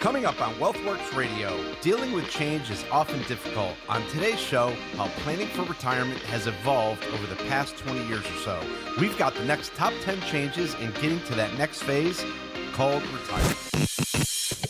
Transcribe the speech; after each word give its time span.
Coming 0.00 0.24
up 0.24 0.40
on 0.40 0.54
WealthWorks 0.54 1.14
Radio, 1.14 1.62
dealing 1.82 2.12
with 2.12 2.26
change 2.30 2.70
is 2.70 2.82
often 2.90 3.18
difficult. 3.24 3.76
On 3.86 4.02
today's 4.08 4.40
show, 4.40 4.74
how 4.96 5.08
planning 5.18 5.48
for 5.48 5.62
retirement 5.64 6.18
has 6.22 6.46
evolved 6.46 7.04
over 7.12 7.26
the 7.26 7.36
past 7.50 7.76
20 7.76 8.06
years 8.08 8.24
or 8.24 8.38
so. 8.38 8.60
We've 8.98 9.16
got 9.18 9.34
the 9.34 9.44
next 9.44 9.74
top 9.74 9.92
10 10.00 10.22
changes 10.22 10.72
in 10.76 10.90
getting 10.92 11.20
to 11.24 11.34
that 11.34 11.52
next 11.58 11.82
phase 11.82 12.24
called 12.72 13.02
retirement. 13.08 13.58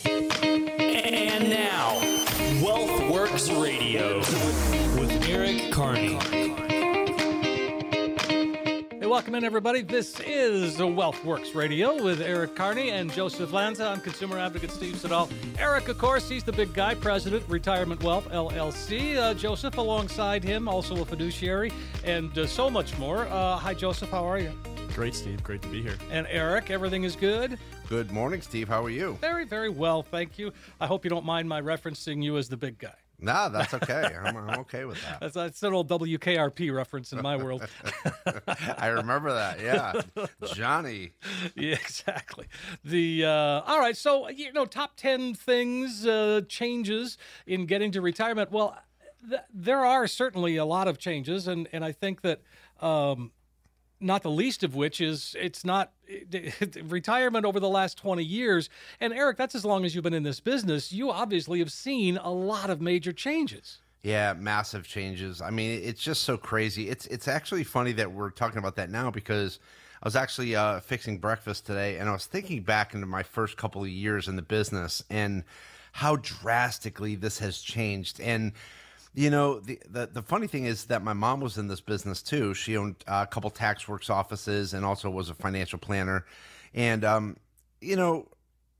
And 0.05 1.49
now, 1.49 2.01
WealthWorks 2.61 3.63
Radio 3.63 4.19
with 5.01 5.13
Eric 5.29 5.71
Carney. 5.71 6.70
Hey, 9.11 9.15
welcome 9.15 9.35
in, 9.35 9.43
everybody. 9.43 9.83
This 9.83 10.21
is 10.21 10.77
WealthWorks 10.77 11.57
Radio 11.57 12.01
with 12.01 12.21
Eric 12.21 12.55
Carney 12.55 12.91
and 12.91 13.13
Joseph 13.13 13.53
Lanza. 13.53 13.89
I'm 13.89 14.01
consumer 14.01 14.39
advocate 14.39 14.71
Steve 14.71 14.99
Siddall. 14.99 15.29
Eric, 15.59 15.89
of 15.89 15.99
course, 15.99 16.29
he's 16.29 16.45
the 16.45 16.53
big 16.53 16.73
guy, 16.73 16.95
president, 16.95 17.43
Retirement 17.49 18.05
Wealth 18.05 18.29
LLC. 18.29 19.17
Uh, 19.17 19.35
Joseph, 19.35 19.79
alongside 19.79 20.45
him, 20.45 20.69
also 20.69 21.03
a 21.03 21.05
fiduciary, 21.05 21.73
and 22.05 22.39
uh, 22.39 22.47
so 22.47 22.71
much 22.71 22.97
more. 22.99 23.27
Uh, 23.27 23.57
hi, 23.57 23.75
Joseph. 23.75 24.11
How 24.11 24.25
are 24.25 24.39
you? 24.39 24.53
Great, 24.95 25.17
Steve. 25.17 25.43
Great 25.43 25.61
to 25.63 25.69
be 25.69 25.83
here. 25.83 25.99
And 26.13 26.29
Eric, 26.31 26.71
everything 26.71 27.03
is 27.03 27.17
good? 27.17 27.59
Good 27.89 28.13
morning, 28.13 28.41
Steve. 28.41 28.69
How 28.69 28.85
are 28.85 28.91
you? 28.91 29.19
Very, 29.21 29.45
very 29.45 29.71
well, 29.71 30.05
thank 30.05 30.39
you. 30.39 30.53
I 30.81 30.87
hope 30.87 31.05
you 31.05 31.11
don't 31.11 31.25
mind 31.25 31.49
my 31.49 31.61
referencing 31.61 32.23
you 32.23 32.37
as 32.37 32.49
the 32.49 32.57
big 32.57 32.79
guy. 32.79 32.95
Nah, 33.21 33.49
that's 33.49 33.75
okay. 33.75 34.15
I'm, 34.23 34.37
I'm 34.37 34.61
okay 34.61 34.85
with 34.85 35.03
that. 35.03 35.21
That's, 35.21 35.35
that's 35.35 35.63
an 35.63 35.75
old 35.75 35.89
WKRP 35.89 36.75
reference 36.75 37.13
in 37.13 37.23
my 37.23 37.37
world. 37.37 37.67
I 38.79 38.89
remember 38.89 39.33
that. 39.33 39.61
Yeah, 39.61 40.01
Johnny. 40.55 41.13
yeah, 41.55 41.75
exactly. 41.75 42.47
The 42.85 43.25
uh, 43.27 43.63
all 43.67 43.79
right. 43.79 43.97
So 43.97 44.29
you 44.29 44.53
know, 44.53 44.65
top 44.65 44.97
ten 44.97 45.35
things, 45.35 46.07
uh, 46.07 46.43
changes 46.49 47.19
in 47.47 47.67
getting 47.67 47.93
to 47.93 48.01
retirement. 48.01 48.51
Well, 48.51 48.79
th- 49.29 49.43
there 49.53 49.85
are 49.85 50.07
certainly 50.07 50.57
a 50.57 50.65
lot 50.65 50.89
of 50.89 50.99
changes, 50.99 51.47
and 51.49 51.69
and 51.73 51.85
I 51.85 51.93
think 51.93 52.23
that. 52.23 52.41
Um, 52.81 53.33
not 54.01 54.23
the 54.23 54.31
least 54.31 54.65
of 54.65 54.75
which 54.75 55.01
is 55.01 55.37
it's 55.39 55.65
not 55.65 55.93
retirement 56.83 57.45
over 57.45 57.61
the 57.61 57.69
last 57.69 57.99
20 57.99 58.23
years. 58.25 58.69
And 59.01 59.13
Eric, 59.13 59.37
that's 59.37 59.55
as 59.55 59.65
long 59.65 59.85
as 59.85 59.95
you've 59.95 60.05
been 60.05 60.15
in 60.15 60.23
this 60.23 60.41
business. 60.41 60.93
You 60.93 61.11
obviously 61.11 61.59
have 61.59 61.73
seen 61.73 62.17
a 62.17 62.31
lot 62.31 62.71
of 62.71 62.81
major 62.81 63.13
changes. 63.13 63.79
Yeah, 64.03 64.33
massive 64.33 64.87
changes. 64.87 65.43
I 65.43 65.51
mean, 65.51 65.83
it's 65.85 66.03
just 66.03 66.23
so 66.23 66.39
crazy. 66.39 66.89
It's 66.89 67.07
it's 67.07 67.29
actually 67.29 67.65
funny 67.65 67.93
that 67.93 68.11
we're 68.11 68.31
talking 68.31 68.59
about 68.59 68.77
that 68.77 68.91
now 68.91 69.11
because 69.11 69.59
I 70.03 70.07
was 70.07 70.17
actually 70.17 70.57
uh, 70.57 70.81
fixing 70.81 71.19
breakfast 71.19 71.67
today, 71.67 71.99
and 71.99 72.09
I 72.09 72.13
was 72.13 72.25
thinking 72.25 72.63
back 72.63 72.95
into 72.95 73.07
my 73.07 73.23
first 73.23 73.59
couple 73.59 73.83
of 73.83 73.91
years 73.91 74.27
in 74.27 74.37
the 74.37 74.43
business 74.43 75.05
and 75.11 75.45
how 75.93 76.17
drastically 76.17 77.15
this 77.15 77.41
has 77.41 77.61
changed. 77.61 78.21
And 78.21 78.53
you 79.15 79.31
know, 79.31 79.61
the, 79.61 79.81
the, 79.89 80.07
the 80.07 80.23
funny 80.23 80.47
thing 80.47 80.65
is 80.65 80.85
that 80.87 81.03
my 81.03 81.13
mom 81.13 81.41
was 81.41 81.59
in 81.59 81.69
this 81.69 81.81
business 81.81 82.23
too. 82.23 82.55
She 82.55 82.77
owned 82.77 82.97
a 83.07 83.27
couple 83.27 83.51
tax 83.51 83.89
works 83.89 84.09
offices 84.11 84.73
and 84.75 84.85
also 84.85 85.11
was 85.11 85.31
a 85.31 85.35
financial 85.35 85.79
planner. 85.79 86.25
And 86.75 87.05
um, 87.05 87.37
you 87.81 87.97
know, 87.97 88.29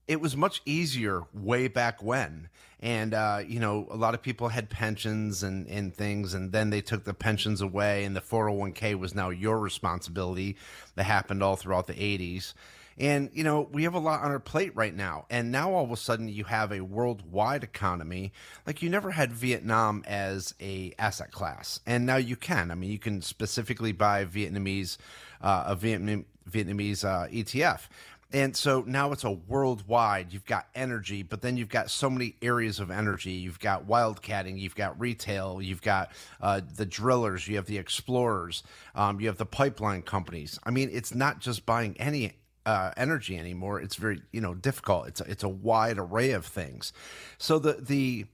it 0.07 0.21
was 0.21 0.37
much 0.37 0.61
easier 0.65 1.23
way 1.33 1.69
back 1.69 2.03
when. 2.03 2.49
And, 2.81 3.13
uh, 3.13 3.43
you 3.47 3.61
know, 3.61 3.87
a 3.91 3.97
lot 3.97 4.15
of 4.15 4.23
people 4.23 4.49
had 4.49 4.71
pensions 4.71 5.43
and, 5.43 5.69
and 5.69 5.95
things, 5.95 6.33
and 6.33 6.51
then 6.51 6.71
they 6.71 6.81
took 6.81 7.05
the 7.05 7.13
pensions 7.13 7.61
away, 7.61 8.05
and 8.05 8.17
the 8.17 8.23
401k 8.23 8.99
was 8.99 9.15
now 9.15 9.29
your 9.29 9.59
responsibility. 9.59 10.57
That 10.95 11.05
happened 11.05 11.43
all 11.43 11.57
throughout 11.57 11.87
the 11.87 11.93
80s. 11.93 12.55
And, 13.01 13.31
you 13.33 13.43
know, 13.45 13.67
we 13.73 13.85
have 13.85 13.95
a 13.95 13.99
lot 13.99 14.21
on 14.21 14.31
our 14.31 14.39
plate 14.39 14.77
right 14.77 14.95
now. 14.95 15.25
And 15.31 15.51
now 15.51 15.73
all 15.73 15.85
of 15.85 15.91
a 15.91 15.97
sudden 15.97 16.29
you 16.29 16.45
have 16.45 16.71
a 16.71 16.83
worldwide 16.83 17.65
economy. 17.65 18.35
Like 18.67 18.83
you 18.83 18.91
never 18.91 19.11
had 19.11 19.33
Vietnam 19.33 20.05
as 20.07 20.55
a 20.61 20.93
asset 20.99 21.33
class. 21.33 21.81
And 21.87 22.05
now 22.05 22.17
you 22.17 22.37
can. 22.37 22.71
I 22.71 22.75
mean, 22.75 22.91
you 22.91 22.99
can 22.99 23.23
specifically 23.23 23.93
buy 23.93 24.27
Vietnamese, 24.27 24.99
uh, 25.41 25.65
a 25.69 25.77
Vietnam, 25.77 26.27
Vietnamese 26.51 27.03
uh, 27.03 27.27
ETF. 27.29 27.89
And 28.33 28.55
so 28.55 28.85
now 28.87 29.13
it's 29.13 29.25
a 29.25 29.31
worldwide. 29.31 30.33
You've 30.33 30.45
got 30.45 30.69
energy, 30.75 31.23
but 31.23 31.43
then 31.43 31.57
you've 31.57 31.69
got 31.69 31.91
so 31.91 32.09
many 32.09 32.37
areas 32.43 32.79
of 32.79 32.91
energy. 32.91 33.33
You've 33.33 33.59
got 33.59 33.89
wildcatting, 33.89 34.59
you've 34.59 34.77
got 34.77 35.01
retail, 35.01 35.61
you've 35.61 35.83
got 35.83 36.13
uh, 36.41 36.61
the 36.77 36.87
drillers, 36.87 37.49
you 37.49 37.57
have 37.57 37.67
the 37.67 37.79
explorers, 37.79 38.63
um, 38.95 39.21
you 39.21 39.27
have 39.27 39.39
the 39.39 39.47
pipeline 39.47 40.03
companies. 40.03 40.61
I 40.63 40.71
mean, 40.71 40.91
it's 40.93 41.13
not 41.13 41.41
just 41.41 41.67
buying 41.67 41.97
any 41.99 42.35
uh, 42.71 42.93
energy 42.97 43.37
anymore. 43.37 43.81
It's 43.81 43.97
very 43.97 44.23
you 44.31 44.41
know 44.41 44.55
difficult. 44.55 45.09
It's 45.09 45.21
a, 45.21 45.25
it's 45.25 45.43
a 45.43 45.49
wide 45.49 45.99
array 45.99 46.31
of 46.31 46.47
things. 46.47 46.93
So 47.39 47.59
the 47.59 47.73
the 47.73 48.27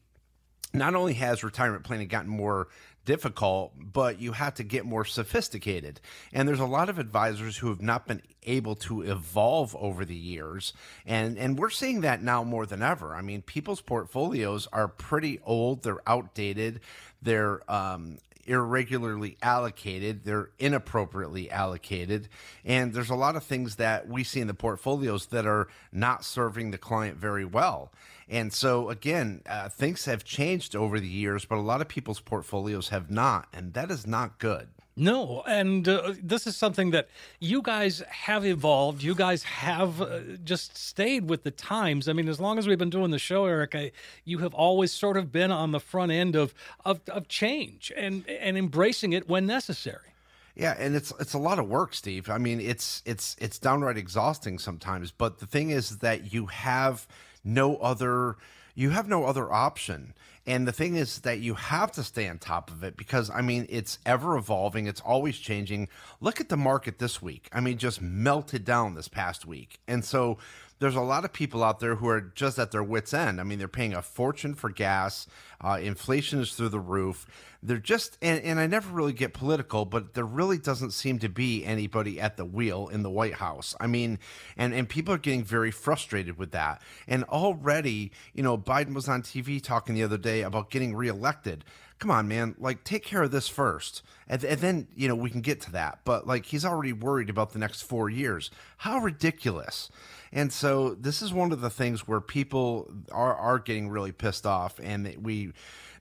not 0.75 0.95
only 0.95 1.15
has 1.15 1.43
retirement 1.43 1.85
planning 1.85 2.09
gotten 2.09 2.31
more 2.31 2.69
difficult, 3.07 3.73
but 3.79 4.21
you 4.21 4.33
have 4.33 4.53
to 4.55 4.65
get 4.65 4.85
more 4.85 5.07
sophisticated. 5.07 6.01
And 6.35 6.47
there's 6.47 6.61
a 6.61 6.67
lot 6.67 6.91
of 6.91 6.99
advisors 6.99 7.57
who 7.57 7.69
have 7.69 7.81
not 7.81 8.07
been 8.07 8.21
able 8.43 8.75
to 8.75 9.03
evolve 9.03 9.75
over 9.77 10.05
the 10.05 10.15
years. 10.15 10.75
And 11.07 11.39
and 11.39 11.59
we're 11.59 11.71
seeing 11.71 12.03
that 12.03 12.23
now 12.23 12.45
more 12.45 12.67
than 12.67 12.83
ever. 12.83 13.15
I 13.15 13.23
mean, 13.23 13.41
people's 13.41 13.81
portfolios 13.81 14.69
are 14.71 14.89
pretty 14.89 15.41
old, 15.45 15.83
they're 15.83 16.07
outdated, 16.07 16.81
they're 17.23 17.61
um, 17.73 18.19
irregularly 18.47 19.37
allocated, 19.43 20.25
they're 20.25 20.51
inappropriately 20.59 21.51
allocated, 21.51 22.29
and 22.65 22.93
there's 22.95 23.11
a 23.11 23.15
lot 23.15 23.37
of 23.37 23.45
things 23.45 23.77
that 23.77 24.09
we 24.09 24.25
see 24.25 24.41
in 24.41 24.47
the 24.47 24.55
portfolios 24.55 25.27
that 25.27 25.47
are 25.47 25.69
not 25.93 26.25
serving 26.25 26.71
the 26.71 26.79
client 26.79 27.17
very 27.17 27.45
well. 27.45 27.93
And 28.29 28.53
so, 28.53 28.91
again, 28.91 29.43
uh, 29.49 29.69
things 29.69 30.05
have 30.07 30.25
changed 30.25 30.75
over 30.75 30.99
the 30.99 31.09
years, 31.09 31.45
but 31.45 31.59
a 31.59 31.61
lot 31.61 31.81
of 31.81 31.89
people's 31.89 32.21
portfolios 32.21 32.89
have 32.89 33.11
not, 33.11 33.49
and 33.53 33.73
that 33.75 33.91
is 33.91 34.07
not 34.07 34.39
good. 34.39 34.69
No, 34.99 35.43
and 35.47 35.87
uh, 35.87 36.15
this 36.23 36.47
is 36.47 36.57
something 36.57 36.91
that 36.93 37.09
you 37.39 37.61
guys 37.61 38.03
have 38.09 38.47
evolved. 38.47 39.03
You 39.03 39.15
guys 39.15 39.43
have 39.43 40.01
uh, 40.01 40.21
just 40.43 40.79
stayed 40.79 41.29
with 41.29 41.43
the 41.43 41.51
times. 41.51 42.09
I 42.09 42.15
mean, 42.15 42.29
as 42.29 42.41
long 42.41 42.59
as 42.59 42.67
we've 42.67 42.79
been 42.79 42.89
doing 42.89 43.11
the 43.11 43.19
show, 43.19 43.45
Eric, 43.45 43.75
I, 43.75 43.93
you 44.25 44.39
have 44.39 44.55
always 44.55 44.93
sort 44.93 45.19
of 45.19 45.31
been 45.31 45.51
on 45.51 45.73
the 45.73 45.81
front 45.81 46.13
end 46.13 46.35
of, 46.35 46.55
of 46.87 47.01
of 47.09 47.29
change 47.29 47.93
and 47.95 48.27
and 48.27 48.57
embracing 48.57 49.13
it 49.13 49.29
when 49.29 49.45
necessary. 49.47 50.15
Yeah, 50.55 50.75
and 50.79 50.97
it's 50.97 51.13
it's 51.21 51.35
a 51.35 51.39
lot 51.39 51.59
of 51.59 51.69
work, 51.69 51.93
Steve. 51.93 52.31
I 52.31 52.39
mean, 52.39 52.59
it's 52.59 53.03
it's 53.05 53.37
it's 53.39 53.59
downright 53.59 53.99
exhausting 53.99 54.59
sometimes. 54.59 55.11
But 55.11 55.41
the 55.41 55.47
thing 55.47 55.69
is 55.69 55.99
that 55.99 56.33
you 56.33 56.47
have 56.47 57.07
no 57.45 57.77
other 57.77 58.37
you 58.75 58.91
have 58.91 59.09
no 59.09 59.25
other 59.25 59.53
option. 59.53 60.15
And 60.47 60.67
the 60.67 60.73
thing 60.73 60.95
is 60.95 61.21
that 61.21 61.41
you 61.41 61.55
have 61.55 61.91
to 61.93 62.05
stay 62.05 62.29
on 62.29 62.39
top 62.39 62.71
of 62.71 62.85
it 62.85 62.97
because, 62.97 63.31
I 63.31 63.41
mean, 63.43 63.67
it's 63.69 63.99
ever 64.07 64.37
evolving, 64.37 64.87
it's 64.87 65.01
always 65.01 65.37
changing. 65.39 65.89
Look 66.21 66.41
at 66.41 66.49
the 66.49 66.57
market 66.57 66.99
this 66.99 67.21
week. 67.21 67.49
I 67.53 67.61
mean, 67.61 67.79
just 67.79 68.01
melted 68.01 68.65
down 68.65 68.95
this 68.95 69.09
past 69.09 69.45
week. 69.45 69.81
And 69.89 70.05
so 70.05 70.39
there's 70.79 70.95
a 70.95 71.01
lot 71.01 71.25
of 71.25 71.33
people 71.33 71.65
out 71.65 71.81
there 71.81 71.97
who 71.97 72.09
are 72.09 72.21
just 72.21 72.59
at 72.59 72.71
their 72.71 72.83
wits' 72.83 73.15
end. 73.15 73.41
I 73.41 73.45
mean, 73.45 73.59
they're 73.59 73.69
paying 73.69 73.95
a 73.95 74.03
fortune 74.03 74.55
for 74.55 74.69
gas, 74.71 75.27
uh, 75.61 75.79
inflation 75.81 76.41
is 76.41 76.55
through 76.55 76.69
the 76.69 76.81
roof. 76.81 77.27
They're 77.63 77.79
just, 77.79 78.19
and, 78.21 78.43
and 78.45 78.61
I 78.61 78.67
never 78.67 78.95
really 78.95 79.15
get 79.15 79.33
political, 79.33 79.87
but 79.87 80.15
there 80.15 80.25
really 80.25 80.59
doesn't 80.59 80.93
seem 80.93 81.19
to 81.21 81.29
be 81.29 81.65
anybody 81.65 82.21
at 82.21 82.37
the 82.37 82.45
wheel 82.45 82.89
in 82.89 83.03
the 83.03 83.11
White 83.11 83.35
House. 83.35 83.75
I 83.81 83.87
mean, 83.87 84.19
and, 84.57 84.75
and 84.75 84.89
people 84.89 85.15
are 85.15 85.19
getting 85.19 85.43
very 85.43 85.71
frustrated 85.71 86.39
with 86.39 86.53
that. 86.53 86.83
And 87.09 87.25
already, 87.25 88.13
you 88.35 88.43
know, 88.43 88.59
Biden 88.59 88.95
was 88.95 89.09
on 89.09 89.23
TV 89.23 89.63
talking 89.63 89.95
the 89.95 90.05
other 90.05 90.19
day 90.19 90.43
about 90.43 90.71
getting 90.71 90.95
reelected 90.95 91.65
come 91.99 92.11
on, 92.11 92.29
man, 92.29 92.55
like 92.59 92.85
take 92.85 93.05
care 93.05 93.23
of 93.23 93.31
this 93.31 93.49
first. 93.49 94.03
And, 94.29 94.45
and, 94.45 94.61
then, 94.61 94.89
you 94.95 95.09
know, 95.09 95.15
we 95.15 95.31
can 95.31 95.41
get 95.41 95.61
to 95.63 95.73
that. 95.73 96.01
But 96.05 96.27
like 96.27 96.47
he's 96.47 96.65
already 96.65 96.93
worried 96.93 97.31
about 97.31 97.53
the 97.53 97.59
next 97.59 97.83
four 97.83 98.11
years. 98.11 98.51
How 98.79 98.99
ridiculous. 98.99 99.91
And 100.33 100.53
so 100.53 100.95
this 100.95 101.23
is 101.23 101.33
one 101.33 101.53
of 101.53 101.61
the 101.61 101.71
things 101.71 102.07
where 102.07 102.21
people 102.21 102.91
are, 103.13 103.35
are 103.35 103.59
getting 103.59 103.89
really 103.89 104.13
pissed 104.13 104.47
off 104.47 104.79
and 104.83 105.15
we, 105.21 105.53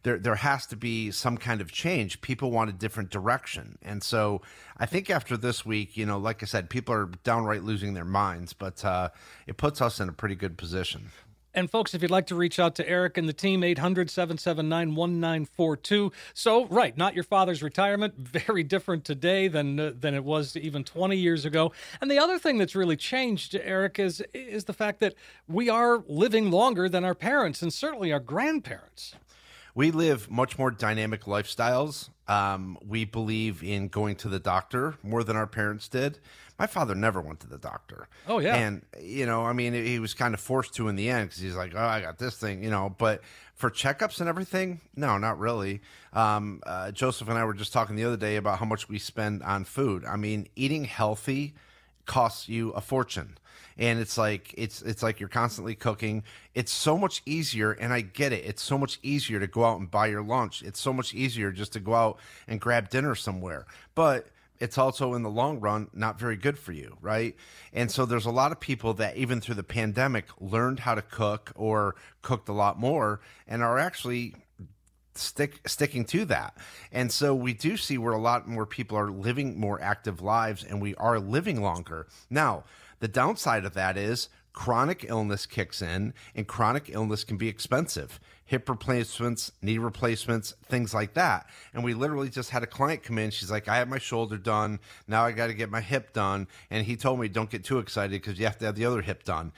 there, 0.06 0.20
there 0.20 0.36
has 0.36 0.68
to 0.68 0.76
be 0.76 1.10
some 1.10 1.36
kind 1.36 1.62
of 1.62 1.72
change. 1.72 2.22
People 2.22 2.52
want 2.52 2.70
a 2.70 2.74
different 2.74 3.10
direction. 3.10 3.80
And 3.82 4.04
so 4.04 4.42
I 4.78 4.86
think 4.86 5.10
after 5.10 5.36
this 5.36 5.66
week, 5.66 5.98
you 5.98 6.06
know, 6.06 6.20
like 6.20 6.44
I 6.44 6.46
said, 6.46 6.70
people 6.70 6.94
are 6.94 7.10
downright 7.24 7.64
losing 7.64 7.96
their 7.96 8.06
minds, 8.06 8.54
but 8.54 8.86
uh, 8.86 9.10
it 9.48 9.58
puts 9.58 9.82
us 9.82 10.00
in 10.00 10.08
a 10.08 10.14
pretty 10.14 10.36
good 10.36 10.58
position. 10.58 11.10
And 11.56 11.72
folks, 11.72 11.94
if 11.94 12.02
you'd 12.02 12.12
like 12.12 12.28
to 12.28 12.36
reach 12.36 12.60
out 12.60 12.76
to 12.76 12.88
Eric 12.88 13.18
and 13.18 13.30
the 13.30 13.34
team, 13.34 13.64
800 13.64 14.10
779 14.10 14.94
1942. 14.94 16.12
So, 16.34 16.66
right, 16.66 16.96
not 16.98 17.16
your 17.16 17.24
father's 17.24 17.64
retirement, 17.64 18.16
very 18.18 18.62
different 18.62 19.06
today 19.06 19.48
than 19.48 19.80
uh, 19.80 19.94
than 19.98 20.14
it 20.14 20.26
was 20.26 20.58
even 20.58 20.84
20 20.84 21.16
years 21.16 21.46
ago. 21.46 21.72
And 22.02 22.12
the 22.12 22.20
other 22.20 22.38
thing 22.38 22.58
that's 22.58 22.76
really 22.76 22.98
changed, 22.98 23.56
Eric, 23.56 24.00
is 24.00 24.22
is 24.34 24.66
the 24.66 24.74
fact 24.74 25.00
that 25.00 25.16
we 25.48 25.70
are 25.70 26.04
living 26.10 26.52
longer 26.52 26.90
than 26.90 27.06
our 27.06 27.16
parents 27.16 27.62
and 27.62 27.74
certainly 27.74 28.12
our 28.12 28.20
grandparents. 28.20 29.16
We 29.74 29.92
live 29.92 30.30
much 30.30 30.58
more 30.58 30.72
dynamic 30.72 31.24
lifestyles 31.24 32.10
Um, 32.28 32.78
we 32.86 33.06
believe 33.06 33.64
in 33.64 33.88
going 33.88 34.16
to 34.18 34.30
the 34.30 34.40
doctor 34.40 34.96
more 35.04 35.24
than 35.24 35.36
our 35.36 35.46
parents 35.46 35.88
did. 35.88 36.20
My 36.58 36.66
father 36.68 36.96
never 36.96 37.22
went 37.22 37.40
to 37.42 37.48
the 37.48 37.58
doctor. 37.58 38.08
Oh, 38.28 38.40
yeah. 38.40 38.56
And, 38.56 38.82
you 39.00 39.26
know, 39.26 39.44
I 39.44 39.54
mean, 39.54 39.74
he 39.74 40.00
was 40.00 40.14
kind 40.14 40.34
of 40.34 40.40
forced 40.40 40.74
to 40.76 40.88
in 40.88 40.96
the 40.96 41.10
end 41.10 41.30
because 41.30 41.42
he's 41.42 41.56
like, 41.56 41.74
oh, 41.76 41.86
I 41.86 42.02
got 42.02 42.18
this 42.18 42.38
thing, 42.38 42.64
you 42.64 42.70
know, 42.70 42.96
but 42.98 43.22
for 43.54 43.70
checkups 43.70 44.20
and 44.20 44.30
everything, 44.30 44.82
no, 44.96 45.18
not 45.18 45.38
really. 45.38 45.82
Um, 46.14 46.62
uh, 46.66 46.92
Joseph 46.92 47.28
and 47.28 47.38
I 47.38 47.44
were 47.44 47.54
just 47.54 47.74
talking 47.74 47.96
the 47.96 48.06
other 48.06 48.18
day 48.18 48.38
about 48.38 48.60
how 48.60 48.66
much 48.66 48.90
we 48.90 49.00
spend 49.00 49.44
on 49.44 49.66
food. 49.66 50.06
I 50.06 50.16
mean, 50.16 50.48
eating 50.56 50.86
healthy 50.86 51.56
costs 52.06 52.48
you 52.48 52.72
a 52.72 52.82
fortune 52.82 53.38
and 53.78 54.00
it's 54.00 54.18
like 54.18 54.54
it's 54.58 54.82
it's 54.82 55.04
like 55.04 55.20
you're 55.20 55.30
constantly 55.30 55.76
cooking 55.76 56.24
it's 56.54 56.72
so 56.72 56.98
much 56.98 57.22
easier 57.26 57.72
and 57.74 57.94
i 57.94 58.02
get 58.02 58.32
it 58.32 58.44
it's 58.46 58.62
so 58.62 58.78
much 58.78 59.00
easier 59.04 59.40
to 59.40 59.48
go 59.48 59.64
out 59.64 59.80
and 59.80 59.92
buy 59.92 60.08
your 60.08 60.22
lunch 60.24 60.62
it's 60.64 60.80
so 60.80 60.94
much 60.94 61.14
easier 61.14 61.52
just 61.52 61.74
to 61.74 61.80
go 61.80 61.94
out 61.94 62.20
and 62.48 62.62
grab 62.62 62.90
dinner 62.90 63.16
somewhere 63.16 63.66
but 63.94 64.28
it's 64.60 64.78
also 64.78 65.14
in 65.14 65.24
the 65.24 65.30
long 65.30 65.60
run 65.60 65.90
not 65.94 66.20
very 66.20 66.38
good 66.38 66.58
for 66.58 66.72
you, 66.72 66.98
right? 67.02 67.36
And 67.74 67.92
so 67.92 68.06
there's 68.06 68.26
a 68.26 68.32
lot 68.32 68.52
of 68.52 68.60
people 68.60 68.94
that 68.96 69.18
even 69.18 69.42
through 69.42 69.56
the 69.56 69.64
pandemic 69.64 70.26
learned 70.40 70.80
how 70.80 70.96
to 70.96 71.02
cook 71.02 71.52
or 71.56 71.96
cooked 72.22 72.50
a 72.50 72.54
lot 72.54 72.80
more 72.80 73.20
and 73.48 73.62
are 73.62 73.78
actually 73.78 74.36
stick 75.14 75.68
sticking 75.68 76.06
to 76.06 76.26
that. 76.26 76.58
And 76.92 77.12
so 77.12 77.34
we 77.34 77.54
do 77.54 77.78
see 77.78 77.98
where 77.98 78.14
a 78.14 78.20
lot 78.20 78.48
more 78.48 78.66
people 78.66 78.98
are 78.98 79.12
living 79.12 79.60
more 79.60 79.82
active 79.82 80.22
lives 80.22 80.64
and 80.64 80.82
we 80.82 80.96
are 80.96 81.20
living 81.20 81.62
longer. 81.62 82.08
Now, 82.30 82.64
the 83.00 83.08
downside 83.08 83.66
of 83.66 83.74
that 83.74 83.98
is 83.98 84.30
chronic 84.54 85.06
illness 85.08 85.46
kicks 85.46 85.82
in 85.82 86.14
and 86.34 86.48
chronic 86.48 86.90
illness 86.90 87.24
can 87.24 87.38
be 87.38 87.50
expensive 87.50 88.20
hip 88.46 88.70
replacements, 88.70 89.52
knee 89.62 89.80
replacements, 89.80 90.54
things 90.66 90.94
like 90.94 91.16
that. 91.16 91.48
And 91.74 91.84
we 91.84 91.96
literally 91.96 92.30
just 92.30 92.52
had 92.52 92.62
a 92.62 92.68
client 92.68 93.04
come 93.04 93.18
in. 93.18 93.32
She's 93.32 93.50
like, 93.50 93.68
I 93.68 93.78
have 93.78 93.90
my 93.90 93.98
shoulder 93.98 94.38
done. 94.38 94.80
Now 95.08 95.26
I 95.26 95.32
got 95.32 95.48
to 95.48 95.54
get 95.54 95.72
my 95.72 95.82
hip 95.82 96.14
done. 96.14 96.48
And 96.70 96.86
he 96.86 96.96
told 96.96 97.20
me, 97.20 97.28
don't 97.28 97.50
get 97.50 97.64
too 97.64 97.80
excited 97.80 98.12
because 98.12 98.38
you 98.38 98.46
have 98.46 98.60
to 98.60 98.66
have 98.66 98.76
the 98.76 98.86
other 98.86 99.02
hip 99.02 99.24
done 99.24 99.52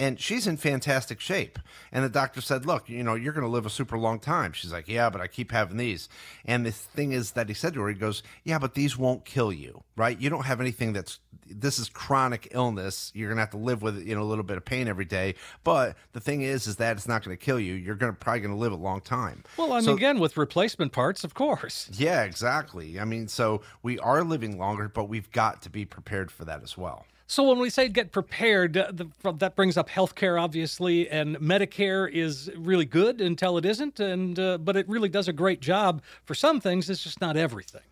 and 0.00 0.18
she's 0.18 0.46
in 0.48 0.56
fantastic 0.56 1.20
shape. 1.20 1.58
And 1.92 2.02
the 2.04 2.08
doctor 2.08 2.40
said, 2.40 2.66
"Look, 2.66 2.88
you 2.88 3.04
know, 3.04 3.14
you're 3.14 3.32
going 3.32 3.46
to 3.46 3.50
live 3.50 3.66
a 3.66 3.70
super 3.70 3.96
long 3.98 4.18
time." 4.18 4.52
She's 4.52 4.72
like, 4.72 4.88
"Yeah, 4.88 5.10
but 5.10 5.20
I 5.20 5.28
keep 5.28 5.52
having 5.52 5.76
these." 5.76 6.08
And 6.44 6.66
the 6.66 6.72
thing 6.72 7.12
is 7.12 7.32
that 7.32 7.48
he 7.48 7.54
said 7.54 7.74
to 7.74 7.82
her, 7.82 7.88
he 7.88 7.94
goes, 7.94 8.22
"Yeah, 8.42 8.58
but 8.58 8.74
these 8.74 8.96
won't 8.98 9.24
kill 9.24 9.52
you, 9.52 9.84
right? 9.96 10.18
You 10.18 10.30
don't 10.30 10.46
have 10.46 10.60
anything 10.60 10.92
that's 10.92 11.20
this 11.52 11.80
is 11.80 11.88
chronic 11.88 12.46
illness. 12.52 13.10
You're 13.12 13.28
going 13.28 13.36
to 13.38 13.42
have 13.42 13.50
to 13.50 13.56
live 13.56 13.82
with 13.82 14.06
you 14.06 14.14
know 14.14 14.22
a 14.22 14.24
little 14.24 14.44
bit 14.44 14.56
of 14.56 14.64
pain 14.64 14.88
every 14.88 15.04
day. 15.04 15.34
But 15.64 15.96
the 16.12 16.20
thing 16.20 16.42
is, 16.42 16.66
is 16.66 16.76
that 16.76 16.96
it's 16.96 17.08
not 17.08 17.24
going 17.24 17.36
to 17.36 17.44
kill 17.44 17.60
you. 17.60 17.74
You're 17.74 17.96
going 17.96 18.12
to 18.12 18.18
probably 18.18 18.40
going 18.40 18.54
to 18.54 18.60
live 18.60 18.72
a 18.72 18.76
long 18.76 19.00
time. 19.00 19.44
Well, 19.56 19.72
I 19.72 19.76
mean, 19.76 19.84
So- 19.84 19.94
again, 19.94 20.18
with 20.20 20.36
replacement 20.36 20.92
parts, 20.92 21.24
of 21.24 21.34
course. 21.34 21.90
yeah, 21.92 22.22
exactly. 22.22 22.98
I 23.00 23.04
mean, 23.04 23.28
so 23.28 23.62
we 23.82 23.98
are 23.98 24.22
living 24.24 24.58
longer, 24.58 24.88
but 24.88 25.08
we've 25.08 25.30
got 25.32 25.60
to 25.62 25.70
be 25.70 25.84
prepared 25.84 26.30
for 26.30 26.44
that 26.46 26.62
as 26.62 26.78
well." 26.78 27.04
So 27.30 27.44
when 27.44 27.60
we 27.60 27.70
say 27.70 27.88
get 27.88 28.10
prepared, 28.10 28.76
uh, 28.76 28.90
the, 28.90 29.06
that 29.34 29.54
brings 29.54 29.76
up 29.76 29.88
healthcare, 29.88 30.42
obviously, 30.42 31.08
and 31.08 31.36
Medicare 31.36 32.10
is 32.10 32.50
really 32.56 32.84
good 32.84 33.20
until 33.20 33.56
it 33.56 33.64
isn't, 33.64 34.00
and 34.00 34.36
uh, 34.36 34.58
but 34.58 34.76
it 34.76 34.88
really 34.88 35.08
does 35.08 35.28
a 35.28 35.32
great 35.32 35.60
job 35.60 36.02
for 36.24 36.34
some 36.34 36.60
things. 36.60 36.90
It's 36.90 37.04
just 37.04 37.20
not 37.20 37.36
everything. 37.36 37.82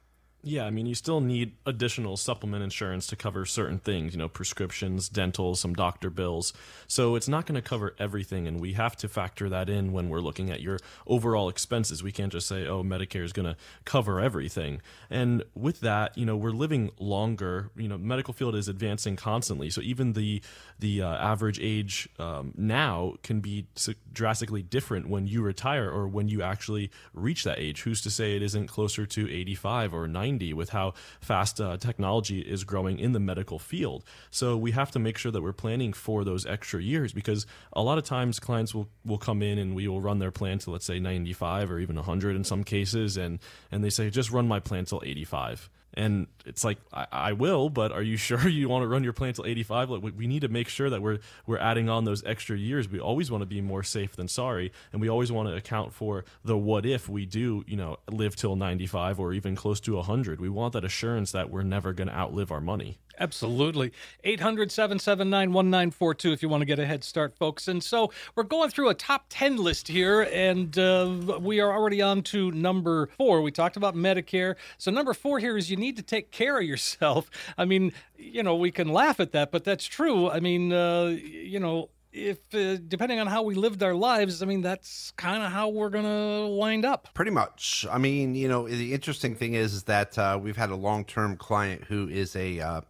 Yeah, 0.45 0.67
I 0.67 0.71
mean, 0.71 0.87
you 0.87 0.95
still 0.95 1.21
need 1.21 1.57
additional 1.67 2.17
supplement 2.17 2.63
insurance 2.63 3.09
to 3.09 3.17
cover 3.17 3.45
certain 3.45 3.81
things, 3.81 4.13
you 4.13 4.19
know, 4.21 4.29
prescriptions, 4.29 5.09
dental, 5.09 5.57
some 5.57 5.75
doctor 5.75 6.11
bills. 6.11 6.53
So 6.87 7.17
it's 7.17 7.27
not 7.27 7.45
going 7.45 7.61
to 7.61 7.69
cover 7.69 7.97
everything, 7.99 8.47
and 8.47 8.61
we 8.61 8.75
have 8.75 8.95
to 8.99 9.09
factor 9.09 9.49
that 9.49 9.69
in 9.69 9.93
when 9.93 10.09
we're 10.09 10.21
looking 10.21 10.49
at 10.49 10.61
your 10.61 10.79
overall 11.09 11.49
expenses. 11.49 12.05
We 12.05 12.13
can't 12.13 12.31
just 12.31 12.47
say, 12.47 12.69
oh, 12.69 12.85
Medicare 12.85 13.25
is 13.25 13.33
going 13.33 13.47
to 13.47 13.57
cover 13.85 14.21
everything. 14.21 14.81
And 15.11 15.43
with 15.57 15.81
that, 15.81 16.17
you 16.17 16.25
know, 16.25 16.37
we're 16.37 16.51
living 16.51 16.93
longer. 17.01 17.73
You 17.77 17.89
know, 17.89 17.99
medical 17.99 18.33
field 18.33 18.55
is 18.55 18.69
advancing 18.69 19.17
constantly. 19.17 19.71
So 19.71 19.81
even 19.81 20.13
the 20.13 20.41
the 20.79 21.03
uh, 21.03 21.17
average 21.17 21.59
age 21.61 22.09
um, 22.21 22.55
now 22.57 23.15
can 23.25 23.41
be 23.41 23.67
drastically 24.13 24.63
different 24.63 25.09
when 25.09 25.27
you 25.27 25.43
retire 25.43 25.91
or 25.91 26.07
when 26.07 26.29
you 26.29 26.43
actually 26.43 26.93
reach 27.13 27.43
that 27.43 27.59
age. 27.59 27.83
Who's 27.83 28.01
to 28.03 28.11
say 28.11 28.37
it 28.37 28.43
isn't 28.43 28.69
closer 28.69 29.05
to 29.05 29.29
85 29.29 29.93
or 29.93 30.07
90 30.07 30.28
with 30.37 30.71
how 30.71 30.95
fast 31.21 31.61
uh, 31.61 31.77
technology 31.77 32.41
is 32.41 32.65
growing 32.65 32.99
in 32.99 33.13
the 33.13 33.21
medical 33.21 33.59
field? 33.59 34.05
So 34.31 34.57
we 34.57 34.73
have 34.73 34.91
to 34.91 34.99
make 34.99 35.17
sure 35.17 35.33
that 35.33 35.43
we're 35.43 35.53
planning 35.53 35.93
for 35.93 36.25
those 36.25 36.45
extra 36.45 36.83
years 36.83 37.13
because 37.13 37.47
a 37.73 37.83
lot 37.83 37.99
of 37.99 38.05
times 38.05 38.39
clients 38.39 38.75
will, 38.75 38.89
will 39.05 39.19
come 39.19 39.43
in 39.43 39.59
and 39.59 39.75
we 39.75 39.89
will 39.89 40.01
run 40.01 40.19
their 40.19 40.31
plan 40.31 40.59
to 40.59 40.71
let's 40.71 40.85
say 40.85 40.99
95 40.99 41.71
or 41.71 41.79
even 41.79 41.97
100 41.97 42.37
in 42.37 42.45
some 42.45 42.65
cases 42.65 43.17
and 43.17 43.39
and 43.71 43.85
they 43.85 43.91
say 43.91 44.11
just 44.11 44.31
run 44.31 44.49
my 44.49 44.61
plan 44.61 44.85
till 44.85 45.03
85 45.05 45.71
and 45.95 46.27
it's 46.45 46.65
like 46.65 46.79
I, 46.93 47.07
I 47.11 47.33
will, 47.33 47.71
but 47.71 47.93
are 47.93 48.03
you 48.03 48.17
sure 48.29 48.49
you 48.49 48.69
want 48.69 48.83
to 48.83 48.89
run 48.89 49.05
your 49.05 49.13
plan 49.13 49.35
till 49.35 49.47
85? 49.47 49.91
Like 49.91 50.03
we, 50.17 50.27
need 50.27 50.43
to 50.43 50.49
make 50.49 50.69
sure 50.69 50.91
that 50.91 51.03
we're 51.03 51.19
we're 51.47 51.59
adding 51.59 51.89
on 51.89 52.05
those 52.05 52.25
extra 52.25 52.57
years. 52.57 52.89
We 52.89 53.01
always 53.01 53.31
want 53.31 53.43
to 53.43 53.47
be 53.47 53.61
more 53.61 53.83
safe 53.83 54.15
than 54.17 54.29
sorry, 54.29 54.73
and 54.93 55.01
we 55.01 55.09
always 55.09 55.33
want 55.33 55.49
to 55.49 55.55
account 55.55 55.93
for 55.93 56.25
the 56.45 56.57
what 56.57 56.85
if 56.85 57.09
we 57.09 57.27
do, 57.27 57.65
you 57.67 57.77
know, 57.77 57.99
live 58.11 58.37
till 58.37 58.57
95 58.57 59.19
or 59.19 59.33
even 59.33 59.57
close 59.57 59.81
to 59.81 59.97
100. 59.97 60.41
We 60.41 60.49
want 60.49 60.75
that 60.75 60.85
assurance 60.85 61.33
that 61.33 61.51
we're 61.51 61.63
never 61.63 61.93
going 61.93 62.09
to 62.09 62.15
outlive 62.15 62.53
our 62.53 62.61
money. 62.61 62.99
Absolutely. 63.21 63.93
800 64.25 64.71
779 64.71 65.53
1942 65.53 66.33
if 66.33 66.43
you 66.43 66.49
want 66.49 66.61
to 66.61 66.67
get 66.67 66.79
a 66.79 66.87
head 66.87 67.03
start, 67.03 67.35
folks. 67.37 67.67
And 67.69 67.83
so 67.83 68.13
we're 68.35 68.45
going 68.45 68.71
through 68.71 68.91
a 68.91 68.95
top 68.95 69.27
10 69.29 69.57
list 69.57 69.89
here, 69.89 70.23
and 70.33 70.79
uh, 70.79 71.39
we 71.41 71.61
are 71.61 71.73
already 71.73 72.01
on 72.01 72.23
to 72.23 72.53
number 72.53 73.09
four. 73.19 73.43
We 73.43 73.51
talked 73.51 73.77
about 73.77 73.95
Medicare. 73.95 74.55
So, 74.79 74.91
number 74.91 75.15
four 75.15 75.39
here 75.39 75.57
is 75.57 75.71
you 75.71 75.77
need 75.77 75.97
to 75.97 76.03
take 76.03 76.31
care 76.31 76.59
of 76.59 76.65
yourself. 76.65 77.31
I 77.57 77.65
mean, 77.65 77.93
you 78.17 78.43
know, 78.43 78.57
we 78.57 78.71
can 78.71 78.89
laugh 78.89 79.21
at 79.21 79.33
that, 79.33 79.51
but 79.51 79.65
that's 79.65 79.87
true. 79.87 80.31
I 80.31 80.41
mean, 80.41 80.73
uh, 80.73 81.07
you 81.07 81.59
know, 81.61 81.89
if 82.13 82.39
uh, 82.55 82.77
depending 82.89 83.21
on 83.21 83.27
how 83.27 83.43
we 83.43 83.55
lived 83.55 83.83
our 83.83 83.95
lives, 83.95 84.43
I 84.43 84.47
mean, 84.47 84.63
that's 84.63 85.13
kind 85.13 85.43
of 85.43 85.53
how 85.53 85.69
we're 85.69 85.91
to 86.05 86.55
wind 86.55 86.85
up. 86.85 87.09
Pretty 87.15 87.31
much. 87.31 87.87
I 87.91 87.99
mean, 87.99 88.35
you 88.35 88.49
know, 88.49 88.69
the 88.69 88.95
interesting 88.95 89.35
thing 89.35 89.55
is, 89.55 89.75
is 89.75 89.83
that 89.85 90.19
uh, 90.19 90.39
we've 90.41 90.57
had 90.57 90.71
a 90.71 90.77
long 90.77 91.05
term 91.05 91.37
client 91.37 91.85
who 91.85 92.09
is 92.09 92.35
a 92.35 92.61
uh, 92.61 92.81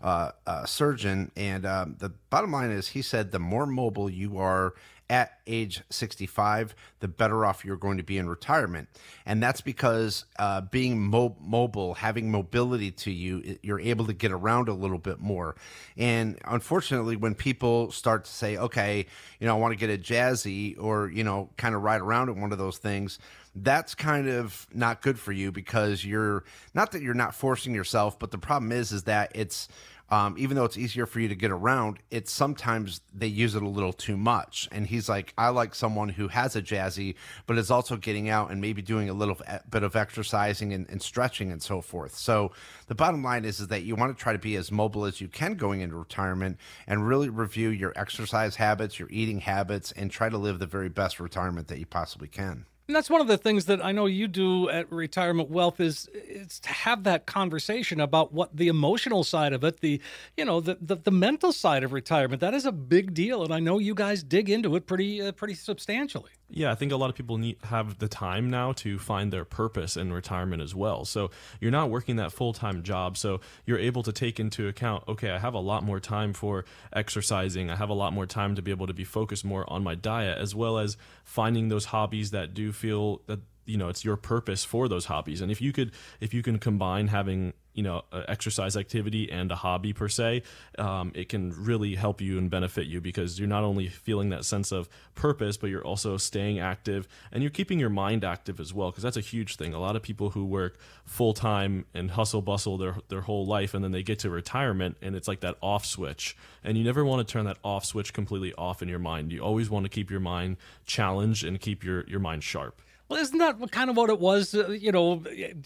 uh, 0.00 0.64
surgeon, 0.66 1.30
and 1.36 1.64
um, 1.64 1.96
the 1.98 2.10
bottom 2.30 2.52
line 2.52 2.70
is, 2.70 2.88
he 2.88 3.02
said, 3.02 3.32
the 3.32 3.38
more 3.38 3.66
mobile 3.66 4.10
you 4.10 4.38
are 4.38 4.74
at 5.08 5.38
age 5.46 5.82
65, 5.88 6.74
the 7.00 7.08
better 7.08 7.44
off 7.44 7.64
you're 7.64 7.76
going 7.76 7.96
to 7.98 8.02
be 8.02 8.18
in 8.18 8.28
retirement. 8.28 8.88
And 9.24 9.42
that's 9.42 9.60
because 9.60 10.24
uh, 10.38 10.62
being 10.62 11.00
mo- 11.00 11.36
mobile, 11.40 11.94
having 11.94 12.30
mobility 12.30 12.90
to 12.90 13.12
you, 13.12 13.58
you're 13.62 13.80
able 13.80 14.06
to 14.06 14.12
get 14.12 14.32
around 14.32 14.68
a 14.68 14.74
little 14.74 14.98
bit 14.98 15.20
more. 15.20 15.54
And 15.96 16.38
unfortunately, 16.44 17.16
when 17.16 17.34
people 17.34 17.92
start 17.92 18.24
to 18.24 18.30
say, 18.30 18.56
okay, 18.56 19.06
you 19.38 19.46
know, 19.46 19.56
I 19.56 19.60
want 19.60 19.72
to 19.72 19.78
get 19.78 19.90
a 19.90 20.02
jazzy 20.02 20.76
or, 20.78 21.08
you 21.08 21.22
know, 21.22 21.50
kind 21.56 21.74
of 21.74 21.82
ride 21.82 22.00
around 22.00 22.28
in 22.28 22.40
one 22.40 22.50
of 22.50 22.58
those 22.58 22.78
things, 22.78 23.18
that's 23.54 23.94
kind 23.94 24.28
of 24.28 24.66
not 24.74 25.00
good 25.00 25.18
for 25.18 25.32
you 25.32 25.50
because 25.50 26.04
you're 26.04 26.44
not 26.74 26.92
that 26.92 27.00
you're 27.00 27.14
not 27.14 27.34
forcing 27.34 27.74
yourself, 27.74 28.18
but 28.18 28.30
the 28.30 28.38
problem 28.38 28.72
is, 28.72 28.92
is 28.92 29.04
that 29.04 29.32
it's, 29.34 29.68
um, 30.08 30.36
even 30.38 30.56
though 30.56 30.64
it's 30.64 30.78
easier 30.78 31.04
for 31.04 31.18
you 31.18 31.28
to 31.28 31.34
get 31.34 31.50
around, 31.50 31.98
it's 32.10 32.30
sometimes 32.30 33.00
they 33.12 33.26
use 33.26 33.54
it 33.54 33.62
a 33.62 33.68
little 33.68 33.92
too 33.92 34.16
much. 34.16 34.68
And 34.70 34.86
he's 34.86 35.08
like, 35.08 35.34
I 35.36 35.48
like 35.48 35.74
someone 35.74 36.10
who 36.10 36.28
has 36.28 36.54
a 36.54 36.62
jazzy, 36.62 37.16
but 37.46 37.58
is 37.58 37.70
also 37.70 37.96
getting 37.96 38.28
out 38.28 38.50
and 38.50 38.60
maybe 38.60 38.82
doing 38.82 39.08
a 39.10 39.14
little 39.14 39.40
bit 39.68 39.82
of 39.82 39.96
exercising 39.96 40.72
and, 40.72 40.88
and 40.88 41.02
stretching 41.02 41.50
and 41.50 41.60
so 41.60 41.80
forth. 41.80 42.14
So 42.16 42.52
the 42.86 42.94
bottom 42.94 43.24
line 43.24 43.44
is, 43.44 43.58
is 43.58 43.68
that 43.68 43.82
you 43.82 43.96
want 43.96 44.16
to 44.16 44.22
try 44.22 44.32
to 44.32 44.38
be 44.38 44.54
as 44.56 44.70
mobile 44.70 45.04
as 45.04 45.20
you 45.20 45.28
can 45.28 45.54
going 45.54 45.80
into 45.80 45.96
retirement 45.96 46.58
and 46.86 47.08
really 47.08 47.28
review 47.28 47.70
your 47.70 47.92
exercise 47.96 48.56
habits, 48.56 48.98
your 48.98 49.08
eating 49.10 49.40
habits, 49.40 49.90
and 49.92 50.10
try 50.10 50.28
to 50.28 50.38
live 50.38 50.60
the 50.60 50.66
very 50.66 50.88
best 50.88 51.18
retirement 51.18 51.66
that 51.68 51.78
you 51.78 51.86
possibly 51.86 52.28
can. 52.28 52.66
And 52.88 52.94
that's 52.94 53.10
one 53.10 53.20
of 53.20 53.26
the 53.26 53.36
things 53.36 53.64
that 53.64 53.84
I 53.84 53.90
know 53.90 54.06
you 54.06 54.28
do 54.28 54.68
at 54.70 54.90
Retirement 54.92 55.50
Wealth 55.50 55.80
is 55.80 56.08
is 56.14 56.60
to 56.60 56.68
have 56.68 57.02
that 57.02 57.26
conversation 57.26 58.00
about 58.00 58.32
what 58.32 58.56
the 58.56 58.68
emotional 58.68 59.24
side 59.24 59.52
of 59.52 59.64
it, 59.64 59.80
the 59.80 60.00
you 60.36 60.44
know 60.44 60.60
the 60.60 60.78
the, 60.80 60.96
the 60.96 61.10
mental 61.10 61.50
side 61.50 61.82
of 61.82 61.92
retirement. 61.92 62.40
That 62.40 62.54
is 62.54 62.64
a 62.64 62.70
big 62.70 63.12
deal, 63.12 63.42
and 63.42 63.52
I 63.52 63.58
know 63.58 63.78
you 63.78 63.94
guys 63.94 64.22
dig 64.22 64.48
into 64.48 64.76
it 64.76 64.86
pretty 64.86 65.20
uh, 65.20 65.32
pretty 65.32 65.54
substantially. 65.54 66.30
Yeah, 66.48 66.70
I 66.70 66.76
think 66.76 66.92
a 66.92 66.96
lot 66.96 67.10
of 67.10 67.16
people 67.16 67.38
need 67.38 67.56
have 67.64 67.98
the 67.98 68.06
time 68.06 68.50
now 68.50 68.72
to 68.74 68.98
find 69.00 69.32
their 69.32 69.44
purpose 69.44 69.96
in 69.96 70.12
retirement 70.12 70.62
as 70.62 70.76
well. 70.76 71.04
So 71.04 71.30
you're 71.60 71.72
not 71.72 71.90
working 71.90 72.16
that 72.16 72.32
full 72.32 72.52
time 72.52 72.84
job, 72.84 73.16
so 73.16 73.40
you're 73.64 73.78
able 73.78 74.04
to 74.04 74.12
take 74.12 74.38
into 74.38 74.68
account. 74.68 75.04
Okay, 75.08 75.30
I 75.30 75.38
have 75.38 75.54
a 75.54 75.60
lot 75.60 75.82
more 75.82 75.98
time 75.98 76.32
for 76.32 76.64
exercising. 76.92 77.68
I 77.68 77.76
have 77.76 77.88
a 77.88 77.94
lot 77.94 78.12
more 78.12 78.26
time 78.26 78.54
to 78.54 78.62
be 78.62 78.70
able 78.70 78.86
to 78.86 78.94
be 78.94 79.04
focused 79.04 79.44
more 79.44 79.68
on 79.70 79.82
my 79.82 79.96
diet, 79.96 80.38
as 80.38 80.54
well 80.54 80.78
as 80.78 80.96
finding 81.24 81.68
those 81.68 81.86
hobbies 81.86 82.30
that 82.30 82.54
do 82.54 82.70
feel 82.72 83.22
that 83.26 83.40
you 83.66 83.76
know 83.76 83.88
it's 83.88 84.04
your 84.04 84.16
purpose 84.16 84.64
for 84.64 84.88
those 84.88 85.06
hobbies. 85.06 85.40
And 85.40 85.50
if 85.50 85.60
you 85.60 85.72
could 85.72 85.92
if 86.20 86.32
you 86.32 86.42
can 86.42 86.58
combine 86.58 87.08
having 87.08 87.52
you 87.76 87.82
know 87.82 88.02
exercise 88.26 88.76
activity 88.76 89.30
and 89.30 89.52
a 89.52 89.54
hobby 89.54 89.92
per 89.92 90.08
se 90.08 90.42
um, 90.78 91.12
it 91.14 91.28
can 91.28 91.52
really 91.52 91.94
help 91.94 92.20
you 92.20 92.38
and 92.38 92.50
benefit 92.50 92.86
you 92.86 93.00
because 93.00 93.38
you're 93.38 93.46
not 93.46 93.62
only 93.62 93.86
feeling 93.86 94.30
that 94.30 94.44
sense 94.44 94.72
of 94.72 94.88
purpose 95.14 95.56
but 95.58 95.68
you're 95.68 95.84
also 95.84 96.16
staying 96.16 96.58
active 96.58 97.06
and 97.30 97.42
you're 97.42 97.50
keeping 97.50 97.78
your 97.78 97.90
mind 97.90 98.24
active 98.24 98.58
as 98.58 98.72
well 98.72 98.90
because 98.90 99.02
that's 99.02 99.18
a 99.18 99.20
huge 99.20 99.56
thing. 99.56 99.74
A 99.74 99.78
lot 99.78 99.94
of 99.94 100.02
people 100.02 100.30
who 100.30 100.44
work 100.44 100.78
full 101.04 101.34
time 101.34 101.84
and 101.94 102.10
hustle 102.10 102.42
bustle 102.42 102.78
their 102.78 102.96
their 103.08 103.20
whole 103.20 103.46
life 103.46 103.74
and 103.74 103.84
then 103.84 103.92
they 103.92 104.02
get 104.02 104.18
to 104.20 104.30
retirement 104.30 104.96
and 105.02 105.14
it's 105.14 105.28
like 105.28 105.40
that 105.40 105.56
off 105.60 105.84
switch. 105.84 106.36
And 106.64 106.76
you 106.78 106.82
never 106.82 107.04
want 107.04 107.26
to 107.26 107.30
turn 107.30 107.44
that 107.44 107.58
off 107.62 107.84
switch 107.84 108.12
completely 108.12 108.54
off 108.54 108.82
in 108.82 108.88
your 108.88 108.98
mind. 108.98 109.32
You 109.32 109.40
always 109.40 109.68
want 109.68 109.84
to 109.84 109.90
keep 109.90 110.10
your 110.10 110.20
mind 110.20 110.56
challenged 110.86 111.44
and 111.44 111.60
keep 111.60 111.84
your 111.84 112.04
your 112.08 112.20
mind 112.20 112.42
sharp 112.42 112.80
well, 113.08 113.20
isn't 113.20 113.38
that 113.38 113.70
kind 113.70 113.90
of 113.90 113.96
what 113.96 114.10
it 114.10 114.18
was? 114.18 114.54
Uh, 114.54 114.70
you 114.70 114.90
know, 114.90 115.22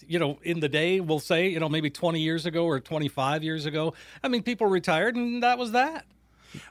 you 0.07 0.19
know, 0.19 0.37
in 0.43 0.59
the 0.59 0.69
day, 0.69 0.99
we'll 0.99 1.19
say, 1.19 1.49
you 1.49 1.59
know, 1.59 1.69
maybe 1.69 1.89
20 1.89 2.19
years 2.19 2.45
ago 2.45 2.65
or 2.65 2.79
25 2.79 3.43
years 3.43 3.65
ago. 3.65 3.93
I 4.23 4.27
mean, 4.27 4.43
people 4.43 4.67
retired, 4.67 5.15
and 5.15 5.41
that 5.41 5.57
was 5.57 5.71
that. 5.71 6.05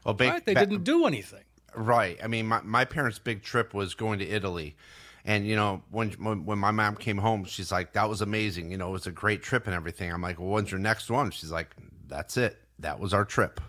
Well, 0.04 0.14
ba- 0.14 0.28
right? 0.28 0.44
they 0.44 0.54
ba- 0.54 0.60
didn't 0.60 0.84
do 0.84 1.06
anything. 1.06 1.42
Right. 1.74 2.18
I 2.22 2.26
mean, 2.26 2.46
my 2.46 2.60
my 2.62 2.84
parents' 2.84 3.18
big 3.18 3.42
trip 3.42 3.74
was 3.74 3.94
going 3.94 4.18
to 4.18 4.28
Italy, 4.28 4.76
and 5.24 5.46
you 5.46 5.56
know, 5.56 5.82
when 5.90 6.10
when, 6.12 6.44
when 6.44 6.58
my 6.58 6.70
mom 6.70 6.96
came 6.96 7.18
home, 7.18 7.44
she's 7.44 7.70
like, 7.72 7.92
"That 7.92 8.08
was 8.08 8.20
amazing. 8.20 8.70
You 8.70 8.76
know, 8.76 8.88
it 8.88 8.92
was 8.92 9.06
a 9.06 9.12
great 9.12 9.42
trip 9.42 9.66
and 9.66 9.74
everything." 9.74 10.12
I'm 10.12 10.22
like, 10.22 10.38
"Well, 10.38 10.48
when's 10.48 10.70
your 10.70 10.80
next 10.80 11.10
one?" 11.10 11.30
She's 11.30 11.50
like, 11.50 11.74
"That's 12.08 12.36
it. 12.36 12.58
That 12.80 12.98
was 12.98 13.14
our 13.14 13.24
trip." 13.24 13.60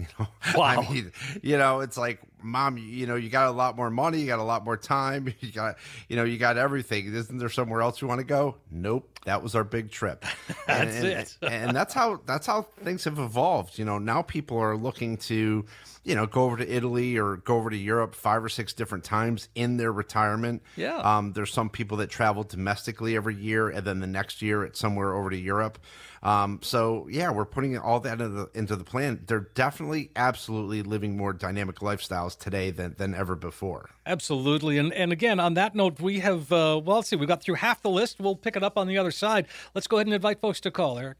You 0.20 0.24
know, 0.24 0.58
wow. 0.58 0.82
I 0.82 0.92
mean, 0.92 1.12
you 1.42 1.58
know, 1.58 1.80
it's 1.80 1.96
like, 1.96 2.20
mom, 2.42 2.78
you 2.78 3.06
know, 3.06 3.16
you 3.16 3.28
got 3.28 3.48
a 3.48 3.50
lot 3.50 3.76
more 3.76 3.90
money, 3.90 4.20
you 4.20 4.26
got 4.26 4.38
a 4.38 4.44
lot 4.44 4.64
more 4.64 4.76
time, 4.76 5.32
you 5.40 5.52
got, 5.52 5.76
you 6.08 6.16
know, 6.16 6.24
you 6.24 6.38
got 6.38 6.56
everything. 6.56 7.12
Isn't 7.12 7.38
there 7.38 7.48
somewhere 7.48 7.82
else 7.82 8.00
you 8.00 8.08
want 8.08 8.20
to 8.20 8.26
go? 8.26 8.56
Nope, 8.70 9.18
that 9.24 9.42
was 9.42 9.54
our 9.54 9.64
big 9.64 9.90
trip. 9.90 10.24
that's 10.66 10.96
and, 10.96 11.06
it. 11.06 11.36
and, 11.42 11.52
and 11.52 11.76
that's 11.76 11.94
how 11.94 12.20
that's 12.26 12.46
how 12.46 12.62
things 12.62 13.04
have 13.04 13.18
evolved. 13.18 13.78
You 13.78 13.84
know, 13.84 13.98
now 13.98 14.22
people 14.22 14.58
are 14.58 14.76
looking 14.76 15.16
to, 15.18 15.64
you 16.04 16.14
know, 16.14 16.26
go 16.26 16.44
over 16.44 16.56
to 16.56 16.68
Italy 16.68 17.18
or 17.18 17.36
go 17.36 17.56
over 17.56 17.70
to 17.70 17.76
Europe 17.76 18.14
five 18.14 18.42
or 18.42 18.48
six 18.48 18.72
different 18.72 19.04
times 19.04 19.48
in 19.54 19.76
their 19.76 19.92
retirement. 19.92 20.62
Yeah. 20.76 20.96
Um, 20.98 21.32
there's 21.32 21.52
some 21.52 21.68
people 21.70 21.98
that 21.98 22.10
travel 22.10 22.42
domestically 22.42 23.16
every 23.16 23.36
year, 23.36 23.68
and 23.68 23.86
then 23.86 24.00
the 24.00 24.06
next 24.06 24.42
year 24.42 24.64
it's 24.64 24.78
somewhere 24.78 25.14
over 25.14 25.30
to 25.30 25.38
Europe. 25.38 25.78
Um, 26.22 26.60
so 26.62 27.08
yeah, 27.10 27.30
we're 27.30 27.46
putting 27.46 27.78
all 27.78 28.00
that 28.00 28.20
into 28.20 28.28
the, 28.28 28.50
into 28.54 28.76
the 28.76 28.84
plan. 28.84 29.24
They're 29.26 29.48
definitely, 29.54 30.10
absolutely 30.16 30.82
living 30.82 31.16
more 31.16 31.32
dynamic 31.32 31.76
lifestyles 31.76 32.38
today 32.38 32.70
than, 32.70 32.94
than 32.98 33.14
ever 33.14 33.34
before. 33.34 33.90
Absolutely, 34.04 34.76
and 34.76 34.92
and 34.92 35.12
again 35.12 35.40
on 35.40 35.54
that 35.54 35.74
note, 35.74 36.00
we 36.00 36.20
have 36.20 36.52
uh, 36.52 36.80
well, 36.84 36.96
let's 36.96 37.08
see, 37.08 37.16
we 37.16 37.26
got 37.26 37.42
through 37.42 37.54
half 37.54 37.80
the 37.82 37.90
list. 37.90 38.20
We'll 38.20 38.36
pick 38.36 38.56
it 38.56 38.62
up 38.62 38.76
on 38.76 38.86
the 38.86 38.98
other 38.98 39.10
side. 39.10 39.46
Let's 39.74 39.86
go 39.86 39.96
ahead 39.96 40.06
and 40.06 40.14
invite 40.14 40.40
folks 40.40 40.60
to 40.60 40.70
call, 40.70 40.98
Eric. 40.98 41.16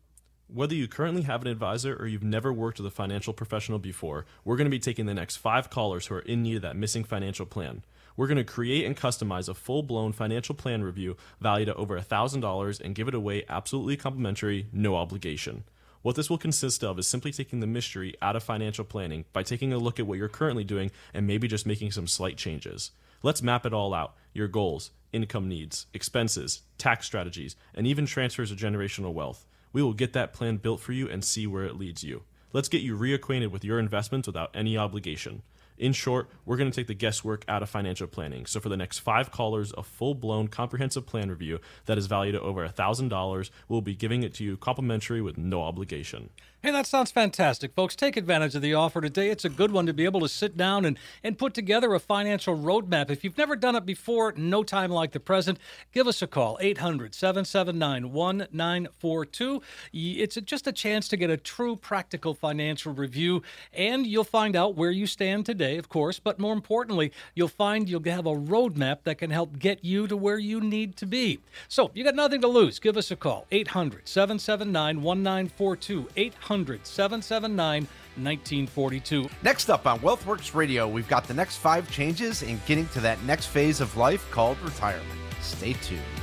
Whether 0.52 0.74
you 0.74 0.88
currently 0.88 1.22
have 1.22 1.42
an 1.42 1.48
advisor 1.48 1.96
or 1.96 2.08
you've 2.08 2.24
never 2.24 2.52
worked 2.52 2.78
with 2.78 2.86
a 2.86 2.90
financial 2.90 3.32
professional 3.32 3.78
before, 3.78 4.26
we're 4.44 4.56
going 4.56 4.66
to 4.66 4.70
be 4.70 4.80
taking 4.80 5.06
the 5.06 5.14
next 5.14 5.36
five 5.36 5.70
callers 5.70 6.06
who 6.08 6.16
are 6.16 6.20
in 6.20 6.42
need 6.42 6.56
of 6.56 6.62
that 6.62 6.74
missing 6.74 7.04
financial 7.04 7.46
plan. 7.46 7.84
We're 8.16 8.26
going 8.26 8.36
to 8.36 8.44
create 8.44 8.84
and 8.84 8.96
customize 8.96 9.48
a 9.48 9.54
full 9.54 9.82
blown 9.82 10.12
financial 10.12 10.54
plan 10.54 10.82
review 10.82 11.16
valued 11.40 11.68
at 11.68 11.76
over 11.76 11.98
$1,000 11.98 12.80
and 12.80 12.94
give 12.94 13.08
it 13.08 13.14
away 13.14 13.44
absolutely 13.48 13.96
complimentary, 13.96 14.66
no 14.72 14.96
obligation. 14.96 15.64
What 16.02 16.16
this 16.16 16.30
will 16.30 16.38
consist 16.38 16.82
of 16.82 16.98
is 16.98 17.06
simply 17.06 17.30
taking 17.30 17.60
the 17.60 17.66
mystery 17.66 18.14
out 18.22 18.34
of 18.34 18.42
financial 18.42 18.84
planning 18.84 19.26
by 19.32 19.42
taking 19.42 19.72
a 19.72 19.78
look 19.78 20.00
at 20.00 20.06
what 20.06 20.16
you're 20.16 20.28
currently 20.28 20.64
doing 20.64 20.90
and 21.12 21.26
maybe 21.26 21.46
just 21.46 21.66
making 21.66 21.92
some 21.92 22.06
slight 22.06 22.38
changes. 22.38 22.90
Let's 23.22 23.42
map 23.42 23.66
it 23.66 23.74
all 23.74 23.92
out 23.92 24.14
your 24.32 24.48
goals, 24.48 24.92
income 25.12 25.48
needs, 25.48 25.86
expenses, 25.92 26.62
tax 26.78 27.04
strategies, 27.04 27.54
and 27.74 27.86
even 27.86 28.06
transfers 28.06 28.50
of 28.50 28.58
generational 28.58 29.12
wealth. 29.12 29.44
We 29.72 29.82
will 29.82 29.92
get 29.92 30.14
that 30.14 30.32
plan 30.32 30.56
built 30.56 30.80
for 30.80 30.92
you 30.92 31.08
and 31.08 31.22
see 31.24 31.46
where 31.46 31.64
it 31.64 31.76
leads 31.76 32.02
you. 32.02 32.22
Let's 32.52 32.68
get 32.68 32.82
you 32.82 32.96
reacquainted 32.96 33.50
with 33.50 33.64
your 33.64 33.78
investments 33.78 34.26
without 34.26 34.50
any 34.54 34.76
obligation. 34.76 35.42
In 35.80 35.94
short, 35.94 36.28
we're 36.44 36.58
going 36.58 36.70
to 36.70 36.76
take 36.76 36.88
the 36.88 36.94
guesswork 36.94 37.42
out 37.48 37.62
of 37.62 37.70
financial 37.70 38.06
planning. 38.06 38.44
So 38.44 38.60
for 38.60 38.68
the 38.68 38.76
next 38.76 38.98
five 38.98 39.30
callers, 39.30 39.72
a 39.78 39.82
full-blown 39.82 40.48
comprehensive 40.48 41.06
plan 41.06 41.30
review 41.30 41.58
that 41.86 41.96
is 41.96 42.06
valued 42.06 42.34
at 42.34 42.42
over 42.42 42.68
$1,000, 42.68 43.50
we'll 43.66 43.80
be 43.80 43.94
giving 43.94 44.22
it 44.22 44.34
to 44.34 44.44
you 44.44 44.58
complimentary 44.58 45.22
with 45.22 45.38
no 45.38 45.62
obligation. 45.62 46.28
Hey, 46.62 46.72
that 46.72 46.86
sounds 46.86 47.10
fantastic, 47.10 47.72
folks. 47.72 47.96
Take 47.96 48.18
advantage 48.18 48.54
of 48.54 48.60
the 48.60 48.74
offer 48.74 49.00
today. 49.00 49.30
It's 49.30 49.46
a 49.46 49.48
good 49.48 49.72
one 49.72 49.86
to 49.86 49.94
be 49.94 50.04
able 50.04 50.20
to 50.20 50.28
sit 50.28 50.58
down 50.58 50.84
and, 50.84 50.98
and 51.24 51.38
put 51.38 51.54
together 51.54 51.94
a 51.94 51.98
financial 51.98 52.54
roadmap. 52.54 53.10
If 53.10 53.24
you've 53.24 53.38
never 53.38 53.56
done 53.56 53.76
it 53.76 53.86
before, 53.86 54.34
no 54.36 54.62
time 54.62 54.90
like 54.90 55.12
the 55.12 55.20
present, 55.20 55.58
give 55.90 56.06
us 56.06 56.20
a 56.20 56.26
call, 56.26 56.58
800 56.60 57.14
779 57.14 58.12
1942. 58.12 59.62
It's 59.94 60.36
just 60.44 60.66
a 60.66 60.72
chance 60.72 61.08
to 61.08 61.16
get 61.16 61.30
a 61.30 61.38
true 61.38 61.76
practical 61.76 62.34
financial 62.34 62.92
review, 62.92 63.42
and 63.72 64.06
you'll 64.06 64.22
find 64.22 64.54
out 64.54 64.74
where 64.74 64.90
you 64.90 65.06
stand 65.06 65.46
today, 65.46 65.78
of 65.78 65.88
course, 65.88 66.18
but 66.18 66.38
more 66.38 66.52
importantly, 66.52 67.10
you'll 67.34 67.48
find 67.48 67.88
you'll 67.88 68.04
have 68.04 68.26
a 68.26 68.36
roadmap 68.36 69.04
that 69.04 69.16
can 69.16 69.30
help 69.30 69.58
get 69.58 69.82
you 69.82 70.06
to 70.06 70.14
where 70.14 70.38
you 70.38 70.60
need 70.60 70.94
to 70.96 71.06
be. 71.06 71.40
So 71.68 71.90
you 71.94 72.04
got 72.04 72.14
nothing 72.14 72.42
to 72.42 72.48
lose. 72.48 72.78
Give 72.78 72.98
us 72.98 73.10
a 73.10 73.16
call, 73.16 73.46
800 73.50 74.06
779 74.06 75.00
1942. 75.00 76.08
800 76.50 76.80
800 76.80 76.86
779 76.86 77.82
1942. 78.16 79.28
Next 79.42 79.70
up 79.70 79.86
on 79.86 80.00
WealthWorks 80.00 80.52
Radio, 80.54 80.88
we've 80.88 81.08
got 81.08 81.28
the 81.28 81.34
next 81.34 81.56
five 81.56 81.88
changes 81.90 82.42
in 82.42 82.60
getting 82.66 82.88
to 82.88 83.00
that 83.00 83.22
next 83.22 83.46
phase 83.46 83.80
of 83.80 83.96
life 83.96 84.28
called 84.32 84.58
retirement. 84.60 85.08
Stay 85.40 85.74
tuned. 85.74 86.19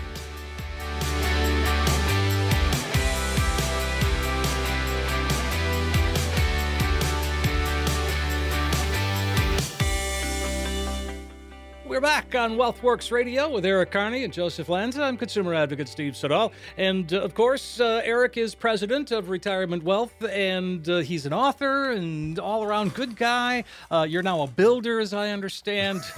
We're 11.88 12.02
back 12.02 12.36
on 12.36 12.58
WealthWorks 12.58 13.14
Radio 13.14 13.50
with 13.50 13.66
Eric 13.66 13.92
Carney 13.92 14.26
and 14.26 14.34
Joseph 14.34 14.68
Lanza. 14.68 15.04
I'm 15.04 15.16
consumer 15.16 15.54
advocate 15.54 15.88
Steve 15.88 16.18
Siddall. 16.18 16.52
And 16.76 17.14
uh, 17.14 17.22
of 17.22 17.34
course, 17.34 17.80
uh, 17.80 18.02
Eric 18.04 18.36
is 18.36 18.54
president 18.54 19.12
of 19.12 19.30
Retirement 19.30 19.84
Wealth, 19.84 20.22
and 20.26 20.88
uh, 20.90 20.98
he's 20.98 21.26
an 21.26 21.32
author 21.32 21.92
and 21.92 22.40
all 22.40 22.66
around 22.66 22.94
good 22.94 23.16
guy. 23.16 23.64
Uh, 23.90 24.06
you're 24.08 24.22
now 24.22 24.42
a 24.42 24.48
builder, 24.48 25.00
as 25.00 25.14
I 25.14 25.30
understand. 25.30 26.02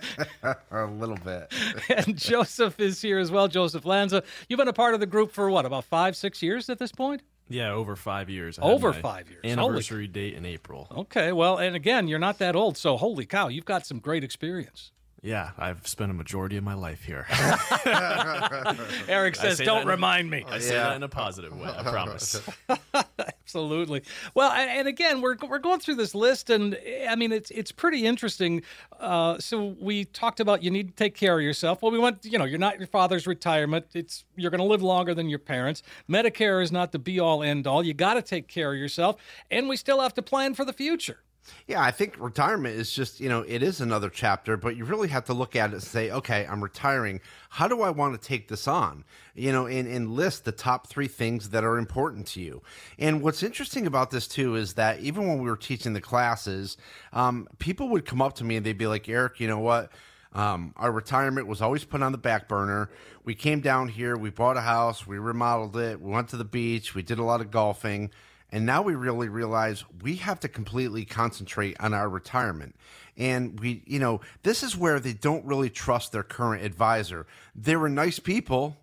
a 0.70 0.86
little 0.86 1.18
bit. 1.18 1.52
and 1.88 2.18
Joseph 2.18 2.80
is 2.80 3.00
here 3.00 3.20
as 3.20 3.30
well, 3.30 3.46
Joseph 3.46 3.86
Lanza. 3.86 4.24
You've 4.48 4.58
been 4.58 4.66
a 4.66 4.72
part 4.72 4.94
of 4.94 5.00
the 5.00 5.06
group 5.06 5.30
for 5.30 5.48
what, 5.48 5.64
about 5.64 5.84
five, 5.84 6.16
six 6.16 6.42
years 6.42 6.68
at 6.68 6.80
this 6.80 6.90
point? 6.90 7.22
Yeah, 7.52 7.72
over 7.72 7.96
five 7.96 8.30
years. 8.30 8.58
over 8.60 8.92
five 8.92 9.30
years. 9.30 9.44
Anniversary 9.44 10.04
holy. 10.04 10.08
date 10.08 10.34
in 10.34 10.44
April. 10.44 10.88
Okay, 10.90 11.32
well, 11.32 11.58
and 11.58 11.76
again, 11.76 12.08
you're 12.08 12.18
not 12.18 12.38
that 12.38 12.56
old, 12.56 12.76
so 12.76 12.96
holy 12.96 13.26
cow, 13.26 13.48
you've 13.48 13.64
got 13.64 13.86
some 13.86 13.98
great 13.98 14.24
experience. 14.24 14.92
Yeah, 15.24 15.50
I've 15.56 15.86
spent 15.86 16.10
a 16.10 16.14
majority 16.14 16.56
of 16.56 16.64
my 16.64 16.74
life 16.74 17.04
here. 17.04 17.26
Eric 19.08 19.36
says, 19.36 19.60
"Don't 19.60 19.86
remind 19.86 20.28
me." 20.28 20.44
I 20.48 20.58
say 20.58 20.74
yeah. 20.74 20.88
that 20.88 20.96
in 20.96 21.04
a 21.04 21.08
positive 21.08 21.56
way. 21.56 21.68
I 21.68 21.84
promise. 21.84 22.42
Absolutely. 23.44 24.02
Well, 24.34 24.50
and 24.50 24.88
again, 24.88 25.20
we're 25.20 25.36
we're 25.48 25.60
going 25.60 25.78
through 25.78 25.94
this 25.94 26.16
list, 26.16 26.50
and 26.50 26.76
I 27.08 27.14
mean, 27.14 27.30
it's 27.30 27.52
it's 27.52 27.70
pretty 27.70 28.04
interesting. 28.04 28.62
Uh, 28.98 29.38
so 29.38 29.76
we 29.78 30.06
talked 30.06 30.40
about 30.40 30.64
you 30.64 30.72
need 30.72 30.88
to 30.88 30.94
take 30.94 31.14
care 31.14 31.38
of 31.38 31.44
yourself. 31.44 31.82
Well, 31.82 31.92
we 31.92 32.00
went, 32.00 32.24
you 32.24 32.36
know, 32.36 32.44
you're 32.44 32.58
not 32.58 32.78
your 32.78 32.88
father's 32.88 33.24
retirement. 33.24 33.86
It's 33.94 34.24
you're 34.34 34.50
going 34.50 34.58
to 34.58 34.64
live 34.66 34.82
longer 34.82 35.14
than 35.14 35.28
your 35.28 35.38
parents. 35.38 35.84
Medicare 36.10 36.60
is 36.60 36.72
not 36.72 36.90
the 36.90 36.98
be 36.98 37.20
all 37.20 37.44
end 37.44 37.68
all. 37.68 37.84
You 37.84 37.94
got 37.94 38.14
to 38.14 38.22
take 38.22 38.48
care 38.48 38.72
of 38.72 38.78
yourself, 38.78 39.20
and 39.52 39.68
we 39.68 39.76
still 39.76 40.00
have 40.00 40.14
to 40.14 40.22
plan 40.22 40.54
for 40.54 40.64
the 40.64 40.72
future. 40.72 41.20
Yeah, 41.66 41.82
I 41.82 41.90
think 41.90 42.16
retirement 42.18 42.76
is 42.76 42.92
just, 42.92 43.20
you 43.20 43.28
know, 43.28 43.42
it 43.42 43.62
is 43.62 43.80
another 43.80 44.10
chapter, 44.10 44.56
but 44.56 44.76
you 44.76 44.84
really 44.84 45.08
have 45.08 45.24
to 45.26 45.32
look 45.32 45.56
at 45.56 45.70
it 45.70 45.74
and 45.74 45.82
say, 45.82 46.10
okay, 46.10 46.46
I'm 46.48 46.62
retiring. 46.62 47.20
How 47.50 47.68
do 47.68 47.82
I 47.82 47.90
want 47.90 48.20
to 48.20 48.28
take 48.28 48.48
this 48.48 48.68
on? 48.68 49.04
You 49.34 49.52
know, 49.52 49.66
and, 49.66 49.88
and 49.88 50.10
list 50.10 50.44
the 50.44 50.52
top 50.52 50.86
three 50.86 51.08
things 51.08 51.50
that 51.50 51.64
are 51.64 51.78
important 51.78 52.26
to 52.28 52.40
you. 52.40 52.62
And 52.98 53.22
what's 53.22 53.42
interesting 53.42 53.86
about 53.86 54.10
this, 54.10 54.28
too, 54.28 54.54
is 54.56 54.74
that 54.74 55.00
even 55.00 55.26
when 55.26 55.38
we 55.38 55.48
were 55.48 55.56
teaching 55.56 55.92
the 55.92 56.00
classes, 56.00 56.76
um, 57.12 57.48
people 57.58 57.88
would 57.88 58.04
come 58.04 58.22
up 58.22 58.34
to 58.36 58.44
me 58.44 58.56
and 58.56 58.64
they'd 58.66 58.78
be 58.78 58.86
like, 58.86 59.08
Eric, 59.08 59.40
you 59.40 59.48
know 59.48 59.58
what? 59.58 59.90
Um, 60.34 60.72
our 60.76 60.90
retirement 60.90 61.46
was 61.46 61.60
always 61.60 61.84
put 61.84 62.02
on 62.02 62.12
the 62.12 62.18
back 62.18 62.48
burner. 62.48 62.88
We 63.24 63.34
came 63.34 63.60
down 63.60 63.88
here, 63.88 64.16
we 64.16 64.30
bought 64.30 64.56
a 64.56 64.62
house, 64.62 65.06
we 65.06 65.18
remodeled 65.18 65.76
it, 65.76 66.00
we 66.00 66.10
went 66.10 66.28
to 66.30 66.36
the 66.36 66.44
beach, 66.44 66.94
we 66.94 67.02
did 67.02 67.18
a 67.18 67.24
lot 67.24 67.40
of 67.40 67.50
golfing 67.50 68.10
and 68.52 68.66
now 68.66 68.82
we 68.82 68.94
really 68.94 69.30
realize 69.30 69.84
we 70.02 70.16
have 70.16 70.38
to 70.40 70.48
completely 70.48 71.06
concentrate 71.06 71.76
on 71.80 71.94
our 71.94 72.08
retirement. 72.08 72.76
And 73.16 73.58
we, 73.58 73.82
you 73.86 73.98
know, 73.98 74.20
this 74.42 74.62
is 74.62 74.76
where 74.76 75.00
they 75.00 75.14
don't 75.14 75.44
really 75.46 75.70
trust 75.70 76.12
their 76.12 76.22
current 76.22 76.62
advisor. 76.62 77.26
They 77.54 77.76
were 77.76 77.88
nice 77.88 78.18
people, 78.18 78.76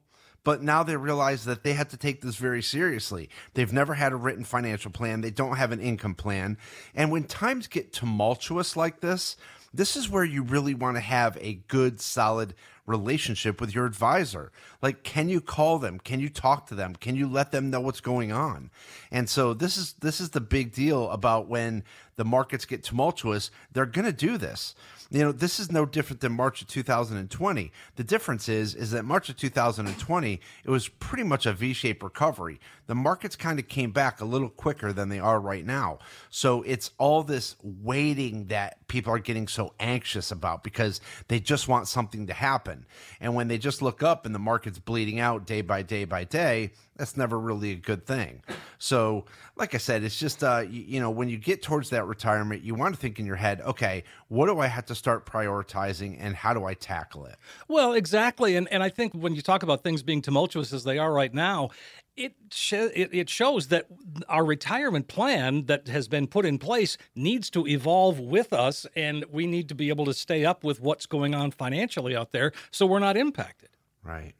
but 0.43 0.63
now 0.63 0.81
they 0.81 0.95
realize 0.95 1.45
that 1.45 1.63
they 1.63 1.73
have 1.73 1.89
to 1.89 1.97
take 1.97 2.21
this 2.21 2.35
very 2.35 2.63
seriously. 2.63 3.29
They've 3.53 3.71
never 3.71 3.93
had 3.93 4.11
a 4.11 4.17
written 4.17 4.43
financial 4.43 4.91
plan, 4.91 5.21
they 5.21 5.31
don't 5.31 5.57
have 5.57 5.71
an 5.71 5.79
income 5.79 6.15
plan. 6.15 6.57
And 6.95 7.11
when 7.11 7.25
times 7.25 7.67
get 7.67 7.93
tumultuous 7.93 8.75
like 8.75 9.01
this, 9.01 9.37
this 9.71 9.95
is 9.95 10.09
where 10.09 10.23
you 10.23 10.41
really 10.41 10.73
want 10.73 10.97
to 10.97 11.01
have 11.01 11.37
a 11.39 11.55
good, 11.67 12.01
solid 12.01 12.55
relationship 12.89 13.61
with 13.61 13.73
your 13.73 13.85
advisor. 13.85 14.51
Like, 14.81 15.03
can 15.03 15.29
you 15.29 15.39
call 15.39 15.79
them? 15.79 15.99
Can 15.99 16.19
you 16.19 16.27
talk 16.27 16.67
to 16.67 16.75
them? 16.75 16.95
Can 16.95 17.15
you 17.15 17.29
let 17.29 17.51
them 17.51 17.69
know 17.69 17.79
what's 17.79 18.01
going 18.01 18.31
on? 18.31 18.71
And 19.11 19.29
so 19.29 19.53
this 19.53 19.77
is 19.77 19.93
this 20.01 20.19
is 20.19 20.31
the 20.31 20.41
big 20.41 20.73
deal 20.73 21.09
about 21.11 21.47
when 21.47 21.83
the 22.17 22.25
markets 22.25 22.65
get 22.65 22.83
tumultuous. 22.83 23.51
They're 23.71 23.85
going 23.85 24.05
to 24.05 24.11
do 24.11 24.37
this. 24.37 24.75
You 25.11 25.23
know, 25.23 25.31
this 25.31 25.59
is 25.59 25.71
no 25.71 25.87
different 25.87 26.21
than 26.21 26.33
March 26.33 26.61
of 26.61 26.67
2020. 26.67 27.71
The 27.95 28.03
difference 28.03 28.47
is 28.47 28.75
is 28.75 28.91
that 28.91 29.05
March 29.05 29.27
of 29.29 29.37
2020 29.37 30.39
it 30.63 30.69
was 30.69 30.87
pretty 30.87 31.23
much 31.23 31.47
a 31.47 31.53
V-shaped 31.53 32.03
recovery. 32.03 32.59
The 32.85 32.93
markets 32.93 33.35
kind 33.35 33.57
of 33.57 33.67
came 33.67 33.91
back 33.91 34.21
a 34.21 34.25
little 34.25 34.49
quicker 34.49 34.93
than 34.93 35.09
they 35.09 35.19
are 35.19 35.39
right 35.39 35.65
now. 35.65 35.97
So 36.29 36.61
it's 36.61 36.91
all 36.99 37.23
this 37.23 37.55
waiting 37.63 38.45
that 38.47 38.87
people 38.87 39.11
are 39.11 39.19
getting 39.19 39.47
so 39.47 39.73
anxious 39.79 40.29
about 40.29 40.63
because 40.63 41.01
they 41.27 41.39
just 41.39 41.67
want 41.67 41.87
something 41.87 42.27
to 42.27 42.33
happen. 42.33 42.85
And 43.19 43.33
when 43.33 43.47
they 43.47 43.57
just 43.57 43.81
look 43.81 44.03
up 44.03 44.27
and 44.27 44.35
the 44.35 44.39
market's 44.39 44.77
bleeding 44.77 45.19
out 45.19 45.47
day 45.47 45.61
by 45.61 45.81
day 45.81 46.05
by 46.05 46.23
day, 46.23 46.71
that's 46.99 47.17
never 47.17 47.39
really 47.39 47.71
a 47.71 47.75
good 47.75 48.05
thing. 48.05 48.43
So, 48.77 49.25
like 49.55 49.73
I 49.73 49.77
said, 49.77 50.03
it's 50.03 50.19
just 50.19 50.43
uh, 50.43 50.63
you, 50.69 50.81
you, 50.81 50.99
know 50.99 51.09
when 51.09 51.29
you 51.29 51.37
get 51.37 51.63
towards 51.63 51.89
that 51.89 52.05
retirement, 52.05 52.61
you 52.61 52.75
want 52.75 52.93
to 52.93 52.99
think 52.99 53.19
in 53.19 53.25
your 53.25 53.37
head, 53.37 53.61
okay, 53.61 54.03
what 54.27 54.45
do 54.47 54.59
I 54.59 54.67
have 54.67 54.85
to 54.87 54.95
start 54.95 55.25
prioritizing, 55.25 56.17
and 56.19 56.35
how 56.35 56.53
do 56.53 56.65
I 56.65 56.73
tackle 56.73 57.25
it? 57.25 57.37
Well, 57.67 57.93
exactly, 57.93 58.55
and 58.55 58.67
and 58.71 58.83
I 58.83 58.89
think 58.89 59.13
when 59.13 59.33
you 59.33 59.41
talk 59.41 59.63
about 59.63 59.81
things 59.81 60.03
being 60.03 60.21
tumultuous 60.21 60.73
as 60.73 60.83
they 60.83 60.97
are 60.99 61.11
right 61.11 61.33
now, 61.33 61.69
it, 62.17 62.33
sh- 62.51 62.73
it, 62.73 63.09
it 63.13 63.29
shows 63.29 63.69
that 63.69 63.87
our 64.27 64.43
retirement 64.43 65.07
plan 65.07 65.65
that 65.67 65.87
has 65.87 66.09
been 66.09 66.27
put 66.27 66.45
in 66.45 66.59
place 66.59 66.97
needs 67.15 67.49
to 67.51 67.65
evolve 67.65 68.19
with 68.19 68.51
us, 68.51 68.85
and 68.95 69.23
we 69.31 69.47
need 69.47 69.69
to 69.69 69.75
be 69.75 69.87
able 69.87 70.05
to 70.05 70.13
stay 70.13 70.43
up 70.43 70.65
with 70.65 70.81
what's 70.81 71.05
going 71.05 71.33
on 71.33 71.51
financially 71.51 72.15
out 72.15 72.33
there, 72.33 72.51
so 72.71 72.85
we're 72.85 72.99
not 72.99 73.15
impacted. 73.15 73.69
Right. 74.03 74.33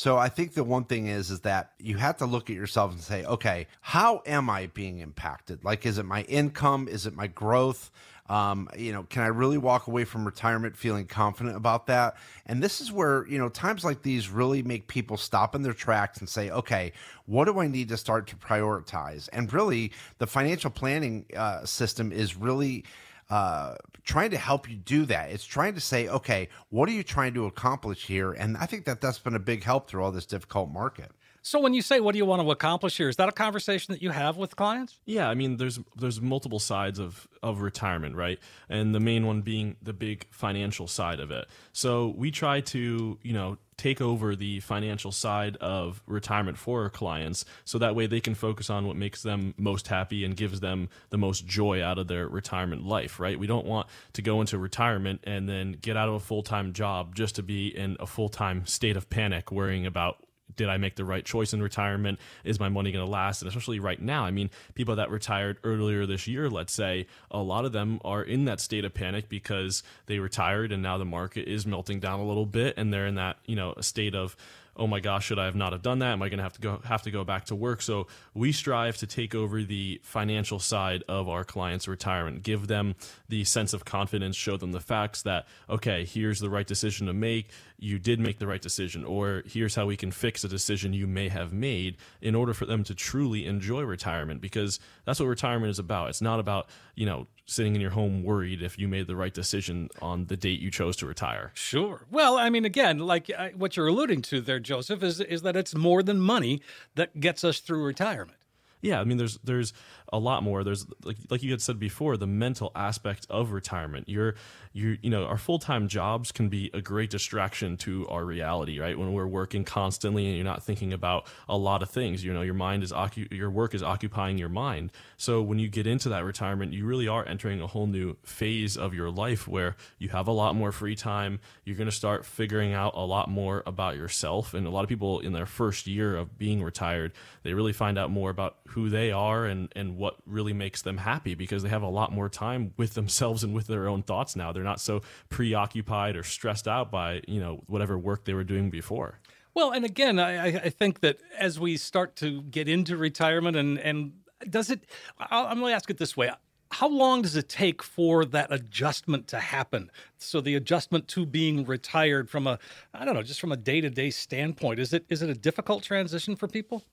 So 0.00 0.16
I 0.16 0.30
think 0.30 0.54
the 0.54 0.64
one 0.64 0.84
thing 0.84 1.08
is 1.08 1.30
is 1.30 1.40
that 1.40 1.72
you 1.78 1.98
have 1.98 2.16
to 2.16 2.24
look 2.24 2.48
at 2.48 2.56
yourself 2.56 2.90
and 2.90 3.02
say, 3.02 3.22
okay, 3.22 3.66
how 3.82 4.22
am 4.24 4.48
I 4.48 4.68
being 4.68 5.00
impacted? 5.00 5.62
Like, 5.62 5.84
is 5.84 5.98
it 5.98 6.06
my 6.06 6.22
income? 6.22 6.88
Is 6.88 7.04
it 7.04 7.14
my 7.14 7.26
growth? 7.26 7.90
Um, 8.26 8.70
you 8.78 8.94
know, 8.94 9.02
can 9.02 9.24
I 9.24 9.26
really 9.26 9.58
walk 9.58 9.88
away 9.88 10.04
from 10.04 10.24
retirement 10.24 10.74
feeling 10.74 11.04
confident 11.04 11.54
about 11.54 11.88
that? 11.88 12.16
And 12.46 12.62
this 12.62 12.80
is 12.80 12.90
where, 12.90 13.26
you 13.26 13.36
know, 13.36 13.50
times 13.50 13.84
like 13.84 14.00
these 14.00 14.30
really 14.30 14.62
make 14.62 14.88
people 14.88 15.18
stop 15.18 15.54
in 15.54 15.60
their 15.60 15.74
tracks 15.74 16.18
and 16.20 16.30
say, 16.30 16.48
okay, 16.48 16.94
what 17.26 17.44
do 17.44 17.60
I 17.60 17.66
need 17.66 17.90
to 17.90 17.98
start 17.98 18.26
to 18.28 18.36
prioritize? 18.36 19.28
And 19.34 19.52
really, 19.52 19.92
the 20.16 20.26
financial 20.26 20.70
planning 20.70 21.26
uh, 21.36 21.66
system 21.66 22.10
is 22.10 22.34
really 22.34 22.84
uh, 23.30 23.76
trying 24.04 24.30
to 24.30 24.38
help 24.38 24.68
you 24.68 24.76
do 24.76 25.06
that. 25.06 25.30
It's 25.30 25.44
trying 25.44 25.74
to 25.74 25.80
say, 25.80 26.08
okay, 26.08 26.48
what 26.68 26.88
are 26.88 26.92
you 26.92 27.04
trying 27.04 27.32
to 27.34 27.46
accomplish 27.46 28.06
here? 28.06 28.32
And 28.32 28.56
I 28.56 28.66
think 28.66 28.84
that 28.86 29.00
that's 29.00 29.18
been 29.18 29.36
a 29.36 29.40
big 29.40 29.62
help 29.62 29.88
through 29.88 30.02
all 30.02 30.12
this 30.12 30.26
difficult 30.26 30.70
market. 30.70 31.12
So 31.42 31.60
when 31.60 31.74
you 31.74 31.82
say 31.82 32.00
what 32.00 32.12
do 32.12 32.18
you 32.18 32.26
want 32.26 32.42
to 32.42 32.50
accomplish 32.50 32.96
here, 32.96 33.08
is 33.08 33.16
that 33.16 33.28
a 33.28 33.32
conversation 33.32 33.92
that 33.92 34.02
you 34.02 34.10
have 34.10 34.36
with 34.36 34.56
clients? 34.56 34.98
Yeah, 35.06 35.28
I 35.28 35.34
mean 35.34 35.56
there's 35.56 35.80
there's 35.96 36.20
multiple 36.20 36.58
sides 36.58 36.98
of 36.98 37.26
of 37.42 37.62
retirement, 37.62 38.16
right? 38.16 38.38
And 38.68 38.94
the 38.94 39.00
main 39.00 39.26
one 39.26 39.40
being 39.42 39.76
the 39.82 39.92
big 39.92 40.26
financial 40.30 40.86
side 40.86 41.20
of 41.20 41.30
it. 41.30 41.46
So 41.72 42.14
we 42.16 42.30
try 42.30 42.60
to, 42.60 43.18
you 43.22 43.32
know, 43.32 43.56
take 43.78 44.02
over 44.02 44.36
the 44.36 44.60
financial 44.60 45.10
side 45.10 45.56
of 45.56 46.02
retirement 46.06 46.58
for 46.58 46.82
our 46.82 46.90
clients 46.90 47.46
so 47.64 47.78
that 47.78 47.94
way 47.94 48.06
they 48.06 48.20
can 48.20 48.34
focus 48.34 48.68
on 48.68 48.86
what 48.86 48.94
makes 48.94 49.22
them 49.22 49.54
most 49.56 49.88
happy 49.88 50.22
and 50.22 50.36
gives 50.36 50.60
them 50.60 50.90
the 51.08 51.16
most 51.16 51.46
joy 51.46 51.82
out 51.82 51.98
of 51.98 52.06
their 52.06 52.28
retirement 52.28 52.84
life, 52.84 53.18
right? 53.18 53.38
We 53.38 53.46
don't 53.46 53.64
want 53.64 53.86
to 54.12 54.20
go 54.20 54.42
into 54.42 54.58
retirement 54.58 55.22
and 55.24 55.48
then 55.48 55.72
get 55.80 55.96
out 55.96 56.10
of 56.10 56.14
a 56.14 56.20
full-time 56.20 56.74
job 56.74 57.14
just 57.14 57.36
to 57.36 57.42
be 57.42 57.68
in 57.68 57.96
a 57.98 58.06
full-time 58.06 58.66
state 58.66 58.98
of 58.98 59.08
panic 59.08 59.50
worrying 59.50 59.86
about 59.86 60.26
did 60.56 60.68
I 60.68 60.76
make 60.76 60.96
the 60.96 61.04
right 61.04 61.24
choice 61.24 61.52
in 61.52 61.62
retirement? 61.62 62.18
Is 62.44 62.60
my 62.60 62.68
money 62.68 62.92
going 62.92 63.04
to 63.04 63.10
last? 63.10 63.42
And 63.42 63.48
especially 63.48 63.80
right 63.80 64.00
now, 64.00 64.24
I 64.24 64.30
mean, 64.30 64.50
people 64.74 64.96
that 64.96 65.10
retired 65.10 65.58
earlier 65.64 66.06
this 66.06 66.26
year, 66.26 66.48
let's 66.48 66.72
say, 66.72 67.06
a 67.30 67.38
lot 67.38 67.64
of 67.64 67.72
them 67.72 68.00
are 68.04 68.22
in 68.22 68.44
that 68.46 68.60
state 68.60 68.84
of 68.84 68.94
panic 68.94 69.28
because 69.28 69.82
they 70.06 70.18
retired 70.18 70.72
and 70.72 70.82
now 70.82 70.98
the 70.98 71.04
market 71.04 71.48
is 71.48 71.66
melting 71.66 72.00
down 72.00 72.20
a 72.20 72.26
little 72.26 72.46
bit 72.46 72.74
and 72.76 72.92
they're 72.92 73.06
in 73.06 73.16
that, 73.16 73.38
you 73.46 73.56
know, 73.56 73.74
a 73.76 73.82
state 73.82 74.14
of, 74.14 74.36
oh 74.76 74.86
my 74.86 75.00
gosh, 75.00 75.26
should 75.26 75.38
I 75.38 75.44
have 75.44 75.54
not 75.54 75.72
have 75.72 75.82
done 75.82 75.98
that? 75.98 76.12
Am 76.12 76.22
I 76.22 76.28
going 76.28 76.38
to 76.38 76.42
have 76.42 76.54
to 76.54 76.60
go 76.60 76.80
have 76.84 77.02
to 77.02 77.10
go 77.10 77.24
back 77.24 77.46
to 77.46 77.54
work? 77.54 77.82
So 77.82 78.06
we 78.34 78.52
strive 78.52 78.96
to 78.98 79.06
take 79.06 79.34
over 79.34 79.62
the 79.62 80.00
financial 80.02 80.58
side 80.58 81.04
of 81.08 81.28
our 81.28 81.44
clients' 81.44 81.86
retirement, 81.86 82.42
give 82.42 82.66
them 82.66 82.94
the 83.28 83.44
sense 83.44 83.72
of 83.72 83.84
confidence, 83.84 84.36
show 84.36 84.56
them 84.56 84.72
the 84.72 84.80
facts 84.80 85.22
that 85.22 85.46
okay, 85.68 86.04
here's 86.04 86.40
the 86.40 86.50
right 86.50 86.66
decision 86.66 87.06
to 87.08 87.12
make. 87.12 87.50
You 87.80 87.98
did 87.98 88.20
make 88.20 88.38
the 88.38 88.46
right 88.46 88.60
decision, 88.60 89.04
or 89.04 89.42
here's 89.46 89.74
how 89.74 89.86
we 89.86 89.96
can 89.96 90.10
fix 90.10 90.44
a 90.44 90.48
decision 90.48 90.92
you 90.92 91.06
may 91.06 91.28
have 91.28 91.52
made 91.52 91.96
in 92.20 92.34
order 92.34 92.54
for 92.54 92.66
them 92.66 92.84
to 92.84 92.94
truly 92.94 93.46
enjoy 93.46 93.82
retirement. 93.82 94.40
Because 94.40 94.78
that's 95.04 95.18
what 95.18 95.26
retirement 95.26 95.70
is 95.70 95.78
about. 95.78 96.10
It's 96.10 96.22
not 96.22 96.40
about 96.40 96.68
you 96.94 97.06
know 97.06 97.26
sitting 97.46 97.74
in 97.74 97.80
your 97.80 97.90
home 97.90 98.22
worried 98.22 98.62
if 98.62 98.78
you 98.78 98.86
made 98.86 99.06
the 99.06 99.16
right 99.16 99.34
decision 99.34 99.88
on 100.00 100.26
the 100.26 100.36
date 100.36 100.60
you 100.60 100.70
chose 100.70 100.96
to 100.96 101.06
retire. 101.06 101.50
Sure. 101.54 102.06
Well, 102.10 102.38
I 102.38 102.48
mean, 102.48 102.64
again, 102.64 102.98
like 102.98 103.30
uh, 103.36 103.48
what 103.56 103.76
you're 103.76 103.88
alluding 103.88 104.22
to 104.22 104.40
there, 104.40 104.60
Joseph, 104.60 105.02
is 105.02 105.20
is 105.20 105.42
that 105.42 105.56
it's 105.56 105.74
more 105.74 106.02
than 106.02 106.20
money 106.20 106.62
that 106.94 107.18
gets 107.18 107.42
us 107.44 107.60
through 107.60 107.84
retirement. 107.84 108.36
Yeah, 108.82 109.00
I 109.00 109.04
mean, 109.04 109.18
there's 109.18 109.38
there's 109.44 109.72
a 110.12 110.18
lot 110.18 110.42
more. 110.42 110.64
There's 110.64 110.86
like 111.04 111.16
like 111.30 111.42
you 111.42 111.50
had 111.50 111.62
said 111.62 111.78
before, 111.78 112.16
the 112.16 112.26
mental 112.26 112.72
aspect 112.74 113.26
of 113.30 113.52
retirement. 113.52 114.08
You're 114.08 114.34
you 114.72 114.98
you 115.02 115.10
know 115.10 115.24
our 115.24 115.38
full 115.38 115.58
time 115.58 115.88
jobs 115.88 116.32
can 116.32 116.48
be 116.48 116.70
a 116.74 116.80
great 116.80 117.10
distraction 117.10 117.76
to 117.78 118.06
our 118.08 118.24
reality, 118.24 118.78
right? 118.78 118.98
When 118.98 119.12
we're 119.12 119.26
working 119.26 119.64
constantly 119.64 120.26
and 120.26 120.36
you're 120.36 120.44
not 120.44 120.62
thinking 120.62 120.92
about 120.92 121.26
a 121.48 121.56
lot 121.56 121.82
of 121.82 121.90
things. 121.90 122.24
You 122.24 122.32
know, 122.32 122.42
your 122.42 122.54
mind 122.54 122.82
is 122.82 122.92
occu- 122.92 123.32
your 123.32 123.50
work 123.50 123.74
is 123.74 123.82
occupying 123.82 124.38
your 124.38 124.48
mind. 124.48 124.92
So 125.16 125.42
when 125.42 125.58
you 125.58 125.68
get 125.68 125.86
into 125.86 126.08
that 126.10 126.24
retirement, 126.24 126.72
you 126.72 126.84
really 126.84 127.08
are 127.08 127.26
entering 127.26 127.60
a 127.60 127.66
whole 127.66 127.86
new 127.86 128.16
phase 128.24 128.76
of 128.76 128.94
your 128.94 129.10
life 129.10 129.46
where 129.46 129.76
you 129.98 130.08
have 130.10 130.28
a 130.28 130.32
lot 130.32 130.54
more 130.54 130.72
free 130.72 130.96
time. 130.96 131.40
You're 131.64 131.76
going 131.76 131.88
to 131.90 131.94
start 131.94 132.24
figuring 132.24 132.72
out 132.72 132.92
a 132.94 133.04
lot 133.04 133.28
more 133.28 133.62
about 133.66 133.96
yourself. 133.96 134.54
And 134.54 134.66
a 134.66 134.70
lot 134.70 134.82
of 134.82 134.88
people 134.88 135.20
in 135.20 135.32
their 135.32 135.46
first 135.46 135.86
year 135.86 136.16
of 136.16 136.38
being 136.38 136.62
retired, 136.62 137.12
they 137.42 137.54
really 137.54 137.72
find 137.72 137.98
out 137.98 138.10
more 138.10 138.30
about 138.30 138.56
who 138.68 138.88
they 138.88 139.10
are 139.10 139.46
and 139.46 139.68
and 139.74 139.96
what 140.00 140.16
really 140.24 140.54
makes 140.54 140.80
them 140.82 140.96
happy 140.96 141.34
because 141.34 141.62
they 141.62 141.68
have 141.68 141.82
a 141.82 141.88
lot 141.88 142.10
more 142.10 142.28
time 142.28 142.72
with 142.78 142.94
themselves 142.94 143.44
and 143.44 143.54
with 143.54 143.66
their 143.66 143.86
own 143.86 144.02
thoughts 144.02 144.34
now. 144.34 144.50
They're 144.50 144.64
not 144.64 144.80
so 144.80 145.02
preoccupied 145.28 146.16
or 146.16 146.22
stressed 146.22 146.66
out 146.66 146.90
by, 146.90 147.20
you 147.28 147.38
know, 147.38 147.62
whatever 147.66 147.98
work 147.98 148.24
they 148.24 148.32
were 148.32 148.42
doing 148.42 148.70
before. 148.70 149.20
Well, 149.54 149.72
and 149.72 149.84
again, 149.84 150.18
I, 150.18 150.46
I 150.46 150.70
think 150.70 151.00
that 151.00 151.18
as 151.38 151.60
we 151.60 151.76
start 151.76 152.16
to 152.16 152.40
get 152.42 152.66
into 152.66 152.96
retirement 152.96 153.56
and, 153.56 153.78
and 153.78 154.12
does 154.48 154.70
it, 154.70 154.80
I'm 155.18 155.58
going 155.58 155.70
to 155.70 155.76
ask 155.76 155.90
it 155.90 155.98
this 155.98 156.16
way 156.16 156.30
how 156.70 156.88
long 156.88 157.22
does 157.22 157.34
it 157.34 157.48
take 157.48 157.82
for 157.82 158.24
that 158.24 158.52
adjustment 158.52 159.26
to 159.28 159.40
happen? 159.40 159.90
So 160.18 160.40
the 160.40 160.54
adjustment 160.54 161.08
to 161.08 161.26
being 161.26 161.64
retired 161.64 162.30
from 162.30 162.46
a, 162.46 162.58
I 162.94 163.04
don't 163.04 163.14
know, 163.14 163.22
just 163.22 163.40
from 163.40 163.52
a 163.52 163.56
day 163.56 163.80
to 163.80 163.90
day 163.90 164.10
standpoint, 164.10 164.78
is 164.78 164.92
it 164.92 165.04
is 165.08 165.22
it 165.22 165.30
a 165.30 165.34
difficult 165.34 165.82
transition 165.82 166.36
for 166.36 166.46
people? 166.46 166.84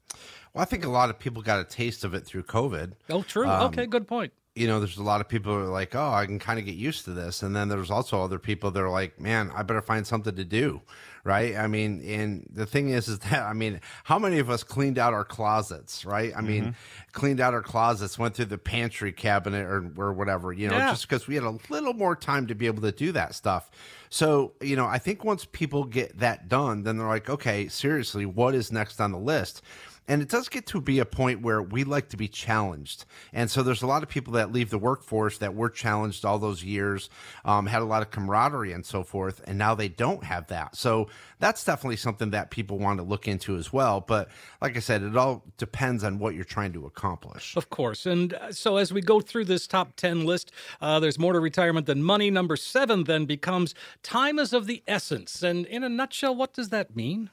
Well, 0.53 0.63
I 0.63 0.65
think 0.65 0.83
a 0.83 0.89
lot 0.89 1.09
of 1.09 1.19
people 1.19 1.41
got 1.41 1.59
a 1.59 1.63
taste 1.63 2.03
of 2.03 2.13
it 2.13 2.25
through 2.25 2.43
COVID. 2.43 2.93
Oh, 3.09 3.21
true. 3.21 3.47
Um, 3.47 3.67
okay, 3.67 3.85
good 3.85 4.07
point. 4.07 4.33
You 4.55 4.65
know, 4.65 4.79
there's 4.79 4.97
a 4.97 5.03
lot 5.03 5.21
of 5.21 5.29
people 5.29 5.53
who 5.53 5.59
are 5.59 5.65
like, 5.65 5.93
oh, 5.93 6.09
I 6.09 6.25
can 6.25 6.39
kind 6.39 6.57
of 6.57 6.65
get 6.65 6.73
used 6.73 7.05
to 7.05 7.11
this. 7.11 7.43
And 7.43 7.55
then 7.55 7.69
there's 7.69 7.91
also 7.91 8.23
other 8.23 8.39
people 8.39 8.71
that 8.71 8.81
are 8.81 8.89
like, 8.89 9.19
man, 9.19 9.51
I 9.53 9.61
better 9.61 9.83
find 9.83 10.07
something 10.07 10.35
to 10.35 10.43
do 10.43 10.81
right? 11.27 11.57
I 11.57 11.67
mean, 11.67 12.01
and 12.07 12.47
the 12.49 12.65
thing 12.65 12.89
is, 12.89 13.09
is 13.09 13.19
that 13.29 13.43
I 13.43 13.53
mean, 13.53 13.81
how 14.05 14.17
many 14.17 14.39
of 14.39 14.49
us 14.49 14.63
cleaned 14.63 14.97
out 14.97 15.13
our 15.13 15.25
closets, 15.25 16.05
right? 16.05 16.31
I 16.35 16.41
mean, 16.41 16.63
mm-hmm. 16.63 16.71
cleaned 17.11 17.41
out 17.41 17.53
our 17.53 17.61
closets, 17.61 18.17
went 18.17 18.35
through 18.35 18.45
the 18.45 18.57
pantry 18.57 19.11
cabinet 19.11 19.65
or 19.65 19.91
or 19.97 20.13
whatever, 20.13 20.53
you 20.53 20.69
know, 20.69 20.77
yeah. 20.77 20.91
just 20.91 21.07
because 21.07 21.27
we 21.27 21.35
had 21.35 21.43
a 21.43 21.57
little 21.69 21.93
more 21.93 22.15
time 22.15 22.47
to 22.47 22.55
be 22.55 22.65
able 22.65 22.81
to 22.81 22.91
do 22.91 23.11
that 23.11 23.35
stuff. 23.35 23.69
So, 24.09 24.53
you 24.61 24.77
know, 24.77 24.85
I 24.85 24.99
think 24.99 25.25
once 25.25 25.43
people 25.43 25.83
get 25.83 26.17
that 26.19 26.47
done, 26.47 26.83
then 26.83 26.97
they're 26.97 27.07
like, 27.07 27.29
okay, 27.29 27.67
seriously, 27.67 28.25
what 28.25 28.55
is 28.55 28.71
next 28.71 29.01
on 29.01 29.11
the 29.11 29.17
list? 29.17 29.61
And 30.07 30.21
it 30.21 30.29
does 30.29 30.47
get 30.47 30.65
to 30.67 30.81
be 30.81 30.99
a 30.99 31.05
point 31.05 31.41
where 31.41 31.61
we 31.61 31.83
like 31.83 32.09
to 32.09 32.17
be 32.17 32.27
challenged. 32.27 33.05
And 33.33 33.51
so 33.51 33.61
there's 33.61 33.81
a 33.81 33.87
lot 33.87 34.03
of 34.03 34.09
people 34.09 34.33
that 34.33 34.51
leave 34.51 34.69
the 34.69 34.77
workforce 34.77 35.37
that 35.39 35.53
were 35.53 35.69
challenged 35.69 36.23
all 36.23 36.39
those 36.39 36.63
years, 36.63 37.09
um, 37.43 37.65
had 37.65 37.81
a 37.81 37.85
lot 37.85 38.01
of 38.01 38.11
camaraderie 38.11 38.71
and 38.71 38.85
so 38.85 39.03
forth, 39.03 39.41
and 39.45 39.57
now 39.57 39.75
they 39.75 39.89
don't 39.89 40.23
have 40.23 40.47
that. 40.47 40.75
So 40.75 41.09
that's 41.39 41.63
definitely 41.63 41.97
something 41.97 42.31
that 42.31 42.51
people 42.51 42.79
want 42.79 42.99
to 42.99 43.03
look 43.03 43.27
into 43.27 43.57
as 43.57 43.71
well. 43.73 43.99
But 43.99 44.29
like 44.61 44.77
I 44.77 44.79
said, 44.79 45.03
it 45.03 45.15
all 45.17 45.43
depends 45.57 46.03
on 46.03 46.19
what 46.19 46.35
you're 46.35 46.43
trying 46.43 46.73
to 46.73 46.85
accomplish. 46.85 47.55
Of 47.55 47.69
course. 47.69 48.05
And 48.05 48.33
uh, 48.33 48.51
so 48.51 48.77
as 48.77 48.93
we 48.93 49.01
go 49.01 49.19
through 49.19 49.45
this 49.45 49.67
top 49.67 49.95
10 49.95 50.25
list, 50.25 50.51
uh, 50.81 50.99
there's 50.99 51.19
more 51.19 51.33
to 51.33 51.39
retirement 51.39 51.85
than 51.85 52.01
money. 52.01 52.31
Number 52.31 52.55
seven 52.55 53.03
then 53.03 53.25
becomes 53.25 53.75
time 54.03 54.39
is 54.39 54.53
of 54.53 54.67
the 54.67 54.83
essence. 54.87 55.43
And 55.43 55.65
in 55.65 55.83
a 55.83 55.89
nutshell, 55.89 56.35
what 56.35 56.53
does 56.53 56.69
that 56.69 56.95
mean? 56.95 57.29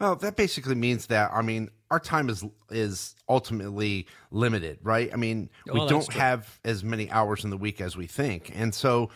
Well, 0.00 0.16
that 0.16 0.36
basically 0.36 0.74
means 0.74 1.06
that 1.06 1.30
I 1.32 1.42
mean 1.42 1.70
our 1.90 2.00
time 2.00 2.28
is 2.28 2.44
is 2.70 3.14
ultimately 3.28 4.06
limited, 4.30 4.78
right? 4.82 5.10
I 5.12 5.16
mean, 5.16 5.50
we 5.72 5.80
oh, 5.80 5.88
don't 5.88 6.12
have 6.12 6.58
as 6.64 6.82
many 6.82 7.10
hours 7.10 7.44
in 7.44 7.50
the 7.50 7.56
week 7.56 7.80
as 7.80 7.96
we 7.96 8.06
think, 8.06 8.50
and 8.54 8.74
so 8.74 9.10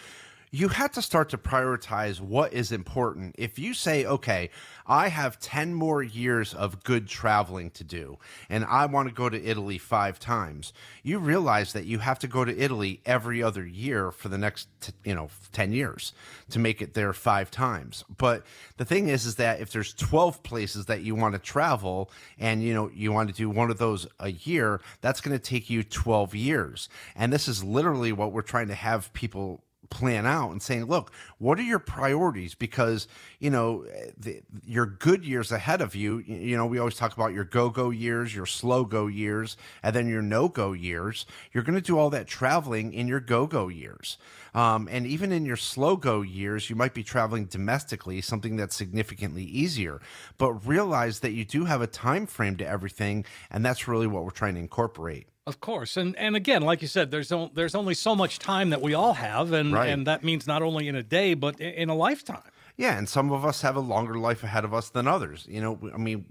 you 0.50 0.68
have 0.68 0.92
to 0.92 1.02
start 1.02 1.28
to 1.30 1.38
prioritize 1.38 2.20
what 2.20 2.52
is 2.52 2.72
important. 2.72 3.34
If 3.38 3.58
you 3.58 3.74
say, 3.74 4.04
okay, 4.06 4.50
I 4.86 5.08
have 5.08 5.38
10 5.38 5.74
more 5.74 6.02
years 6.02 6.54
of 6.54 6.82
good 6.82 7.06
traveling 7.08 7.70
to 7.72 7.84
do, 7.84 8.18
and 8.48 8.64
I 8.64 8.86
want 8.86 9.08
to 9.08 9.14
go 9.14 9.28
to 9.28 9.44
Italy 9.44 9.78
five 9.78 10.18
times, 10.18 10.72
you 11.02 11.18
realize 11.18 11.72
that 11.74 11.84
you 11.84 11.98
have 11.98 12.18
to 12.20 12.26
go 12.28 12.44
to 12.44 12.58
Italy 12.58 13.00
every 13.04 13.42
other 13.42 13.66
year 13.66 14.10
for 14.10 14.28
the 14.28 14.38
next, 14.38 14.68
you 15.04 15.14
know, 15.14 15.28
10 15.52 15.72
years 15.72 16.12
to 16.50 16.58
make 16.58 16.80
it 16.80 16.94
there 16.94 17.12
five 17.12 17.50
times. 17.50 18.04
But 18.16 18.44
the 18.78 18.84
thing 18.84 19.08
is, 19.08 19.26
is 19.26 19.36
that 19.36 19.60
if 19.60 19.72
there's 19.72 19.92
12 19.92 20.42
places 20.42 20.86
that 20.86 21.02
you 21.02 21.14
want 21.14 21.34
to 21.34 21.38
travel 21.38 22.10
and, 22.38 22.62
you 22.62 22.72
know, 22.72 22.90
you 22.94 23.12
want 23.12 23.28
to 23.28 23.34
do 23.34 23.50
one 23.50 23.70
of 23.70 23.78
those 23.78 24.06
a 24.18 24.30
year, 24.30 24.80
that's 25.02 25.20
going 25.20 25.36
to 25.36 25.42
take 25.42 25.68
you 25.68 25.82
12 25.82 26.34
years. 26.34 26.88
And 27.14 27.32
this 27.32 27.48
is 27.48 27.62
literally 27.62 28.12
what 28.12 28.32
we're 28.32 28.42
trying 28.42 28.68
to 28.68 28.74
have 28.74 29.12
people 29.12 29.62
plan 29.90 30.26
out 30.26 30.50
and 30.50 30.62
saying, 30.62 30.84
look, 30.84 31.12
what 31.38 31.58
are 31.58 31.62
your 31.62 31.78
priorities? 31.78 32.54
Because, 32.54 33.08
you 33.38 33.50
know, 33.50 33.86
the, 34.16 34.42
your 34.64 34.86
good 34.86 35.24
years 35.24 35.52
ahead 35.52 35.80
of 35.80 35.94
you, 35.94 36.18
you 36.18 36.56
know, 36.56 36.66
we 36.66 36.78
always 36.78 36.96
talk 36.96 37.14
about 37.14 37.32
your 37.32 37.44
go 37.44 37.70
go 37.70 37.90
years, 37.90 38.34
your 38.34 38.46
slow 38.46 38.84
go 38.84 39.06
years, 39.06 39.56
and 39.82 39.94
then 39.94 40.08
your 40.08 40.22
no 40.22 40.48
go 40.48 40.72
years. 40.72 41.26
You're 41.52 41.64
going 41.64 41.74
to 41.74 41.80
do 41.80 41.98
all 41.98 42.10
that 42.10 42.26
traveling 42.26 42.92
in 42.92 43.08
your 43.08 43.20
go 43.20 43.46
go 43.46 43.68
years. 43.68 44.18
Um, 44.54 44.88
and 44.90 45.06
even 45.06 45.32
in 45.32 45.44
your 45.44 45.56
slow 45.56 45.96
go 45.96 46.22
years, 46.22 46.68
you 46.68 46.76
might 46.76 46.94
be 46.94 47.04
traveling 47.04 47.46
domestically, 47.46 48.20
something 48.20 48.56
that's 48.56 48.74
significantly 48.74 49.44
easier. 49.44 50.00
But 50.36 50.52
realize 50.66 51.20
that 51.20 51.32
you 51.32 51.44
do 51.44 51.64
have 51.66 51.82
a 51.82 51.86
time 51.86 52.26
frame 52.26 52.56
to 52.56 52.66
everything. 52.66 53.24
And 53.50 53.64
that's 53.64 53.86
really 53.86 54.06
what 54.06 54.24
we're 54.24 54.30
trying 54.30 54.54
to 54.54 54.60
incorporate. 54.60 55.26
Of 55.48 55.60
course, 55.60 55.96
and 55.96 56.14
and 56.16 56.36
again, 56.36 56.60
like 56.62 56.82
you 56.82 56.88
said, 56.88 57.10
there's 57.10 57.32
there's 57.54 57.74
only 57.74 57.94
so 57.94 58.14
much 58.14 58.38
time 58.38 58.68
that 58.70 58.82
we 58.82 58.92
all 58.92 59.14
have, 59.14 59.52
and 59.52 59.72
Right. 59.72 59.88
and 59.88 60.06
that 60.06 60.22
means 60.22 60.46
not 60.46 60.60
only 60.62 60.88
in 60.88 60.94
a 60.94 61.02
day 61.02 61.32
but 61.34 61.54
i- 61.60 61.64
in 61.82 61.88
a 61.88 61.94
lifetime. 61.94 62.50
Yeah, 62.76 62.98
and 62.98 63.08
some 63.08 63.32
of 63.32 63.44
us 63.44 63.62
have 63.62 63.74
a 63.74 63.80
longer 63.94 64.16
life 64.28 64.44
ahead 64.44 64.64
of 64.64 64.72
us 64.74 64.90
than 64.90 65.08
others. 65.08 65.46
You 65.48 65.60
know, 65.62 65.78
I 65.94 65.96
mean, 65.96 66.26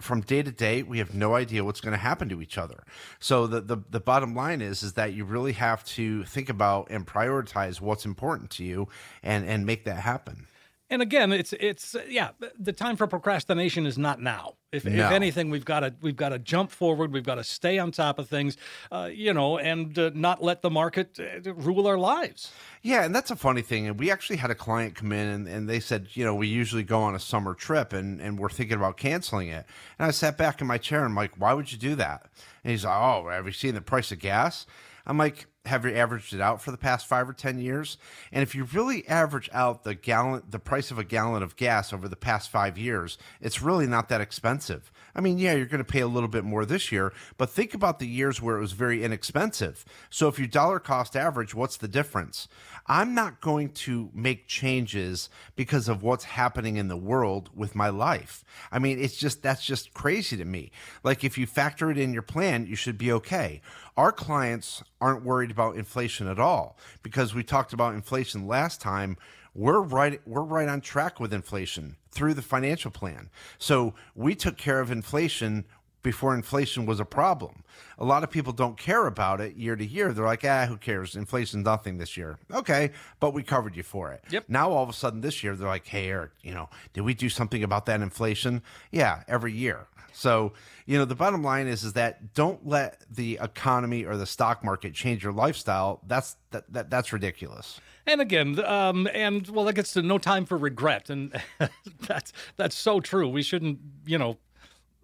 from 0.00 0.20
day 0.20 0.42
to 0.42 0.52
day, 0.52 0.82
we 0.82 0.98
have 0.98 1.14
no 1.14 1.34
idea 1.34 1.64
what's 1.64 1.80
going 1.80 1.92
to 1.92 2.04
happen 2.10 2.28
to 2.28 2.40
each 2.42 2.58
other. 2.58 2.84
So 3.18 3.46
the, 3.46 3.60
the 3.62 3.78
the 3.96 4.00
bottom 4.00 4.34
line 4.34 4.60
is 4.60 4.82
is 4.82 4.92
that 4.92 5.14
you 5.14 5.24
really 5.24 5.52
have 5.54 5.82
to 5.96 6.22
think 6.24 6.48
about 6.50 6.88
and 6.90 7.06
prioritize 7.06 7.80
what's 7.80 8.04
important 8.04 8.50
to 8.58 8.64
you, 8.64 8.88
and 9.22 9.46
and 9.46 9.64
make 9.64 9.84
that 9.84 10.00
happen. 10.12 10.46
And 10.92 11.00
again, 11.02 11.32
it's 11.32 11.52
it's 11.54 11.94
yeah, 12.08 12.30
the- 12.40 12.52
the 12.58 12.72
time 12.72 12.96
for 12.96 13.06
procrastination 13.06 13.86
is 13.86 13.96
not 13.96 14.20
now. 14.20 14.54
If, 14.72 14.84
No. 14.84 15.06
if 15.06 15.12
anything, 15.12 15.50
we've 15.50 15.64
got 15.64 15.80
to 15.80 15.94
we've 16.00 16.16
got 16.16 16.30
to 16.30 16.38
jump 16.38 16.70
forward. 16.70 17.12
We've 17.12 17.24
got 17.24 17.36
to 17.36 17.44
stay 17.44 17.78
on 17.78 17.92
top 17.92 18.18
of 18.18 18.28
things, 18.28 18.56
uh, 18.92 19.08
you 19.12 19.32
know, 19.32 19.58
and 19.58 19.96
uh, 19.98 20.10
not 20.14 20.42
let 20.42 20.62
the 20.62 20.70
market 20.70 21.18
uh, 21.18 21.54
rule 21.54 21.86
our 21.86 21.98
lives. 21.98 22.52
Yeah, 22.82 23.04
and 23.04 23.14
that's 23.14 23.30
a 23.30 23.36
funny 23.36 23.62
thing. 23.62 23.86
And 23.88 23.98
we 24.00 24.10
actually 24.10 24.36
had 24.36 24.50
a 24.50 24.54
client 24.54 24.94
come 24.96 25.12
in 25.12 25.26
and, 25.28 25.48
and 25.48 25.68
they 25.68 25.80
said, 25.80 26.08
you 26.14 26.24
know, 26.24 26.34
we 26.34 26.46
usually 26.48 26.82
go 26.84 27.00
on 27.00 27.14
a 27.14 27.20
summer 27.20 27.54
trip 27.54 27.92
and, 27.92 28.20
and 28.20 28.38
we're 28.38 28.48
thinking 28.48 28.76
about 28.76 28.96
canceling 28.96 29.48
it. 29.48 29.66
And 29.98 30.06
I 30.06 30.10
sat 30.12 30.36
back 30.38 30.60
in 30.60 30.66
my 30.66 30.78
chair 30.78 31.00
and 31.00 31.10
I'm 31.10 31.16
like, 31.16 31.32
why 31.36 31.52
would 31.52 31.70
you 31.72 31.78
do 31.78 31.94
that? 31.96 32.26
And 32.64 32.70
he's 32.72 32.84
like, 32.84 32.96
oh, 32.96 33.28
have 33.28 33.46
you 33.46 33.52
seen 33.52 33.74
the 33.74 33.80
price 33.80 34.10
of 34.12 34.18
gas? 34.18 34.66
I'm 35.06 35.18
like, 35.18 35.46
have 35.66 35.84
you 35.84 35.94
averaged 35.94 36.32
it 36.32 36.40
out 36.40 36.62
for 36.62 36.70
the 36.70 36.78
past 36.78 37.06
five 37.06 37.28
or 37.28 37.34
10 37.34 37.58
years? 37.58 37.98
And 38.32 38.42
if 38.42 38.54
you 38.54 38.64
really 38.64 39.06
average 39.06 39.50
out 39.52 39.84
the 39.84 39.94
gallon, 39.94 40.42
the 40.48 40.58
price 40.58 40.90
of 40.90 40.98
a 40.98 41.04
gallon 41.04 41.42
of 41.42 41.56
gas 41.56 41.92
over 41.92 42.08
the 42.08 42.16
past 42.16 42.48
five 42.48 42.78
years, 42.78 43.18
it's 43.42 43.60
really 43.60 43.86
not 43.86 44.08
that 44.08 44.22
expensive. 44.22 44.90
I 45.14 45.20
mean, 45.20 45.38
yeah, 45.38 45.54
you're 45.54 45.66
going 45.66 45.84
to 45.84 45.92
pay 45.92 46.00
a 46.00 46.06
little 46.06 46.28
bit 46.28 46.44
more 46.44 46.64
this 46.64 46.90
year, 46.90 47.12
but 47.36 47.50
think 47.50 47.74
about 47.74 47.98
the 47.98 48.06
years 48.06 48.40
where 48.40 48.56
it 48.56 48.60
was 48.60 48.72
very 48.72 49.04
inexpensive. 49.04 49.84
So 50.08 50.28
if 50.28 50.38
you 50.38 50.46
dollar 50.46 50.78
cost 50.78 51.14
average, 51.14 51.54
what's 51.54 51.76
the 51.76 51.88
difference? 51.88 52.48
I'm 52.86 53.14
not 53.14 53.40
going 53.40 53.70
to 53.70 54.10
make 54.14 54.48
changes 54.48 55.28
because 55.56 55.88
of 55.88 56.02
what's 56.02 56.24
happening 56.24 56.76
in 56.76 56.88
the 56.88 56.96
world 56.96 57.50
with 57.54 57.74
my 57.74 57.88
life. 57.90 58.44
I 58.72 58.78
mean, 58.78 58.98
it's 58.98 59.16
just 59.16 59.42
that's 59.42 59.64
just 59.64 59.92
crazy 59.92 60.36
to 60.38 60.44
me. 60.44 60.70
Like 61.04 61.22
if 61.22 61.36
you 61.36 61.46
factor 61.46 61.90
it 61.90 61.98
in 61.98 62.14
your 62.14 62.22
plan, 62.22 62.66
you 62.66 62.76
should 62.76 62.96
be 62.96 63.12
okay. 63.12 63.60
Our 64.00 64.12
clients 64.12 64.82
aren't 64.98 65.26
worried 65.26 65.50
about 65.50 65.76
inflation 65.76 66.26
at 66.26 66.38
all 66.38 66.78
because 67.02 67.34
we 67.34 67.44
talked 67.44 67.74
about 67.74 67.92
inflation 67.92 68.46
last 68.46 68.80
time. 68.80 69.18
We're 69.54 69.82
right 69.82 70.22
we're 70.26 70.40
right 70.40 70.70
on 70.70 70.80
track 70.80 71.20
with 71.20 71.34
inflation 71.34 71.96
through 72.10 72.32
the 72.32 72.40
financial 72.40 72.90
plan. 72.90 73.28
So 73.58 73.92
we 74.14 74.34
took 74.34 74.56
care 74.56 74.80
of 74.80 74.90
inflation 74.90 75.66
before 76.02 76.34
inflation 76.34 76.86
was 76.86 76.98
a 76.98 77.04
problem. 77.04 77.62
A 77.98 78.04
lot 78.06 78.24
of 78.24 78.30
people 78.30 78.54
don't 78.54 78.78
care 78.78 79.06
about 79.06 79.38
it 79.38 79.56
year 79.56 79.76
to 79.76 79.84
year. 79.84 80.14
They're 80.14 80.24
like, 80.24 80.46
ah, 80.46 80.64
who 80.64 80.78
cares? 80.78 81.14
Inflation's 81.14 81.66
nothing 81.66 81.98
this 81.98 82.16
year. 82.16 82.38
Okay, 82.50 82.92
but 83.20 83.34
we 83.34 83.42
covered 83.42 83.76
you 83.76 83.82
for 83.82 84.12
it. 84.12 84.24
Yep. 84.30 84.44
Now 84.48 84.70
all 84.70 84.82
of 84.82 84.88
a 84.88 84.94
sudden 84.94 85.20
this 85.20 85.44
year 85.44 85.54
they're 85.54 85.68
like, 85.68 85.86
hey, 85.86 86.08
Eric, 86.08 86.30
you 86.40 86.54
know, 86.54 86.70
did 86.94 87.02
we 87.02 87.12
do 87.12 87.28
something 87.28 87.62
about 87.62 87.84
that 87.84 88.00
inflation? 88.00 88.62
Yeah, 88.90 89.24
every 89.28 89.52
year. 89.52 89.88
So, 90.12 90.52
you 90.86 90.98
know, 90.98 91.04
the 91.04 91.14
bottom 91.14 91.42
line 91.42 91.66
is 91.66 91.84
is 91.84 91.94
that 91.94 92.34
don't 92.34 92.66
let 92.66 93.02
the 93.10 93.38
economy 93.40 94.04
or 94.04 94.16
the 94.16 94.26
stock 94.26 94.64
market 94.64 94.94
change 94.94 95.22
your 95.22 95.32
lifestyle. 95.32 96.00
That's 96.06 96.36
that, 96.50 96.72
that 96.72 96.90
that's 96.90 97.12
ridiculous. 97.12 97.80
And 98.06 98.20
again, 98.20 98.58
um, 98.64 99.08
and 99.12 99.46
well, 99.48 99.64
that 99.66 99.74
gets 99.74 99.92
to 99.92 100.02
no 100.02 100.18
time 100.18 100.46
for 100.46 100.56
regret, 100.56 101.10
and 101.10 101.40
that's 102.00 102.32
that's 102.56 102.76
so 102.76 103.00
true. 103.00 103.28
We 103.28 103.42
shouldn't, 103.42 103.78
you 104.06 104.18
know, 104.18 104.38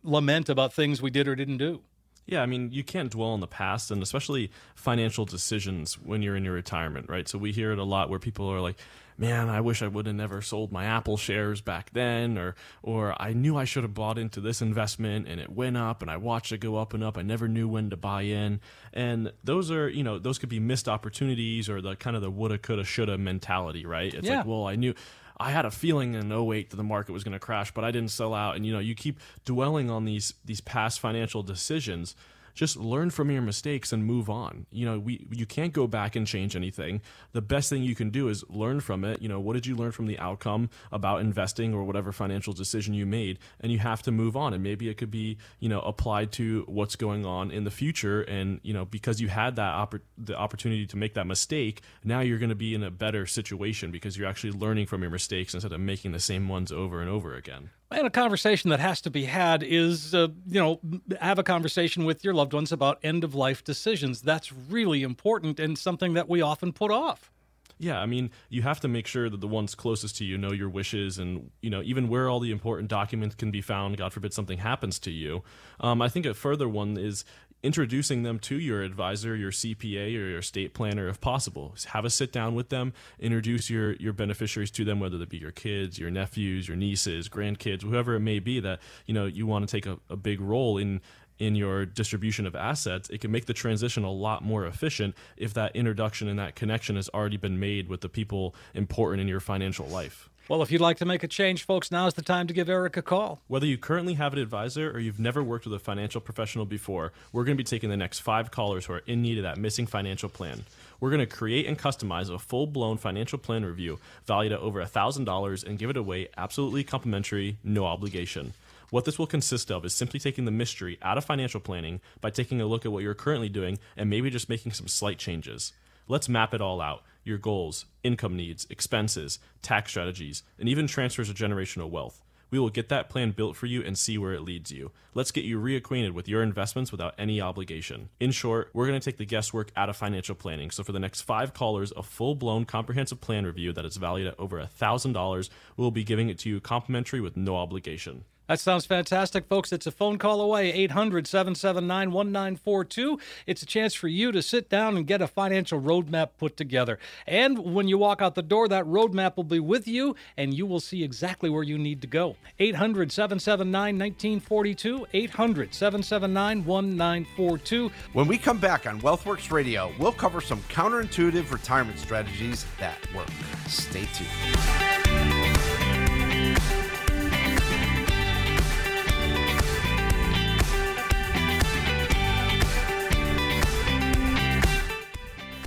lament 0.03 0.49
about 0.49 0.73
things 0.73 1.03
we 1.03 1.11
did 1.11 1.29
or 1.29 1.37
didn't 1.37 1.59
do. 1.59 1.83
Yeah, 2.27 2.43
I 2.43 2.47
mean, 2.47 2.73
you 2.73 2.83
can't 2.83 3.11
dwell 3.11 3.31
on 3.31 3.41
the 3.41 3.47
past 3.47 3.93
and 3.93 4.03
especially 4.03 4.51
financial 4.75 5.25
decisions 5.25 5.95
when 5.95 6.23
you're 6.23 6.35
in 6.35 6.45
your 6.45 6.55
retirement, 6.55 7.09
right? 7.09 7.29
So 7.29 7.39
we 7.39 7.53
hear 7.53 7.71
it 7.71 7.79
a 7.79 7.85
lot 7.85 8.11
where 8.11 8.19
people 8.19 8.51
are 8.51 8.61
like, 8.61 8.77
"Man, 9.19 9.49
I 9.49 9.61
wish 9.61 9.83
I 9.83 9.89
would 9.89 10.07
have 10.07 10.15
never 10.15 10.43
sold 10.43 10.73
my 10.73 10.85
Apple 10.85 11.17
shares 11.17 11.61
back 11.61 11.91
then," 11.93 12.37
or 12.39 12.55
or 12.83 13.21
I 13.21 13.33
knew 13.33 13.57
I 13.57 13.65
should 13.65 13.83
have 13.83 13.95
bought 13.95 14.19
into 14.19 14.41
this 14.41 14.61
investment 14.63 15.27
and 15.29 15.41
it 15.41 15.51
went 15.51 15.77
up 15.77 16.03
and 16.03 16.11
I 16.11 16.17
watched 16.17 16.53
it 16.53 16.59
go 16.59 16.77
up 16.77 16.95
and 16.95 17.03
up. 17.05 17.17
I 17.19 17.23
never 17.23 17.49
knew 17.49 17.69
when 17.69 17.91
to 17.91 17.97
buy 17.97 18.23
in. 18.23 18.61
And 18.93 19.33
those 19.45 19.71
are, 19.71 19.89
you 19.89 20.03
know, 20.03 20.19
those 20.19 20.39
could 20.39 20.49
be 20.49 20.61
missed 20.61 20.89
opportunities 20.89 21.69
or 21.69 21.81
the 21.81 21.97
kind 21.97 22.17
of 22.17 22.23
the 22.23 22.31
woulda, 22.31 22.59
coulda, 22.59 22.85
shoulda 22.85 23.17
mentality, 23.19 23.87
right? 23.87 24.13
It's 24.13 24.27
Yeah. 24.29 24.39
like, 24.39 24.47
well, 24.47 24.67
I 24.67 24.77
knew 24.77 24.95
I 25.39 25.51
had 25.51 25.67
a 25.67 25.71
feeling 25.71 26.15
in 26.15 26.33
08 26.33 26.71
that 26.71 26.77
the 26.77 26.83
market 26.83 27.13
was 27.13 27.23
going 27.23 27.33
to 27.35 27.39
crash, 27.39 27.71
but 27.73 27.85
I 27.85 27.91
didn't 27.91 28.11
sell 28.11 28.33
out. 28.33 28.57
And 28.57 28.65
you 28.65 28.73
know, 28.73 28.79
you 28.79 28.95
keep 28.95 29.21
dwelling 29.45 29.91
on 29.91 30.05
these 30.05 30.35
these 30.45 30.61
past 30.61 30.99
financial 31.01 31.43
decisions. 31.43 32.15
Just 32.57 32.79
learn 32.79 33.11
from 33.11 33.31
your 33.31 33.43
mistakes 33.43 33.93
and 33.93 34.05
move 34.05 34.31
on. 34.31 34.65
You 34.73 34.87
know, 34.87 34.99
we 34.99 35.27
you 35.31 35.45
can't 35.45 35.75
go 35.75 35.87
back 35.87 36.17
and 36.17 36.27
change 36.27 36.57
anything. 36.57 37.03
The 37.33 37.43
best 37.43 37.69
thing 37.69 37.83
you 37.83 37.95
can 37.95 38.09
do 38.09 38.29
is 38.29 38.43
learn 38.49 38.81
from 38.81 39.05
it. 39.05 39.21
You 39.21 39.29
know, 39.29 39.39
what 39.39 39.53
did 39.53 39.67
you 39.67 39.77
learn 39.77 39.93
from 39.93 40.07
the 40.07 40.19
outcome 40.19 40.71
about 40.91 41.21
investing 41.21 41.75
or 41.75 41.85
whatever 41.85 42.13
financial 42.13 42.55
decision 42.55 42.95
you 42.95 43.05
made? 43.05 43.39
And 43.61 43.71
you 43.71 43.79
have 43.79 44.03
to 44.05 44.11
move 44.11 44.39
on. 44.39 44.55
And 44.55 44.63
maybe 44.63 44.89
it 44.89 44.97
could 44.97 45.11
be, 45.11 45.37
you 45.61 45.69
know, 45.69 45.81
applied 45.81 46.33
to 46.33 46.65
what's 46.67 46.97
going 46.97 47.27
on 47.27 47.51
in 47.51 47.65
the 47.65 47.71
future. 47.71 48.23
And 48.23 48.59
you 48.63 48.73
know, 48.73 48.87
because 48.87 49.21
you 49.21 49.29
had 49.29 49.57
that 49.57 49.75
oppor- 49.75 50.01
the 50.17 50.37
opportunity 50.37 50.87
to 50.87 50.97
make 50.97 51.13
that 51.13 51.27
mistake, 51.27 51.83
now 52.03 52.21
you're 52.21 52.39
going 52.39 52.49
to 52.49 52.55
be 52.57 52.75
in 52.75 52.83
a 52.83 52.91
better 52.91 53.27
situation 53.27 53.91
because 53.91 54.17
you're 54.17 54.29
actually 54.29 54.53
learning 54.53 54.87
from 54.87 55.03
your 55.03 55.11
mistakes 55.11 55.53
instead 55.53 55.73
of 55.73 55.81
making 55.81 56.13
the 56.13 56.21
same 56.21 56.49
ones 56.49 56.73
over 56.73 57.03
and 57.03 57.11
over 57.11 57.35
again. 57.35 57.69
And 57.91 58.07
a 58.07 58.11
conversation 58.11 58.71
that 58.71 58.81
has 58.81 59.01
to 59.03 59.11
be 59.11 59.27
had 59.27 59.63
is, 59.63 60.13
uh, 60.15 60.29
you 60.47 60.61
know, 60.61 60.81
have 61.21 61.39
a 61.39 61.45
conversation 61.45 62.05
with 62.05 62.25
your 62.25 62.35
loved 62.35 62.53
ones 62.53 62.73
about 62.73 62.99
end 63.03 63.23
of 63.23 63.35
life 63.35 63.63
decisions. 63.63 64.23
That's 64.23 64.53
really 64.53 65.03
important 65.05 65.61
and 65.61 65.79
something 65.79 66.15
that 66.15 66.29
we 66.29 66.43
often 66.43 66.73
put 66.73 66.91
off. 66.91 67.31
Yeah, 67.79 68.01
I 68.01 68.07
mean, 68.07 68.31
you 68.49 68.63
have 68.63 68.81
to 68.81 68.89
make 68.89 69.07
sure 69.07 69.29
that 69.29 69.41
the 69.41 69.47
ones 69.47 69.75
closest 69.75 70.17
to 70.17 70.25
you 70.25 70.39
know 70.39 70.51
your 70.51 70.71
wishes 70.71 71.19
and, 71.19 71.51
you 71.61 71.69
know, 71.69 71.83
even 71.83 72.09
where 72.09 72.29
all 72.29 72.41
the 72.41 72.51
important 72.51 72.89
documents 72.89 73.35
can 73.35 73.51
be 73.51 73.61
found, 73.61 73.99
God 73.99 74.15
forbid 74.15 74.33
something 74.33 74.59
happens 74.59 74.99
to 75.01 75.11
you. 75.11 75.43
Um, 75.79 76.01
I 76.01 76.09
think 76.09 76.25
a 76.25 76.33
further 76.33 76.69
one 76.69 76.97
is 76.97 77.25
introducing 77.63 78.23
them 78.23 78.39
to 78.39 78.59
your 78.59 78.83
advisor, 78.83 79.35
your 79.35 79.51
CPA, 79.51 80.07
or 80.09 80.29
your 80.29 80.39
estate 80.39 80.75
planner 80.75 81.09
if 81.09 81.21
possible. 81.21 81.75
Have 81.89 82.05
a 82.05 82.11
sit 82.11 82.33
down 82.33 82.55
with 82.55 82.69
them, 82.69 82.93
introduce 83.19 83.71
your, 83.71 83.95
your 83.95 84.13
beneficiaries 84.13 84.71
to 84.73 84.85
them, 84.85 85.01
whether 85.01 85.19
they 85.19 85.25
be 85.25 85.39
your 85.39 85.53
kids, 85.53 85.99
your 85.99 86.11
nephews, 86.11 86.69
your 86.69 86.77
nieces, 86.77 87.29
grandkids, 87.29 87.83
whoever 87.83 88.15
it 88.15 88.21
may 88.21 88.39
be 88.39 88.61
that, 88.61 88.81
you 89.07 89.15
know, 89.15 89.27
you 89.27 89.47
want 89.47 89.67
to 89.67 89.71
take 89.71 89.87
a, 89.87 89.99
a 90.09 90.17
big 90.17 90.41
role 90.41 90.79
in 90.79 91.01
in 91.39 91.55
your 91.55 91.85
distribution 91.85 92.47
of 92.47 92.57
assets, 92.57 93.11
it 93.11 93.21
can 93.21 93.31
make 93.31 93.47
the 93.47 93.53
transition 93.53 94.05
a 94.05 94.11
lot 94.11 94.43
more 94.43 94.67
efficient 94.67 95.15
if 95.37 95.53
that 95.55 95.75
introduction 95.77 96.29
and 96.29 96.39
that 96.39 96.55
connection 96.55 96.97
has 96.97 97.09
already 97.11 97.37
been 97.37 97.61
made 97.61 97.89
with 97.89 98.01
the 98.01 98.09
people 98.09 98.55
important 98.75 99.21
in 99.21 99.29
your 99.29 99.41
financial 99.41 99.87
life. 99.87 100.31
Well, 100.49 100.63
if 100.63 100.71
you'd 100.71 100.81
like 100.81 100.99
to 100.99 101.05
make 101.05 101.25
a 101.25 101.29
change, 101.29 101.65
folks, 101.65 101.91
now's 101.91 102.15
the 102.15 102.23
time 102.23 102.47
to 102.47 102.55
give 102.55 102.69
Eric 102.69 102.97
a 102.97 103.03
call. 103.03 103.41
Whether 103.49 103.67
you 103.67 103.77
currently 103.77 104.15
have 104.15 104.33
an 104.33 104.39
advisor 104.39 104.93
or 104.93 105.01
you've 105.01 105.19
never 105.19 105.43
worked 105.43 105.65
with 105.65 105.75
a 105.75 105.81
financial 105.81 106.21
professional 106.21 106.65
before, 106.65 107.13
we're 107.33 107.43
going 107.43 107.57
to 107.57 107.61
be 107.61 107.67
taking 107.69 107.91
the 107.91 107.97
next 107.97 108.21
five 108.21 108.53
callers 108.53 108.87
who 108.87 108.93
are 108.93 109.03
in 109.09 109.23
need 109.23 109.39
of 109.39 109.43
that 109.43 109.59
missing 109.59 109.89
financial 109.89 110.29
plan. 110.29 110.65
We're 111.01 111.11
going 111.11 111.19
to 111.19 111.27
create 111.27 111.67
and 111.67 111.77
customize 111.77 112.33
a 112.33 112.39
full 112.39 112.69
blown 112.69 112.97
financial 112.97 113.41
plan 113.41 113.65
review 113.65 113.99
valued 114.25 114.53
at 114.53 114.61
over 114.61 114.81
$1,000 114.81 115.65
and 115.65 115.79
give 115.81 115.91
it 115.91 115.97
away 115.97 116.29
absolutely 116.37 116.85
complimentary, 116.85 117.57
no 117.65 117.85
obligation. 117.85 118.55
What 118.91 119.05
this 119.05 119.19
will 119.19 119.27
consist 119.27 119.73
of 119.73 119.85
is 119.85 119.97
simply 119.97 120.21
taking 120.21 120.45
the 120.45 120.53
mystery 120.53 120.97
out 121.03 121.19
of 121.19 121.25
financial 121.25 121.59
planning 121.59 122.01
by 122.21 122.31
taking 122.31 122.61
a 122.61 122.67
look 122.67 122.87
at 122.87 122.93
what 122.93 123.03
you're 123.03 123.15
currently 123.15 123.49
doing 123.49 123.81
and 123.97 124.09
maybe 124.09 124.31
just 124.31 124.49
making 124.49 124.75
some 124.75 124.87
slight 124.87 125.19
changes. 125.19 125.73
Let's 126.07 126.29
map 126.29 126.55
it 126.55 126.61
all 126.61 126.81
out. 126.81 127.03
Your 127.27 127.39
goals, 127.39 127.87
income 128.03 128.37
needs, 128.37 128.67
expenses, 128.71 129.39
tax 129.63 129.91
strategies, 129.91 130.43
and 130.59 130.69
even 130.69 130.87
transfers 130.87 131.29
of 131.29 131.37
generational 131.37 131.91
wealth. 131.91 132.23
We 132.51 132.61
will 132.61 132.71
get 132.71 132.89
that 132.91 133.11
plan 133.11 133.33
built 133.33 133.57
for 133.57 133.67
you 133.67 133.83
and 133.83 133.99
see 133.99 134.19
where 134.19 134.33
it 134.33 134.43
leads 134.43 134.71
you. 134.71 134.93
Let's 135.15 135.33
get 135.33 135.45
you 135.45 135.61
reacquainted 135.61 136.13
with 136.13 136.29
your 136.29 136.43
investments 136.43 136.93
without 136.93 137.15
any 137.19 137.41
obligation. 137.41 138.09
In 138.21 138.31
short, 138.31 138.71
we're 138.73 138.87
going 138.87 138.99
to 138.99 139.05
take 139.05 139.19
the 139.19 139.27
guesswork 139.27 139.73
out 139.77 139.89
of 139.89 139.97
financial 139.97 140.37
planning. 140.37 140.71
So 140.71 140.85
for 140.85 140.93
the 140.93 141.01
next 141.01 141.23
five 141.23 141.55
callers, 141.55 141.93
a 141.97 142.05
full-blown 142.05 142.65
comprehensive 142.65 143.21
plan 143.21 143.47
review 143.47 143.73
that 143.73 143.85
is 143.85 143.97
valued 143.97 144.29
at 144.29 144.39
over 144.39 144.59
$1,000, 144.59 145.49
we'll 145.77 145.91
be 145.91 146.05
giving 146.05 146.29
it 146.29 146.39
to 146.41 146.49
you 146.49 146.61
complimentary 146.61 147.21
with 147.21 147.37
no 147.37 147.57
obligation. 147.57 148.25
That 148.49 148.61
sounds 148.61 148.87
fantastic, 148.87 149.47
folks. 149.47 149.73
It's 149.73 149.87
a 149.87 149.91
phone 149.91 150.19
call 150.19 150.41
away, 150.41 150.73
800 150.73 151.27
779 151.27 152.13
1942. 152.13 153.19
It's 153.47 153.63
a 153.63 153.67
chance 153.67 153.93
for 153.95 154.07
you 154.07 154.31
to 154.31 154.41
sit 154.41 154.69
down 154.69 154.97
and 154.97 155.07
get 155.07 155.21
a 155.21 155.27
financial 155.27 155.81
roadmap 155.81 156.31
put 156.39 156.57
together. 156.57 156.99
And 157.27 157.75
when 157.75 157.89
you 157.89 157.99
walk 157.99 158.23
out 158.23 158.37
the 158.37 158.43
door, 158.43 158.69
that 158.69 158.85
roadmap 158.85 159.37
will 159.37 159.45
be 159.45 159.59
with 159.59 159.89
you 159.89 160.15
and 160.37 160.55
you 160.55 160.65
will 160.65 160.81
see 160.81 161.03
exactly 161.03 161.51
where 161.51 161.65
you 161.65 161.77
need 161.77 162.01
to 162.03 162.07
go. 162.07 162.37
800 162.61 163.11
779 163.11 163.99
1942, 163.99 165.07
800 165.13 165.75
779 165.75 166.65
1942. 166.65 167.91
When 168.13 168.29
we 168.29 168.39
come 168.39 168.59
back 168.59 168.87
on 168.87 169.01
WealthWorks 169.01 169.51
Radio, 169.51 169.93
we'll 169.99 170.13
cover 170.13 170.41
some 170.41 170.61
counterintuitive 170.65 171.51
retirement 171.51 171.99
strategies 171.99 172.65
that 172.79 172.99
work. 173.13 173.29
Stay 173.67 174.07
tuned. 174.15 175.16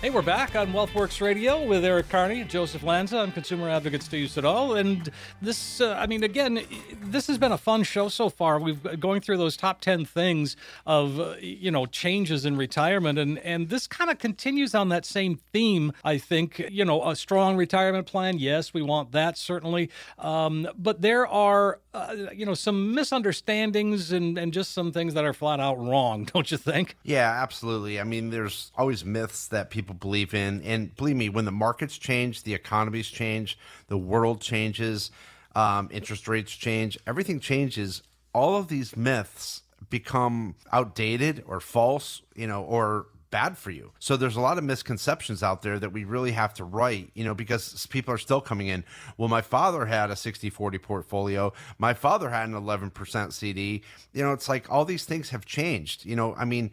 Hey, 0.01 0.11
we're 0.11 0.21
back 0.21 0.55
on 0.55 0.71
WealthWorks 0.71 1.19
Radio 1.19 1.65
with 1.65 1.83
Eric 1.83 2.07
Carney, 2.07 2.45
Joseph 2.45 2.83
Lanza. 2.83 3.17
I'm 3.17 3.33
consumer 3.33 3.67
advocate 3.67 4.01
Steve 4.01 4.31
Siddall. 4.31 4.75
And 4.75 5.09
this, 5.41 5.81
uh, 5.81 5.93
I 5.99 6.07
mean, 6.07 6.23
again, 6.23 6.63
this 7.01 7.27
has 7.27 7.37
been 7.37 7.51
a 7.51 7.57
fun 7.57 7.83
show 7.83 8.07
so 8.07 8.29
far. 8.29 8.61
We've 8.61 8.81
going 9.01 9.19
through 9.19 9.35
those 9.35 9.57
top 9.57 9.81
10 9.81 10.05
things 10.05 10.55
of, 10.85 11.19
uh, 11.19 11.35
you 11.41 11.69
know, 11.69 11.85
changes 11.85 12.45
in 12.45 12.55
retirement. 12.55 13.19
And, 13.19 13.39
and 13.39 13.67
this 13.67 13.87
kind 13.87 14.09
of 14.09 14.19
continues 14.19 14.73
on 14.73 14.87
that 14.87 15.03
same 15.03 15.37
theme, 15.51 15.91
I 16.05 16.17
think. 16.17 16.59
You 16.71 16.85
know, 16.85 17.05
a 17.05 17.13
strong 17.13 17.57
retirement 17.57 18.07
plan. 18.07 18.39
Yes, 18.39 18.73
we 18.73 18.81
want 18.81 19.11
that, 19.11 19.37
certainly. 19.37 19.89
Um, 20.17 20.65
but 20.77 21.01
there 21.01 21.27
are, 21.27 21.81
uh, 21.93 22.15
you 22.33 22.45
know, 22.45 22.53
some 22.53 22.95
misunderstandings 22.95 24.13
and, 24.13 24.37
and 24.37 24.53
just 24.53 24.71
some 24.71 24.93
things 24.93 25.13
that 25.15 25.25
are 25.25 25.33
flat 25.33 25.59
out 25.59 25.77
wrong, 25.77 26.23
don't 26.33 26.49
you 26.49 26.57
think? 26.57 26.95
Yeah, 27.03 27.29
absolutely. 27.29 27.99
I 27.99 28.05
mean, 28.05 28.29
there's 28.29 28.71
always 28.77 29.03
myths 29.03 29.49
that 29.49 29.69
people 29.69 29.88
believe 29.93 30.33
in. 30.33 30.61
And 30.63 30.95
believe 30.95 31.15
me, 31.15 31.29
when 31.29 31.45
the 31.45 31.51
markets 31.51 31.97
change, 31.97 32.43
the 32.43 32.53
economies 32.53 33.07
change, 33.07 33.57
the 33.87 33.97
world 33.97 34.41
changes, 34.41 35.11
um, 35.55 35.89
interest 35.91 36.27
rates 36.27 36.51
change, 36.51 36.97
everything 37.07 37.39
changes. 37.39 38.03
All 38.33 38.55
of 38.55 38.67
these 38.67 38.95
myths 38.95 39.63
become 39.89 40.55
outdated 40.71 41.43
or 41.47 41.59
false, 41.59 42.21
you 42.35 42.47
know, 42.47 42.63
or 42.63 43.07
bad 43.31 43.57
for 43.57 43.71
you. 43.71 43.91
So 43.99 44.17
there's 44.17 44.35
a 44.35 44.41
lot 44.41 44.57
of 44.57 44.63
misconceptions 44.63 45.43
out 45.43 45.61
there 45.61 45.77
that 45.79 45.91
we 45.91 46.03
really 46.03 46.31
have 46.31 46.53
to 46.55 46.63
write, 46.63 47.11
you 47.13 47.23
know, 47.23 47.35
because 47.35 47.85
people 47.87 48.13
are 48.13 48.17
still 48.17 48.41
coming 48.41 48.67
in. 48.67 48.83
Well, 49.17 49.29
my 49.29 49.41
father 49.41 49.85
had 49.85 50.09
a 50.09 50.15
60 50.15 50.49
40 50.49 50.77
portfolio. 50.79 51.53
My 51.77 51.93
father 51.93 52.29
had 52.29 52.49
an 52.49 52.55
11% 52.55 53.33
CD. 53.33 53.83
You 54.13 54.23
know, 54.23 54.33
it's 54.33 54.49
like 54.49 54.69
all 54.71 54.85
these 54.85 55.05
things 55.05 55.29
have 55.29 55.45
changed. 55.45 56.05
You 56.05 56.15
know, 56.15 56.33
I 56.35 56.45
mean, 56.45 56.71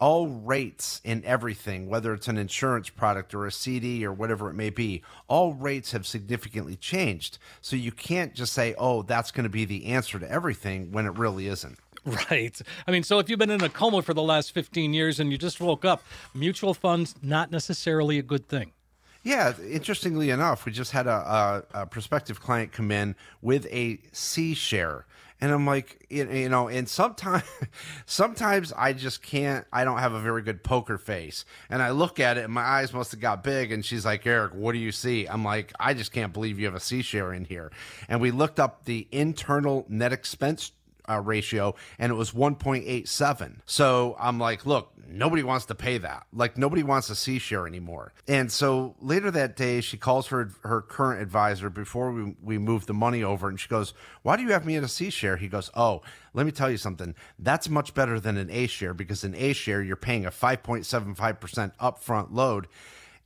all 0.00 0.28
rates 0.28 1.00
in 1.04 1.22
everything, 1.24 1.88
whether 1.88 2.14
it's 2.14 2.26
an 2.26 2.38
insurance 2.38 2.88
product 2.88 3.34
or 3.34 3.46
a 3.46 3.52
CD 3.52 4.04
or 4.04 4.12
whatever 4.12 4.48
it 4.48 4.54
may 4.54 4.70
be, 4.70 5.02
all 5.28 5.52
rates 5.52 5.92
have 5.92 6.06
significantly 6.06 6.74
changed. 6.74 7.38
So 7.60 7.76
you 7.76 7.92
can't 7.92 8.34
just 8.34 8.52
say, 8.54 8.74
oh, 8.78 9.02
that's 9.02 9.30
going 9.30 9.44
to 9.44 9.50
be 9.50 9.66
the 9.66 9.86
answer 9.86 10.18
to 10.18 10.30
everything 10.30 10.90
when 10.90 11.06
it 11.06 11.16
really 11.16 11.46
isn't. 11.46 11.78
Right. 12.30 12.58
I 12.86 12.90
mean, 12.90 13.02
so 13.02 13.18
if 13.18 13.28
you've 13.28 13.38
been 13.38 13.50
in 13.50 13.62
a 13.62 13.68
coma 13.68 14.00
for 14.00 14.14
the 14.14 14.22
last 14.22 14.52
15 14.52 14.94
years 14.94 15.20
and 15.20 15.30
you 15.30 15.36
just 15.36 15.60
woke 15.60 15.84
up, 15.84 16.02
mutual 16.34 16.72
funds, 16.72 17.14
not 17.22 17.50
necessarily 17.50 18.18
a 18.18 18.22
good 18.22 18.48
thing. 18.48 18.72
Yeah, 19.22 19.52
interestingly 19.68 20.30
enough, 20.30 20.64
we 20.64 20.72
just 20.72 20.92
had 20.92 21.06
a, 21.06 21.64
a, 21.74 21.82
a 21.82 21.86
prospective 21.86 22.40
client 22.40 22.72
come 22.72 22.90
in 22.90 23.16
with 23.42 23.66
a 23.66 23.98
C 24.12 24.54
share. 24.54 25.04
And 25.40 25.52
I'm 25.52 25.66
like, 25.66 26.06
you 26.10 26.48
know, 26.48 26.68
and 26.68 26.88
sometimes, 26.88 27.44
sometimes 28.06 28.72
I 28.76 28.92
just 28.92 29.22
can't. 29.22 29.66
I 29.72 29.84
don't 29.84 29.98
have 29.98 30.12
a 30.12 30.20
very 30.20 30.42
good 30.42 30.62
poker 30.62 30.98
face, 30.98 31.44
and 31.68 31.82
I 31.82 31.90
look 31.90 32.20
at 32.20 32.36
it, 32.36 32.44
and 32.44 32.52
my 32.52 32.62
eyes 32.62 32.92
must 32.92 33.12
have 33.12 33.20
got 33.20 33.42
big. 33.42 33.72
And 33.72 33.84
she's 33.84 34.04
like, 34.04 34.26
Eric, 34.26 34.54
what 34.54 34.72
do 34.72 34.78
you 34.78 34.92
see? 34.92 35.26
I'm 35.26 35.44
like, 35.44 35.72
I 35.80 35.94
just 35.94 36.12
can't 36.12 36.32
believe 36.32 36.58
you 36.58 36.66
have 36.66 36.74
a 36.74 36.80
C 36.80 37.02
share 37.02 37.32
in 37.32 37.44
here. 37.44 37.72
And 38.08 38.20
we 38.20 38.30
looked 38.30 38.60
up 38.60 38.84
the 38.84 39.08
internal 39.10 39.86
net 39.88 40.12
expense 40.12 40.72
uh, 41.08 41.20
ratio 41.20 41.74
and 41.98 42.10
it 42.10 42.14
was 42.14 42.32
1.87. 42.32 43.56
So 43.66 44.16
I'm 44.18 44.38
like, 44.38 44.66
look, 44.66 44.92
nobody 45.08 45.42
wants 45.42 45.66
to 45.66 45.74
pay 45.74 45.98
that. 45.98 46.26
Like 46.32 46.56
nobody 46.56 46.82
wants 46.82 47.10
a 47.10 47.16
C 47.16 47.38
share 47.38 47.66
anymore. 47.66 48.12
And 48.28 48.50
so 48.50 48.94
later 49.00 49.30
that 49.30 49.56
day, 49.56 49.80
she 49.80 49.96
calls 49.96 50.28
her 50.28 50.50
her 50.62 50.82
current 50.82 51.20
advisor 51.20 51.70
before 51.70 52.12
we, 52.12 52.34
we 52.42 52.58
move 52.58 52.86
the 52.86 52.94
money 52.94 53.22
over 53.22 53.48
and 53.48 53.58
she 53.58 53.68
goes, 53.68 53.94
why 54.22 54.36
do 54.36 54.42
you 54.42 54.52
have 54.52 54.64
me 54.64 54.76
in 54.76 54.84
a 54.84 54.88
C 54.88 55.10
share? 55.10 55.36
He 55.36 55.48
goes, 55.48 55.70
oh, 55.74 56.02
let 56.34 56.46
me 56.46 56.52
tell 56.52 56.70
you 56.70 56.76
something. 56.76 57.14
That's 57.38 57.68
much 57.68 57.94
better 57.94 58.20
than 58.20 58.36
an 58.36 58.50
A 58.50 58.66
share 58.66 58.94
because 58.94 59.24
an 59.24 59.34
A 59.34 59.52
share, 59.52 59.82
you're 59.82 59.96
paying 59.96 60.26
a 60.26 60.30
5.75% 60.30 61.72
upfront 61.78 62.28
load. 62.32 62.68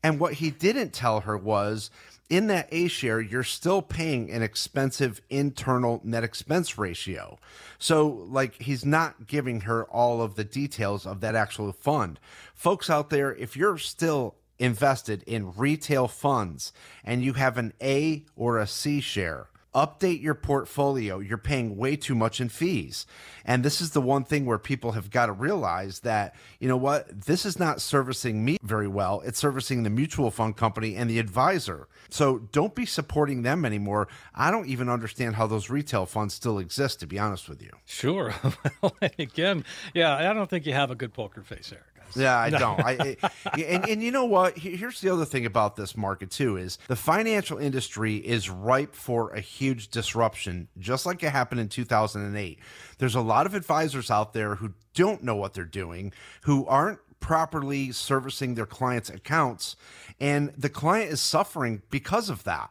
And 0.03 0.21
what 0.21 0.35
he 0.35 0.51
didn't 0.51 0.93
tell 0.93 1.21
her 1.21 1.37
was 1.37 1.91
in 2.31 2.47
that 2.47 2.69
A 2.73 2.89
share, 2.89 3.21
you're 3.21 3.45
still 3.45 3.83
paying 3.83 4.31
an 4.31 4.43
expensive 4.43 5.21
internal 5.29 6.01
net 6.05 6.25
expense 6.25 6.79
ratio. 6.79 7.39
So, 7.79 8.07
like, 8.09 8.63
he's 8.63 8.85
not 8.85 9.27
giving 9.27 9.63
her 9.63 9.85
all 9.85 10.23
of 10.23 10.35
the 10.35 10.45
details 10.45 11.07
of 11.07 11.21
that 11.21 11.35
actual 11.35 11.73
fund. 11.73 12.19
Folks 12.55 12.89
out 12.89 13.11
there, 13.11 13.35
if 13.35 13.57
you're 13.57 13.79
still 13.79 14.37
invested 14.59 15.23
in 15.25 15.53
retail 15.57 16.09
funds 16.09 16.73
and 17.05 17.23
you 17.23 17.35
have 17.35 17.59
an 17.59 17.73
A 17.83 18.25
or 18.37 18.59
a 18.59 18.67
C 18.67 19.01
share, 19.01 19.49
update 19.75 20.23
your 20.23 20.35
portfolio. 20.35 21.19
You're 21.19 21.39
paying 21.39 21.77
way 21.77 21.97
too 21.97 22.15
much 22.15 22.41
in 22.41 22.49
fees. 22.49 23.07
And 23.45 23.63
this 23.65 23.81
is 23.81 23.91
the 23.91 24.01
one 24.01 24.25
thing 24.25 24.47
where 24.47 24.59
people 24.59 24.93
have 24.93 25.11
got 25.11 25.27
to 25.27 25.33
realize 25.33 26.01
that, 26.01 26.35
you 26.59 26.69
know 26.69 26.77
what, 26.77 27.27
this 27.27 27.45
is 27.45 27.59
not 27.59 27.81
servicing 27.81 28.45
me 28.45 28.57
very 28.63 28.89
well. 28.89 29.23
It's 29.25 29.39
servicing 29.39 29.83
the 29.83 29.91
mutual 29.91 30.31
fund 30.31 30.57
company 30.57 30.97
and 30.97 31.11
the 31.11 31.19
advisor. 31.19 31.89
So 32.09 32.39
don't 32.53 32.75
be 32.75 32.87
supporting 32.87 33.43
them 33.43 33.65
anymore. 33.65 34.09
I 34.35 34.51
don't 34.51 34.67
even 34.69 34.89
understand 34.89 35.37
how 35.37 35.47
those 35.47 35.69
retail 35.69 36.07
funds 36.07 36.35
still 36.35 36.59
exist, 36.59 37.01
to 37.01 37.07
be 37.07 37.19
honest 37.19 37.49
with 37.49 37.61
you. 37.61 37.71
Sure. 37.85 38.35
well, 38.81 38.97
again, 39.19 39.65
yeah, 39.93 40.15
I 40.17 40.33
don't 40.33 40.49
think 40.49 40.67
you 40.67 40.73
have 40.73 40.91
a 40.91 40.95
good 40.95 41.13
poker 41.13 41.43
face, 41.43 41.73
Eric. 41.73 41.94
Yeah, 42.17 42.39
I 42.39 42.51
don't. 42.51 42.81
I, 42.81 43.17
I 43.23 43.53
and 43.61 43.89
and 43.89 44.03
you 44.03 44.11
know 44.11 44.25
what? 44.25 44.59
Here's 44.59 45.01
the 45.01 45.11
other 45.11 45.25
thing 45.25 45.47
about 45.47 45.77
this 45.77 45.97
market 45.97 46.31
too 46.31 46.57
is 46.57 46.79
the 46.89 46.97
financial 46.97 47.59
industry 47.59 48.17
is 48.17 48.49
ripe 48.51 48.95
for 48.95 49.31
a 49.31 49.41
huge 49.41 49.89
disruption, 49.89 50.69
just 50.79 51.07
like 51.07 51.23
it 51.23 51.31
happened 51.31 51.61
in 51.61 51.69
2008. 51.69 52.59
There's 52.99 53.15
a 53.15 53.21
lot 53.21 53.47
of 53.47 53.55
advisors 53.55 54.11
out 54.11 54.33
there 54.33 54.57
who 54.57 54.75
don't 54.95 55.23
know 55.23 55.37
what 55.37 55.55
they're 55.55 55.65
doing, 55.65 56.13
who 56.43 56.67
aren't 56.67 57.01
properly 57.21 57.91
servicing 57.91 58.55
their 58.55 58.67
clients' 58.67 59.09
accounts, 59.09 59.77
and 60.21 60.53
the 60.59 60.69
client 60.69 61.11
is 61.11 61.21
suffering 61.21 61.83
because 61.91 62.29
of 62.29 62.45
that. 62.45 62.71